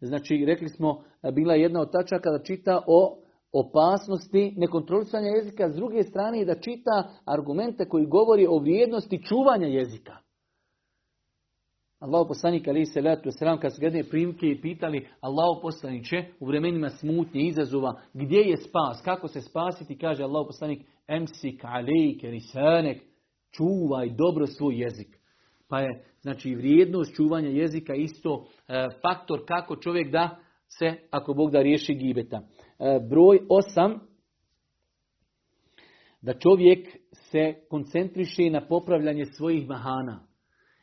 znači 0.00 0.44
rekli 0.46 0.68
smo, 0.68 1.04
bila 1.34 1.54
jedna 1.54 1.80
od 1.80 1.92
tačaka 1.92 2.30
da 2.30 2.42
čita 2.44 2.82
o 2.86 3.23
opasnosti 3.54 4.54
nekontrolisanja 4.56 5.28
jezika, 5.28 5.68
s 5.68 5.74
druge 5.74 6.02
strane 6.02 6.44
da 6.44 6.60
čita 6.60 7.10
argumente 7.24 7.88
koji 7.88 8.06
govori 8.06 8.46
o 8.46 8.58
vrijednosti 8.58 9.22
čuvanja 9.22 9.66
jezika. 9.66 10.16
Allah 12.04 12.24
poslanik 12.28 12.68
ali 12.68 12.86
se 12.86 13.00
letu 13.00 13.30
sram 13.30 13.60
kad 13.60 13.74
su 13.74 13.84
jedne 13.84 14.04
primke 14.04 14.46
i 14.46 14.60
pitali 14.60 15.08
Allah 15.20 15.58
poslaniće 15.62 16.24
u 16.40 16.46
vremenima 16.46 16.88
smutnje 16.88 17.40
izazova 17.40 18.00
gdje 18.12 18.38
je 18.38 18.56
spas, 18.56 19.02
kako 19.04 19.28
se 19.28 19.40
spasiti, 19.40 19.98
kaže 19.98 20.22
Allah 20.22 20.44
poslanik 20.46 20.82
emsik 21.08 21.64
alejke 21.64 22.30
risanek, 22.30 23.02
čuvaj 23.50 24.10
dobro 24.10 24.46
svoj 24.46 24.82
jezik. 24.82 25.18
Pa 25.68 25.80
je 25.80 26.04
znači 26.20 26.54
vrijednost 26.54 27.14
čuvanja 27.14 27.48
jezika 27.48 27.94
isto 27.94 28.46
e, 28.68 28.88
faktor 29.02 29.44
kako 29.46 29.76
čovjek 29.76 30.10
da 30.10 30.36
se, 30.78 30.94
ako 31.10 31.34
Bog 31.34 31.50
da 31.50 31.62
riješi 31.62 31.94
gibeta. 31.94 32.40
E, 32.78 33.00
broj 33.08 33.40
osam, 33.48 34.00
da 36.22 36.32
čovjek 36.38 36.88
se 37.12 37.54
koncentriše 37.68 38.50
na 38.50 38.66
popravljanje 38.66 39.24
svojih 39.24 39.68
mahana. 39.68 40.26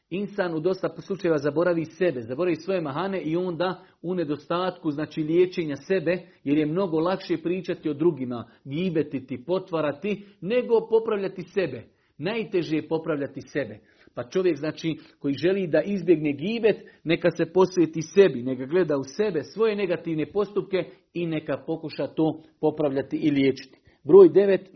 Insan 0.09 0.53
u 0.53 0.59
dosta 0.59 0.89
slučajeva 1.01 1.37
zaboravi 1.37 1.85
sebe, 1.85 2.21
zaboravi 2.21 2.55
svoje 2.55 2.81
mahane 2.81 3.21
i 3.21 3.35
onda 3.35 3.83
u 4.01 4.15
nedostatku, 4.15 4.91
znači 4.91 5.23
liječenja 5.23 5.75
sebe, 5.75 6.17
jer 6.43 6.57
je 6.57 6.65
mnogo 6.65 6.99
lakše 6.99 7.37
pričati 7.43 7.89
o 7.89 7.93
drugima, 7.93 8.49
gibetiti, 8.63 9.45
potvarati, 9.45 10.25
nego 10.41 10.87
popravljati 10.89 11.41
sebe. 11.41 11.83
Najteže 12.17 12.75
je 12.75 12.87
popravljati 12.87 13.41
sebe. 13.41 13.79
Pa 14.15 14.23
čovjek 14.23 14.57
znači 14.57 14.97
koji 15.19 15.33
želi 15.33 15.67
da 15.67 15.81
izbjegne 15.81 16.33
gibet, 16.33 16.77
neka 17.03 17.31
se 17.31 17.45
posvijeti 17.53 18.01
sebi, 18.01 18.43
neka 18.43 18.65
gleda 18.65 18.97
u 18.97 19.03
sebe 19.03 19.43
svoje 19.43 19.75
negativne 19.75 20.31
postupke 20.31 20.77
i 21.13 21.25
neka 21.25 21.63
pokuša 21.65 22.07
to 22.07 22.41
popravljati 22.59 23.17
i 23.17 23.31
liječiti. 23.31 23.79
Broj 24.03 24.29
devet, 24.29 24.69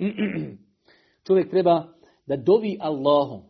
čovjek 1.27 1.49
treba 1.49 1.93
da 2.25 2.35
dovi 2.35 2.77
Allahu, 2.79 3.43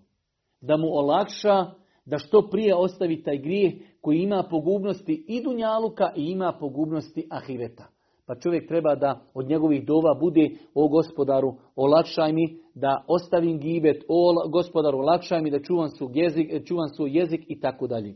da 0.62 0.78
mu 0.78 0.88
olakša 0.88 1.66
da 2.06 2.18
što 2.18 2.50
prije 2.50 2.76
ostavi 2.76 3.24
taj 3.24 3.38
grijeh 3.38 3.74
koji 4.02 4.18
ima 4.18 4.44
pogubnosti 4.50 5.26
i 5.28 5.44
dunjaluka 5.44 6.12
i 6.16 6.24
ima 6.24 6.58
pogubnosti 6.60 7.28
ahireta. 7.30 7.95
Pa 8.28 8.36
čovjek 8.36 8.68
treba 8.68 8.96
da 8.96 9.22
od 9.34 9.50
njegovih 9.50 9.86
dova 9.86 10.14
bude 10.20 10.50
o 10.74 10.88
gospodaru 10.88 11.54
olakšaj 11.76 12.34
mi 12.34 12.58
da 12.76 13.06
ostavim 13.08 13.60
gibet, 13.60 14.04
o 14.08 14.50
gospodaru 14.50 14.98
olakšaj 14.98 15.42
mi 15.42 15.52
da 15.52 15.60
čuvam 15.60 15.90
svoj 15.90 16.12
jezik, 16.14 16.66
čuvam 16.66 16.90
svoj 16.90 17.18
jezik 17.18 17.42
i 17.48 17.60
tako 17.60 17.88
dalje. 17.88 18.16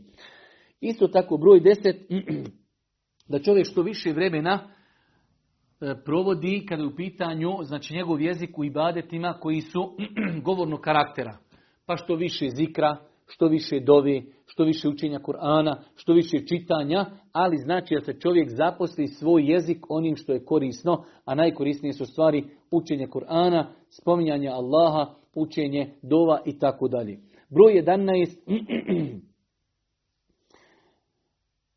Isto 0.80 1.08
tako 1.08 1.36
broj 1.36 1.60
deset, 1.60 1.96
da 3.30 3.38
čovjek 3.38 3.66
što 3.66 3.82
više 3.82 4.12
vremena 4.12 4.60
e, 5.80 5.94
provodi 6.04 6.66
kada 6.68 6.82
je 6.82 6.88
u 6.88 6.96
pitanju 6.96 7.50
znači 7.62 7.94
njegov 7.94 8.20
jezik 8.20 8.58
u 8.58 8.64
ibadetima 8.64 9.38
koji 9.40 9.60
su 9.60 9.96
govornog 10.46 10.80
karaktera. 10.80 11.38
Pa 11.86 11.96
što 11.96 12.14
više 12.14 12.48
zikra, 12.48 12.96
što 13.30 13.48
više 13.48 13.80
dovi, 13.80 14.32
što 14.46 14.64
više 14.64 14.88
učenja 14.88 15.18
Kur'ana, 15.18 15.76
što 15.94 16.12
više 16.12 16.46
čitanja, 16.46 17.06
ali 17.32 17.56
znači 17.56 17.94
da 17.94 18.00
se 18.00 18.20
čovjek 18.20 18.48
zaposli 18.48 19.06
svoj 19.06 19.52
jezik 19.52 19.86
onim 19.88 20.16
što 20.16 20.32
je 20.32 20.44
korisno, 20.44 21.04
a 21.24 21.34
najkorisnije 21.34 21.92
su 21.92 22.06
stvari 22.06 22.44
učenje 22.70 23.06
Kur'ana, 23.06 23.64
spominjanje 23.88 24.48
Allaha, 24.48 25.14
učenje 25.34 25.94
dova 26.02 26.40
i 26.46 26.58
tako 26.58 26.88
dalje. 26.88 27.18
Broj 27.48 27.82
11. 27.82 29.20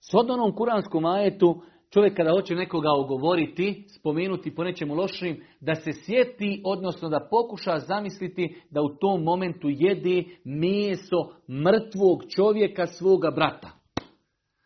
S 0.09 0.13
onom 0.13 0.55
kuranskom 0.55 1.05
ajetu 1.05 1.61
Čovjek 1.93 2.15
kada 2.17 2.31
hoće 2.31 2.55
nekoga 2.55 2.89
ogovoriti, 2.91 3.85
spomenuti 3.87 4.55
po 4.55 4.63
nečemu 4.63 4.95
lošim, 4.95 5.43
da 5.59 5.75
se 5.75 5.91
sjeti, 5.93 6.61
odnosno 6.65 7.09
da 7.09 7.27
pokuša 7.31 7.79
zamisliti 7.79 8.61
da 8.69 8.81
u 8.81 8.95
tom 8.95 9.23
momentu 9.23 9.67
jede 9.69 10.23
meso 10.45 11.17
mrtvog 11.49 12.23
čovjeka 12.35 12.87
svoga 12.87 13.31
brata. 13.31 13.69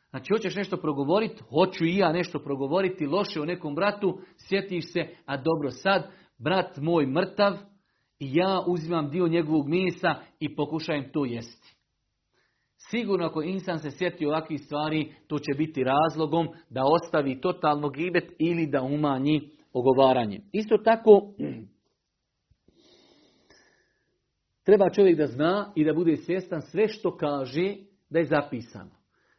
Znači, 0.09 0.33
hoćeš 0.33 0.55
nešto 0.55 0.77
progovoriti, 0.77 1.43
hoću 1.49 1.85
i 1.85 1.97
ja 1.97 2.11
nešto 2.11 2.39
progovoriti, 2.39 3.05
loše 3.05 3.41
o 3.41 3.45
nekom 3.45 3.75
bratu, 3.75 4.19
sjetiš 4.37 4.93
se, 4.93 5.07
a 5.25 5.37
dobro 5.37 5.71
sad, 5.71 6.11
brat 6.37 6.77
moj 6.77 7.05
mrtav, 7.05 7.53
i 8.19 8.35
ja 8.35 8.63
uzimam 8.67 9.09
dio 9.09 9.27
njegovog 9.27 9.67
mesa 9.67 10.15
i 10.39 10.55
pokušajem 10.55 11.11
to 11.11 11.25
jesti. 11.25 11.66
Sigurno 12.90 13.26
ako 13.26 13.42
insan 13.42 13.78
se 13.78 13.90
sjeti 13.90 14.26
ovakvih 14.26 14.60
stvari, 14.60 15.14
to 15.26 15.38
će 15.38 15.58
biti 15.58 15.84
razlogom 15.84 16.48
da 16.70 16.82
ostavi 16.84 17.40
totalno 17.40 17.88
gibet 17.90 18.32
ili 18.38 18.66
da 18.66 18.82
umanji 18.82 19.50
ogovaranje. 19.72 20.40
Isto 20.52 20.78
tako, 20.78 21.34
treba 24.64 24.90
čovjek 24.90 25.18
da 25.18 25.26
zna 25.26 25.72
i 25.76 25.84
da 25.84 25.94
bude 25.94 26.16
svjestan 26.16 26.62
sve 26.62 26.88
što 26.88 27.16
kaže 27.16 27.74
da 28.10 28.18
je 28.18 28.24
zapisano. 28.24 28.90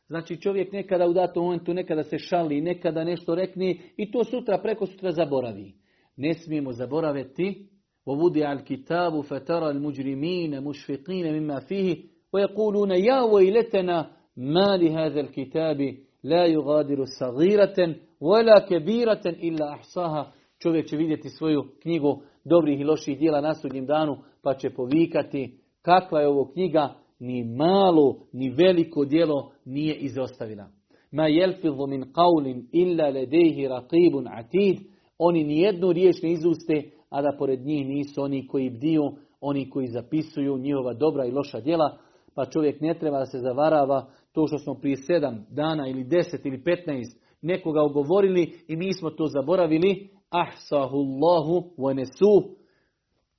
Znači 0.07 0.41
čovjek 0.41 0.71
nekada 0.71 1.07
u 1.07 1.13
datom 1.13 1.43
momentu, 1.43 1.73
nekada 1.73 2.03
se 2.03 2.17
šali, 2.17 2.61
nekada 2.61 3.03
nešto 3.03 3.35
rekne 3.35 3.77
i 3.97 4.11
to 4.11 4.23
sutra, 4.23 4.57
preko 4.57 4.85
sutra 4.85 5.11
zaboravi. 5.11 5.73
Ne 6.17 6.33
smijemo 6.33 6.71
zaboraviti 6.71 7.69
ووضع 8.05 8.53
الكتاب 8.53 9.21
فترى 9.21 9.69
المجرمين 9.69 10.63
مشفقين 10.63 11.39
مما 11.39 11.59
فيه 11.59 12.03
ويقولون 12.33 12.91
يا 12.91 13.21
ويلتنا 13.21 14.09
ما 14.37 14.77
لهذا 14.77 15.19
الكتاب 15.19 15.77
لا 16.23 16.45
يغادر 16.45 17.03
صغيرة 17.19 17.95
ولا 18.21 18.59
كبيرة 18.69 19.21
إلا 19.25 19.73
أحصاها 19.73 20.33
Čovjek 20.63 20.87
će 20.87 20.97
vidjeti 20.97 21.29
svoju 21.29 21.63
knjigu 21.81 22.21
dobrih 22.45 22.79
i 22.79 22.83
loših 22.83 23.19
dijela 23.19 23.41
na 23.41 23.53
sudnjem 23.53 23.85
danu, 23.85 24.17
pa 24.41 24.53
će 24.53 24.69
povikati 24.69 25.57
kakva 25.81 26.19
je 26.19 26.27
ovo 26.27 26.51
knjiga, 26.53 26.95
ni 27.19 27.43
malo, 27.43 28.15
ni 28.33 28.49
veliko 28.49 29.05
djelo 29.05 29.51
nije 29.65 29.95
izostavila. 29.95 30.67
Ma 31.11 31.27
jelfidhu 31.27 31.87
min 31.87 32.03
qawlin 32.03 32.63
illa 32.71 33.09
ledejhi 33.09 33.67
raqibun 33.67 34.27
atid. 34.39 34.77
Oni 35.17 35.43
nijednu 35.43 35.91
riječ 35.91 36.21
ne 36.23 36.31
izuste, 36.31 36.83
a 37.09 37.21
da 37.21 37.35
pored 37.39 37.59
njih 37.65 37.87
nisu 37.87 38.21
oni 38.21 38.47
koji 38.47 38.69
bdiju, 38.69 39.03
oni 39.41 39.69
koji 39.69 39.87
zapisuju 39.87 40.57
njihova 40.57 40.93
dobra 40.93 41.25
i 41.25 41.31
loša 41.31 41.59
djela, 41.59 41.97
pa 42.34 42.46
čovjek 42.46 42.80
ne 42.80 42.98
treba 42.98 43.18
da 43.18 43.26
se 43.26 43.38
zavarava 43.38 44.06
to 44.32 44.46
što 44.46 44.58
smo 44.58 44.74
prije 44.74 44.96
sedam 44.96 45.46
dana 45.50 45.88
ili 45.88 46.04
deset 46.04 46.46
ili 46.46 46.64
petnaest 46.64 47.22
nekoga 47.42 47.82
ugovorili 47.82 48.64
i 48.68 48.76
mi 48.76 48.92
smo 48.92 49.10
to 49.10 49.26
zaboravili, 49.26 50.08
ahsahullahu 50.30 51.70
wa. 51.76 51.94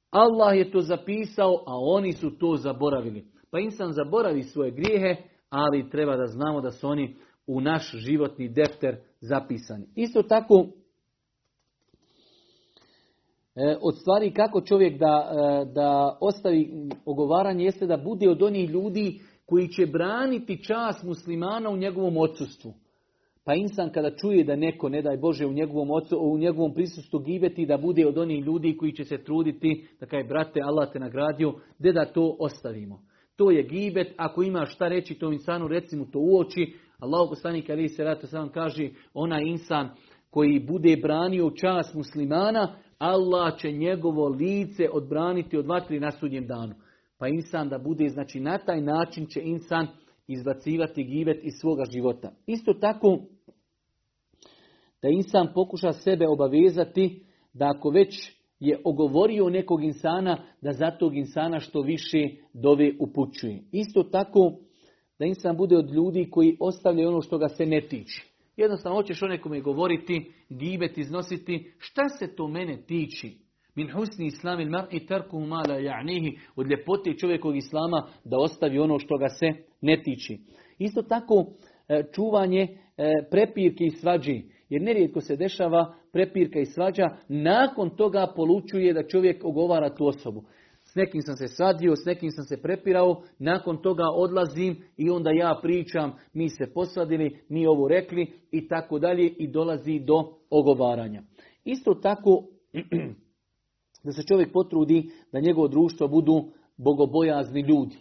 Allah 0.09 0.57
je 0.57 0.71
to 0.71 0.79
zapisao, 0.79 1.53
a 1.67 1.73
oni 1.95 2.13
su 2.13 2.37
to 2.37 2.55
zaboravili. 2.55 3.25
Pa 3.51 3.59
insan 3.59 3.91
zaboravi 3.91 4.43
svoje 4.43 4.71
grijehe, 4.71 5.15
ali 5.49 5.89
treba 5.89 6.17
da 6.17 6.25
znamo 6.25 6.61
da 6.61 6.71
su 6.71 6.87
oni 6.87 7.15
u 7.47 7.61
naš 7.61 7.91
životni 7.95 8.49
defter 8.49 8.97
zapisani. 9.21 9.85
Isto 9.95 10.23
tako, 10.23 10.67
od 13.82 13.95
stvari 14.01 14.32
kako 14.32 14.62
čovjek 14.62 14.99
da, 14.99 15.32
e, 15.32 15.66
da 15.74 16.18
ostavi 16.22 16.89
ogovaranje 17.05 17.66
jeste 17.66 17.86
da 17.86 17.97
bude 17.97 18.30
od 18.30 18.41
onih 18.41 18.70
ljudi 18.70 19.20
koji 19.45 19.68
će 19.68 19.86
braniti 19.86 20.64
čas 20.64 21.03
muslimana 21.03 21.70
u 21.70 21.78
njegovom 21.78 22.18
odsustvu. 22.18 22.74
Pa 23.43 23.53
insan 23.53 23.89
kada 23.91 24.16
čuje 24.16 24.43
da 24.43 24.55
neko, 24.55 24.89
ne 24.89 25.01
daj 25.01 25.18
Bože, 25.18 25.45
u 25.45 25.53
njegovom, 25.53 25.91
ocu, 25.91 26.18
u 26.22 26.38
njegovom 26.38 26.74
prisustvu 26.74 27.20
gibeti, 27.20 27.66
da 27.66 27.78
bude 27.78 28.07
od 28.07 28.18
onih 28.18 28.45
ljudi 28.45 28.78
koji 28.78 28.91
će 28.91 29.03
se 29.03 29.24
truditi, 29.24 29.88
da 29.99 30.05
kaj 30.05 30.24
brate, 30.24 30.60
Allah 30.64 30.89
te 30.93 30.99
nagradio, 30.99 31.53
de 31.80 31.91
da 31.91 32.05
to 32.05 32.36
ostavimo. 32.39 33.01
To 33.36 33.51
je 33.51 33.64
gibet, 33.64 34.14
ako 34.18 34.43
ima 34.43 34.66
šta 34.66 34.88
reći 34.88 35.20
tom 35.20 35.34
insanu, 35.34 35.68
recimo 35.68 36.05
to 36.05 36.20
u 36.20 36.39
oči. 36.39 36.74
Allah 36.99 37.28
poslanik 37.30 37.70
ali 37.70 37.89
se 37.89 38.03
rata 38.03 38.28
sam 38.28 38.49
kaže, 38.49 38.89
onaj 39.14 39.43
insan 39.43 39.89
koji 40.30 40.60
bude 40.60 40.97
branio 41.01 41.49
čas 41.49 41.93
muslimana, 41.93 42.76
Allah 43.00 43.58
će 43.58 43.72
njegovo 43.72 44.28
lice 44.28 44.89
odbraniti 44.93 45.58
od 45.58 45.66
vatri 45.66 46.00
na 46.00 46.12
sudnjem 46.12 46.47
danu. 46.47 46.76
Pa 47.18 47.28
insan 47.28 47.70
da 47.70 47.78
bude, 47.78 48.10
znači 48.10 48.39
na 48.39 48.58
taj 48.58 48.82
način 48.82 49.26
će 49.26 49.41
insan 49.41 49.88
izbacivati 50.28 51.04
givet 51.04 51.39
iz 51.43 51.54
svoga 51.62 51.84
života. 51.93 52.32
Isto 52.47 52.74
tako, 52.74 53.18
da 55.02 55.10
insan 55.10 55.47
pokuša 55.54 55.93
sebe 55.93 56.28
obavezati 56.28 57.26
da 57.54 57.70
ako 57.70 57.89
već 57.89 58.39
je 58.60 58.82
ogovorio 58.84 59.50
nekog 59.50 59.84
insana, 59.84 60.38
da 60.62 60.74
za 60.74 60.91
tog 60.91 61.16
insana 61.16 61.60
što 61.60 61.82
više 61.82 62.30
dove 62.54 62.91
upućuje. 63.00 63.64
Isto 63.72 64.04
tako, 64.04 64.54
da 65.20 65.26
insan 65.26 65.58
bude 65.58 65.78
od 65.78 65.91
ljudi 65.91 66.30
koji 66.32 66.58
ostavljaju 66.60 67.10
ono 67.10 67.22
što 67.22 67.38
ga 67.38 67.47
se 67.47 67.66
ne 67.66 67.82
tiče. 67.82 68.28
Jednostavno 68.60 68.97
hoćeš 68.97 69.22
o 69.22 69.28
nekome 69.28 69.62
govoriti, 69.62 70.32
gibet 70.49 70.97
iznositi, 70.97 71.72
šta 71.78 72.10
se 72.10 72.36
to 72.36 72.47
mene 72.47 72.78
tiči? 72.88 73.38
Min 73.76 73.91
husni 73.91 74.26
islam 74.26 74.60
il 74.60 74.68
mar'i 74.70 75.07
tarku 75.07 75.39
mala 75.39 75.80
ja'nihi, 75.80 76.38
od 76.55 76.68
ljepote 76.68 77.14
čovjekog 77.14 77.57
islama 77.57 78.07
da 78.24 78.38
ostavi 78.38 78.80
ono 78.80 78.99
što 78.99 79.18
ga 79.18 79.30
se 79.30 79.47
ne 79.82 80.01
tiči. 80.03 80.38
Isto 80.80 81.01
tako 81.01 81.45
e, 81.88 82.03
čuvanje 82.16 82.62
e, 82.62 82.68
prepirke 83.32 83.84
i 83.84 83.91
svađi, 83.91 84.43
jer 84.70 84.82
nerijetko 84.82 85.22
se 85.22 85.36
dešava 85.36 85.93
prepirka 86.12 86.60
i 86.60 86.66
svađa, 86.66 87.10
nakon 87.28 87.89
toga 87.89 88.34
polučuje 88.36 88.93
da 88.93 89.07
čovjek 89.07 89.45
ogovara 89.45 89.95
tu 89.95 90.07
osobu 90.07 90.43
s 90.91 90.95
nekim 90.95 91.21
sam 91.21 91.35
se 91.35 91.47
sadio, 91.47 91.95
s 91.95 92.05
nekim 92.05 92.31
sam 92.31 92.45
se 92.45 92.61
prepirao, 92.61 93.21
nakon 93.39 93.81
toga 93.81 94.03
odlazim 94.15 94.77
i 94.97 95.09
onda 95.09 95.31
ja 95.31 95.59
pričam, 95.61 96.13
mi 96.33 96.49
se 96.49 96.73
posvadili, 96.73 97.39
mi 97.49 97.67
ovo 97.67 97.87
rekli 97.87 98.33
i 98.51 98.67
tako 98.67 98.99
dalje 98.99 99.27
i 99.27 99.47
dolazi 99.47 99.99
do 99.99 100.33
ogovaranja. 100.49 101.23
Isto 101.65 101.93
tako 101.93 102.43
da 104.05 104.11
se 104.11 104.23
čovjek 104.27 104.53
potrudi 104.53 105.09
da 105.31 105.39
njegovo 105.39 105.67
društvo 105.67 106.07
budu 106.07 106.51
bogobojazni 106.77 107.61
ljudi. 107.61 107.97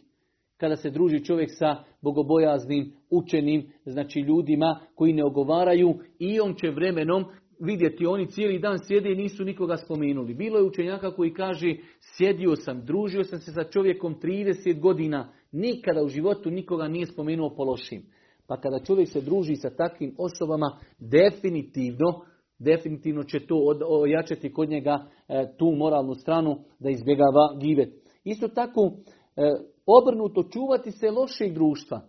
Kada 0.56 0.76
se 0.76 0.90
druži 0.90 1.24
čovjek 1.24 1.50
sa 1.52 1.76
bogobojaznim, 2.02 2.92
učenim, 3.10 3.72
znači 3.84 4.20
ljudima 4.20 4.80
koji 4.94 5.12
ne 5.12 5.24
ogovaraju 5.24 5.94
i 6.18 6.40
on 6.40 6.54
će 6.54 6.70
vremenom 6.70 7.24
vidjeti, 7.60 8.06
oni 8.06 8.26
cijeli 8.26 8.58
dan 8.58 8.78
sjede 8.86 9.12
i 9.12 9.16
nisu 9.16 9.44
nikoga 9.44 9.76
spomenuli. 9.76 10.34
Bilo 10.34 10.58
je 10.58 10.64
učenjaka 10.64 11.10
koji 11.10 11.34
kaže, 11.34 11.76
sjedio 12.16 12.56
sam, 12.56 12.84
družio 12.84 13.24
sam 13.24 13.38
se 13.38 13.52
sa 13.52 13.64
čovjekom 13.64 14.14
30 14.22 14.80
godina, 14.80 15.32
nikada 15.52 16.02
u 16.02 16.08
životu 16.08 16.50
nikoga 16.50 16.88
nije 16.88 17.06
spomenuo 17.06 17.54
po 17.56 17.64
lošim. 17.64 18.02
Pa 18.46 18.60
kada 18.60 18.84
čovjek 18.84 19.08
se 19.08 19.20
druži 19.20 19.54
sa 19.54 19.70
takvim 19.70 20.14
osobama, 20.18 20.78
definitivno, 20.98 22.20
definitivno 22.58 23.22
će 23.22 23.46
to 23.46 23.74
ojačati 23.88 24.52
kod 24.52 24.68
njega 24.68 25.06
e, 25.28 25.46
tu 25.58 25.70
moralnu 25.76 26.14
stranu 26.14 26.58
da 26.78 26.90
izbjegava 26.90 27.56
givet. 27.60 27.94
Isto 28.24 28.48
tako, 28.48 28.92
e, 29.36 29.42
obrnuto 29.86 30.42
čuvati 30.52 30.90
se 30.90 31.10
lošeg 31.10 31.52
društva. 31.52 32.00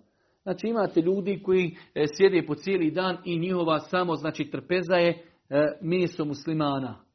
Znači 0.44 0.68
imate 0.68 1.02
ljudi 1.02 1.42
koji 1.44 1.76
e, 1.96 2.06
sjede 2.18 2.46
po 2.48 2.56
cijeli 2.56 2.92
dan 2.92 3.18
i 3.26 3.40
njihova 3.40 3.80
samo 3.80 4.16
znači 4.16 4.52
trpeza 4.52 4.96
je 4.96 5.29
meso 5.82 6.26
muslimana. 6.26 7.06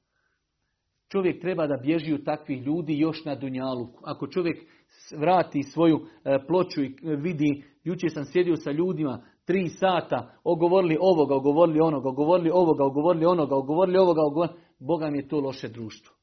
Čovjek 1.08 1.40
treba 1.40 1.66
da 1.66 1.76
bježi 1.76 2.14
od 2.14 2.24
takvih 2.24 2.62
ljudi 2.62 2.98
još 2.98 3.24
na 3.24 3.34
Dunjalu. 3.34 3.88
Ako 4.02 4.26
čovjek 4.26 4.66
vrati 5.16 5.62
svoju 5.62 6.00
e, 6.24 6.38
ploču 6.46 6.82
i 6.82 6.96
vidi, 7.02 7.64
jučer 7.84 8.10
sam 8.12 8.24
sjedio 8.24 8.56
sa 8.56 8.70
ljudima, 8.70 9.22
tri 9.44 9.68
sata, 9.68 10.34
ogovorili 10.44 10.96
ovoga, 11.00 11.34
ogovorili 11.34 11.80
onoga, 11.80 12.08
ogovorili 12.08 12.50
ovoga, 12.50 12.84
ogovorili 12.84 13.26
onoga, 13.26 13.56
ogovorili 13.56 13.98
ovoga, 13.98 14.20
ogovorili... 14.22 14.58
Boga 14.78 15.10
mi 15.10 15.18
je 15.18 15.28
to 15.28 15.40
loše 15.40 15.68
društvo. 15.68 16.14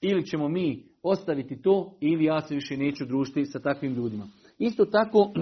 Ili 0.00 0.26
ćemo 0.26 0.48
mi 0.48 0.84
ostaviti 1.02 1.62
to, 1.62 1.96
ili 2.00 2.24
ja 2.24 2.40
se 2.40 2.54
više 2.54 2.76
neću 2.76 3.04
družiti 3.04 3.44
sa 3.44 3.60
takvim 3.60 3.94
ljudima. 3.94 4.26
Isto 4.58 4.84
tako, 4.84 5.32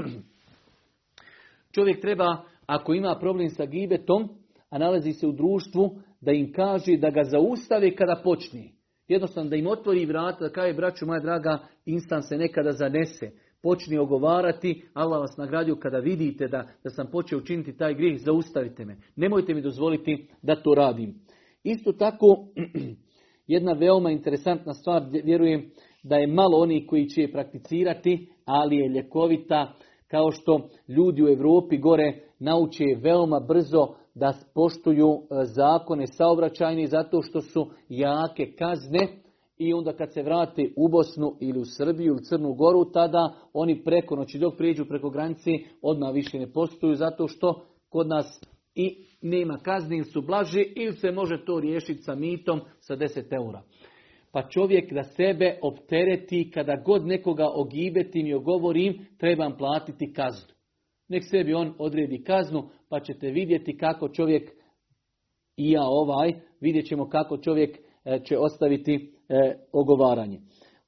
čovjek 1.74 2.00
treba, 2.00 2.42
ako 2.66 2.94
ima 2.94 3.16
problem 3.20 3.50
sa 3.50 3.64
gibetom, 3.66 4.28
a 4.70 4.78
nalazi 4.78 5.12
se 5.12 5.26
u 5.26 5.32
društvu, 5.32 6.00
da 6.24 6.32
im 6.32 6.52
kaže 6.52 6.96
da 6.96 7.10
ga 7.10 7.24
zaustave 7.24 7.96
kada 7.96 8.20
počne. 8.24 8.70
Jednostavno 9.08 9.50
da 9.50 9.56
im 9.56 9.66
otvori 9.66 10.06
vrata, 10.06 10.44
da 10.44 10.52
kaže 10.52 10.72
braću 10.72 11.06
moja 11.06 11.20
draga, 11.20 11.58
instan 11.84 12.22
se 12.22 12.36
nekada 12.36 12.72
zanese, 12.72 13.30
počne 13.62 14.00
ogovarati, 14.00 14.84
Allah 14.94 15.20
vas 15.20 15.36
nagradio 15.36 15.76
kada 15.76 15.98
vidite 15.98 16.48
da, 16.48 16.68
da 16.84 16.90
sam 16.90 17.06
počeo 17.12 17.38
učiniti 17.38 17.76
taj 17.76 17.94
grijeh, 17.94 18.20
zaustavite 18.20 18.84
me. 18.84 18.96
Nemojte 19.16 19.54
mi 19.54 19.62
dozvoliti 19.62 20.28
da 20.42 20.62
to 20.62 20.74
radim. 20.74 21.14
Isto 21.64 21.92
tako, 21.92 22.26
jedna 23.46 23.72
veoma 23.72 24.10
interesantna 24.10 24.74
stvar, 24.74 25.02
vjerujem 25.24 25.70
da 26.02 26.16
je 26.16 26.26
malo 26.26 26.58
onih 26.58 26.84
koji 26.88 27.06
će 27.06 27.20
je 27.20 27.32
prakticirati, 27.32 28.28
ali 28.44 28.76
je 28.76 28.88
ljekovita, 28.88 29.74
kao 30.08 30.30
što 30.30 30.68
ljudi 30.88 31.22
u 31.22 31.28
Europi 31.28 31.78
gore 31.78 32.20
nauče 32.38 32.84
veoma 33.02 33.40
brzo 33.40 33.94
da 34.14 34.34
poštuju 34.54 35.08
e, 35.08 35.44
zakone 35.44 36.06
saobraćajni 36.06 36.86
zato 36.86 37.22
što 37.22 37.40
su 37.40 37.70
jake 37.88 38.52
kazne 38.58 39.08
i 39.58 39.72
onda 39.72 39.92
kad 39.92 40.12
se 40.12 40.22
vrate 40.22 40.72
u 40.76 40.88
Bosnu 40.88 41.36
ili 41.40 41.60
u 41.60 41.64
Srbiju 41.64 42.12
ili 42.12 42.24
Crnu 42.24 42.54
Goru, 42.54 42.84
tada 42.84 43.34
oni 43.52 43.84
preko 43.84 44.16
noći 44.16 44.38
dok 44.38 44.56
prijeđu 44.56 44.84
preko 44.84 45.10
granice 45.10 45.50
odmah 45.82 46.14
više 46.14 46.38
ne 46.38 46.52
poštuju 46.52 46.94
zato 46.94 47.28
što 47.28 47.64
kod 47.88 48.08
nas 48.08 48.40
i 48.74 49.06
nema 49.22 49.58
kazni 49.58 49.96
ili 49.96 50.04
su 50.04 50.22
blaži 50.22 50.72
ili 50.76 50.92
se 50.92 51.12
može 51.12 51.44
to 51.44 51.60
riješiti 51.60 52.02
sa 52.02 52.14
mitom 52.14 52.60
sa 52.78 52.96
10 52.96 53.34
eura. 53.34 53.62
Pa 54.32 54.48
čovjek 54.48 54.92
da 54.92 55.02
sebe 55.02 55.58
optereti 55.62 56.50
kada 56.54 56.76
god 56.76 57.06
nekoga 57.06 57.48
ogibetim 57.54 58.26
i 58.26 58.34
ogovorim 58.34 59.06
trebam 59.18 59.56
platiti 59.58 60.12
kaznu. 60.12 60.53
Nek 61.14 61.24
sebi 61.24 61.54
on 61.54 61.74
odredi 61.78 62.24
kaznu 62.24 62.68
pa 62.88 63.00
ćete 63.00 63.30
vidjeti 63.30 63.76
kako 63.76 64.08
čovjek 64.08 64.50
i 65.56 65.70
ja 65.70 65.82
ovaj, 65.84 66.32
vidjet 66.60 66.86
ćemo 66.86 67.08
kako 67.08 67.38
čovjek 67.38 67.78
e, 68.04 68.20
će 68.24 68.38
ostaviti 68.38 69.12
e, 69.28 69.56
ogovaranje. 69.72 70.40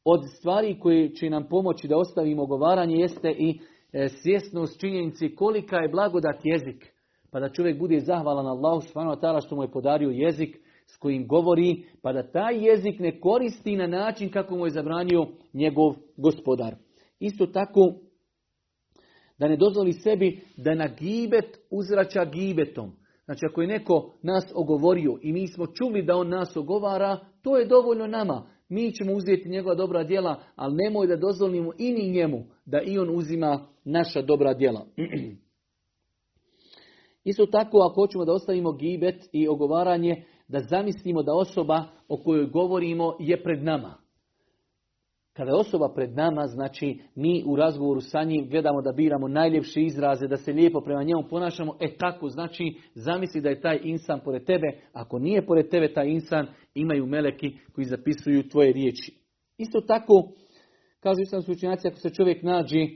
Od 0.05 0.21
stvari 0.39 0.79
koje 0.81 1.15
će 1.15 1.31
nam 1.31 1.49
pomoći 1.49 1.89
da 1.89 1.97
ostavimo 1.97 2.43
ogovaranje 2.43 2.97
jeste 2.97 3.31
i 3.31 3.61
e, 3.93 4.09
svjesnost 4.09 4.81
činjenici 4.81 5.35
kolika 5.35 5.77
je 5.77 5.89
blagodat 5.89 6.41
jezik. 6.45 6.93
Pa 7.31 7.41
da 7.41 7.53
čovjek 7.53 7.79
bude 7.79 8.01
zahvalan 8.01 8.47
Allahu 8.47 8.81
subhanahu 8.81 9.17
wa 9.21 9.47
što 9.47 9.57
mu 9.57 9.63
je 9.63 9.71
podario 9.71 10.11
jezik 10.11 10.57
s 10.87 10.97
kojim 10.97 11.27
govori, 11.27 11.85
pa 12.03 12.13
da 12.13 12.31
taj 12.31 12.67
jezik 12.67 12.99
ne 12.99 13.21
koristi 13.21 13.77
na 13.77 13.87
način 13.87 14.31
kako 14.31 14.57
mu 14.57 14.67
je 14.67 14.71
zabranio 14.71 15.27
njegov 15.53 15.95
gospodar. 16.17 16.75
Isto 17.21 17.47
tako, 17.47 17.81
da 19.39 19.49
ne 19.49 19.57
dozvoli 19.57 19.93
sebi 19.93 20.41
da 20.57 20.75
na 20.75 20.89
gibet 20.89 21.59
uzraća 21.71 22.25
gibetom. 22.25 22.93
Znači 23.25 23.47
ako 23.51 23.63
je 23.63 23.69
neko 23.69 24.13
nas 24.23 24.45
ogovorio 24.55 25.19
i 25.23 25.33
mi 25.33 25.49
smo 25.49 25.67
čuli 25.67 26.03
da 26.03 26.17
on 26.17 26.29
nas 26.29 26.57
ogovara, 26.57 27.19
to 27.43 27.59
je 27.59 27.67
dovoljno 27.67 28.07
nama. 28.07 28.47
Mi 28.69 28.93
ćemo 28.93 29.13
uzeti 29.13 29.49
njegova 29.49 29.75
dobra 29.75 30.05
djela, 30.05 30.43
ali 30.57 30.77
nemoj 30.77 31.07
da 31.07 31.17
dozvolimo 31.17 31.73
i 31.79 31.93
ni 31.93 32.11
njemu 32.11 32.45
da 32.65 32.81
i 32.81 32.99
on 32.99 33.17
uzima 33.17 33.67
naša 33.85 34.23
dobra 34.23 34.55
djela. 34.55 34.87
Isto 37.25 37.47
tako 37.47 37.79
ako 37.79 37.95
hoćemo 37.95 38.25
da 38.25 38.33
ostavimo 38.33 38.73
gibet 38.73 39.29
i 39.33 39.49
ogovaranje, 39.49 40.25
da 40.49 40.61
zamislimo 40.61 41.23
da 41.23 41.35
osoba 41.35 41.85
o 42.09 42.17
kojoj 42.17 42.47
govorimo 42.47 43.17
je 43.21 43.43
pred 43.43 43.65
nama. 43.65 44.06
Kada 45.37 45.51
je 45.51 45.57
osoba 45.57 45.93
pred 45.95 46.15
nama, 46.15 46.47
znači 46.47 46.99
mi 47.15 47.45
u 47.47 47.57
razgovoru 47.57 48.01
sa 48.01 48.23
njim 48.23 48.49
gledamo 48.51 48.83
da 48.83 48.93
biramo 48.93 49.29
najljepše 49.29 49.83
izraze, 49.83 50.27
da 50.27 50.37
se 50.37 50.53
lijepo 50.53 50.81
prema 50.81 51.03
njemu 51.03 51.23
ponašamo, 51.31 51.77
e 51.81 51.97
tako 51.97 52.29
znači 52.29 52.75
zamisli 52.95 53.41
da 53.41 53.49
je 53.49 53.61
taj 53.61 53.81
insan 53.83 54.21
pored 54.25 54.45
tebe, 54.45 54.67
ako 54.93 55.19
nije 55.19 55.47
pored 55.47 55.69
tebe 55.69 55.93
taj 55.93 56.09
insan, 56.09 56.47
imaju 56.75 57.07
meleki 57.07 57.53
koji 57.73 57.85
zapisuju 57.85 58.49
tvoje 58.49 58.73
riječi. 58.73 59.15
Isto 59.59 59.81
tako, 59.81 60.29
kažu 61.01 61.21
islamski 61.23 61.53
učenjaci, 61.53 61.89
ako 61.89 61.97
se 61.97 62.11
čovjek 62.11 62.43
nađe 62.43 62.87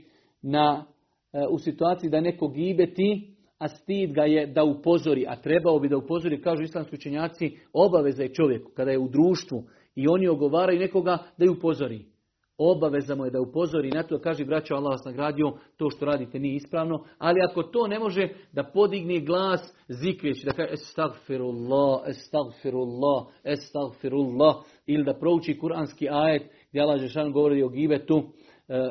na, 0.41 0.85
e, 1.33 1.39
u 1.49 1.59
situaciji 1.59 2.09
da 2.09 2.21
neko 2.21 2.47
gibeti, 2.47 3.35
a 3.57 3.67
stid 3.67 4.13
ga 4.13 4.23
je 4.23 4.47
da 4.47 4.63
upozori, 4.63 5.25
a 5.27 5.35
trebao 5.35 5.79
bi 5.79 5.89
da 5.89 5.97
upozori, 5.97 6.41
kažu 6.41 6.63
islamski 6.63 6.95
učenjaci, 6.95 7.57
obaveza 7.73 8.23
je 8.23 8.33
čovjeku 8.33 8.71
kada 8.75 8.91
je 8.91 8.99
u 8.99 9.09
društvu 9.09 9.63
i 9.95 10.07
oni 10.07 10.27
ogovaraju 10.27 10.79
nekoga 10.79 11.17
da 11.37 11.45
ju 11.45 11.51
upozori. 11.51 12.10
Obaveza 12.60 13.14
mu 13.14 13.24
je 13.24 13.30
da 13.30 13.40
upozori 13.40 13.90
na 13.90 14.02
to, 14.02 14.18
kaže 14.18 14.44
braćo 14.44 14.74
Allah 14.74 14.90
vas 14.90 15.04
nagradio, 15.04 15.52
to 15.76 15.90
što 15.90 16.04
radite 16.04 16.38
nije 16.38 16.56
ispravno, 16.56 17.04
ali 17.18 17.40
ako 17.50 17.62
to 17.62 17.86
ne 17.86 17.98
može, 17.98 18.28
da 18.52 18.64
podigne 18.64 19.20
glas 19.20 19.74
zikrijeći, 19.88 20.46
da 20.46 20.52
kaže 20.52 20.72
estagfirullah, 20.72 22.00
estagfirullah, 22.06 23.26
estagfirullah, 23.44 24.56
ili 24.86 25.04
da 25.04 25.14
prouči 25.14 25.58
kuranski 25.58 26.08
ajet 26.10 26.42
gdje 26.70 26.80
Allah 26.82 27.00
Žešan 27.00 27.32
govori 27.32 27.62
o 27.62 27.68
gibetu, 27.68 28.22
e, 28.68 28.90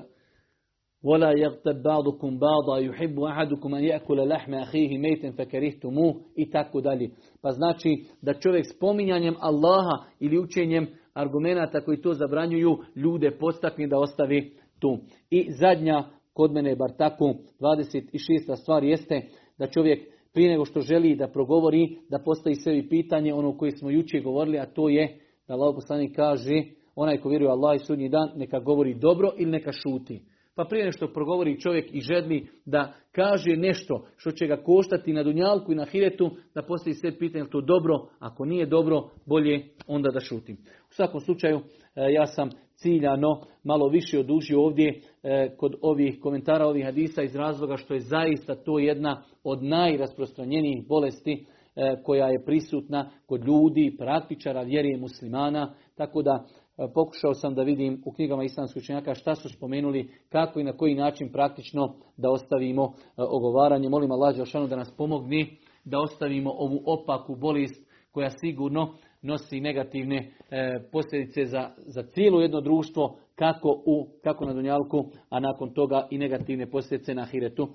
ولا 1.06 1.32
يغتب 1.32 1.82
بعضكم 1.84 2.40
بعضا 2.40 2.80
يحب 2.80 3.20
أحدكم 3.20 3.76
أن 3.76 3.84
يأكل 3.84 4.30
لحم 4.30 4.54
أخيه 4.54 4.98
ميتا 4.98 5.32
فكرهتموه 5.32 6.22
i 6.36 6.50
tako 6.50 6.82
dalje. 6.82 7.10
Pa 7.42 7.52
znači 7.52 8.06
da 8.22 8.34
čovjek 8.34 8.66
spominjanjem 8.76 9.36
Allaha 9.40 10.04
ili 10.20 10.40
učenjem 10.40 10.88
argumenata 11.21 11.81
koji 11.81 12.01
to 12.01 12.15
zabranjuju 12.15 12.79
ljude 12.97 13.31
postakne 13.31 13.87
da 13.87 13.99
ostavi 13.99 14.53
tu. 14.79 14.99
I 15.31 15.47
zadnja, 15.51 16.05
kod 16.33 16.53
mene 16.53 16.77
bar 16.77 16.91
tako, 16.99 17.35
26. 17.61 18.57
stvar 18.63 18.85
jeste 18.85 19.23
da 19.59 19.67
čovjek 19.67 20.09
prije 20.33 20.51
nego 20.51 20.65
što 20.65 20.81
želi 20.81 21.17
da 21.17 21.29
progovori, 21.29 21.99
da 22.09 22.19
postavi 22.19 22.55
sebi 22.55 22.89
pitanje, 22.89 23.35
ono 23.35 23.59
koje 23.59 23.71
smo 23.71 23.91
jučer 23.91 24.23
govorili, 24.23 24.59
a 24.59 24.67
to 24.67 24.89
je 24.89 25.19
da 25.49 25.55
Allah 25.55 25.75
poslanik 25.75 26.17
kaže, 26.17 26.63
onaj 26.95 27.19
ko 27.19 27.29
vjeruje 27.29 27.51
Allah 27.51 27.77
i 27.77 27.85
sudnji 27.85 28.09
dan, 28.09 28.31
neka 28.37 28.61
govori 28.61 28.95
dobro 28.95 29.33
ili 29.39 29.51
neka 29.51 29.73
šuti. 29.73 30.21
Pa 30.55 30.65
prije 30.65 30.85
nešto 30.85 31.13
progovori 31.13 31.61
čovjek 31.61 31.95
i 31.95 32.01
žedni 32.01 32.47
da 32.65 32.93
kaže 33.13 33.57
nešto 33.57 34.07
što 34.17 34.31
će 34.31 34.47
ga 34.47 34.57
koštati 34.57 35.13
na 35.13 35.23
dunjalku 35.23 35.73
i 35.73 35.75
na 35.75 35.85
hiretu, 35.85 36.31
da 36.55 36.63
postoji 36.63 36.95
sve 36.95 37.19
pitanje 37.19 37.45
je 37.45 37.51
to 37.51 37.61
dobro, 37.61 37.95
ako 38.19 38.45
nije 38.45 38.67
dobro, 38.67 39.11
bolje 39.27 39.65
onda 39.87 40.11
da 40.11 40.21
šutim. 40.21 40.57
U 40.91 40.95
svakom 40.95 41.21
slučaju, 41.21 41.61
e, 41.95 42.13
ja 42.13 42.27
sam 42.27 42.51
ciljano 42.75 43.41
malo 43.65 43.89
više 43.89 44.19
odužio 44.19 44.63
ovdje 44.63 45.01
e, 45.23 45.57
kod 45.57 45.75
ovih 45.83 46.19
komentara, 46.21 46.67
ovih 46.67 46.85
hadisa 46.85 47.23
iz 47.23 47.35
razloga 47.35 47.77
što 47.77 47.95
je 47.95 48.01
zaista 48.01 48.55
to 48.55 48.79
jedna 48.79 49.23
od 49.45 49.63
najrasprostranjenijih 49.63 50.87
bolesti 50.87 51.47
e, 51.77 51.97
koja 52.03 52.27
je 52.27 52.45
prisutna 52.45 53.11
kod 53.27 53.45
ljudi, 53.45 53.95
praktičara, 53.99 54.63
vjerije 54.63 54.99
muslimana, 54.99 55.75
tako 55.95 56.23
da 56.23 56.47
pokušao 56.95 57.35
sam 57.35 57.55
da 57.55 57.63
vidim 57.63 58.03
u 58.05 58.13
knjigama 58.13 58.45
islamskih 58.45 58.83
učenjaka 58.83 59.15
šta 59.15 59.35
su 59.35 59.49
spomenuli, 59.49 60.11
kako 60.29 60.61
i 60.61 60.65
na 60.65 60.73
koji 60.73 60.95
način 60.95 61.33
praktično 61.33 61.95
da 62.17 62.31
ostavimo 62.31 62.85
e, 62.85 62.89
ogovaranje. 63.17 63.89
Molim 63.89 64.13
Allah 64.13 64.37
Đelšanu 64.37 64.67
da 64.67 64.77
nas 64.77 64.95
pomogne 64.97 65.47
da 65.85 66.01
ostavimo 66.01 66.51
ovu 66.51 66.83
opaku 66.87 67.37
bolest 67.37 67.91
koja 68.13 68.31
sigurno 68.31 68.95
nosi 69.23 69.61
negativne 69.61 70.17
e, 70.17 70.81
posljedice 70.93 71.45
za, 71.45 71.71
za 71.77 72.03
cijelo 72.03 72.41
jedno 72.41 72.61
društvo, 72.61 73.17
kako, 73.35 73.83
u, 73.87 74.09
kako 74.23 74.45
na 74.45 74.53
Dunjalku, 74.53 75.05
a 75.31 75.41
nakon 75.41 75.75
toga 75.75 76.07
i 76.11 76.19
negativne 76.19 76.71
posljedice 76.71 77.15
na 77.15 77.25
Hiretu. 77.25 77.69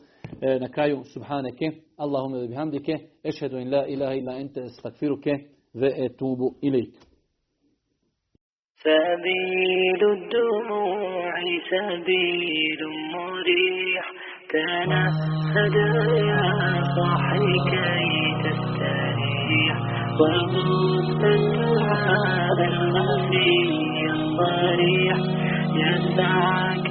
na 0.62 0.70
kraju, 0.70 1.04
subhaneke, 1.04 1.72
Allahumma 1.98 2.48
bihamdike, 2.48 2.98
ešhedu 3.24 3.58
in 3.58 3.74
la 3.74 3.88
ilaha 3.88 4.14
illa 4.14 4.38
ente, 4.38 4.68
stakfiruke, 4.70 5.32
ve 5.74 5.94
etubu 5.98 6.56
ilik. 6.62 7.15
سبيل 8.86 10.02
الدموع 10.12 11.34
سبيل 11.72 12.82
مريح 13.14 14.06
تنهد 14.50 15.76
يا 16.32 16.84
صاحي 16.96 17.54
كي 17.72 18.10
تستريح. 18.44 19.78
وغص 20.20 21.24
الدعاء 21.24 22.58
الخفي 22.68 23.52
الصريح 24.10 25.18
يسعك 25.76 26.90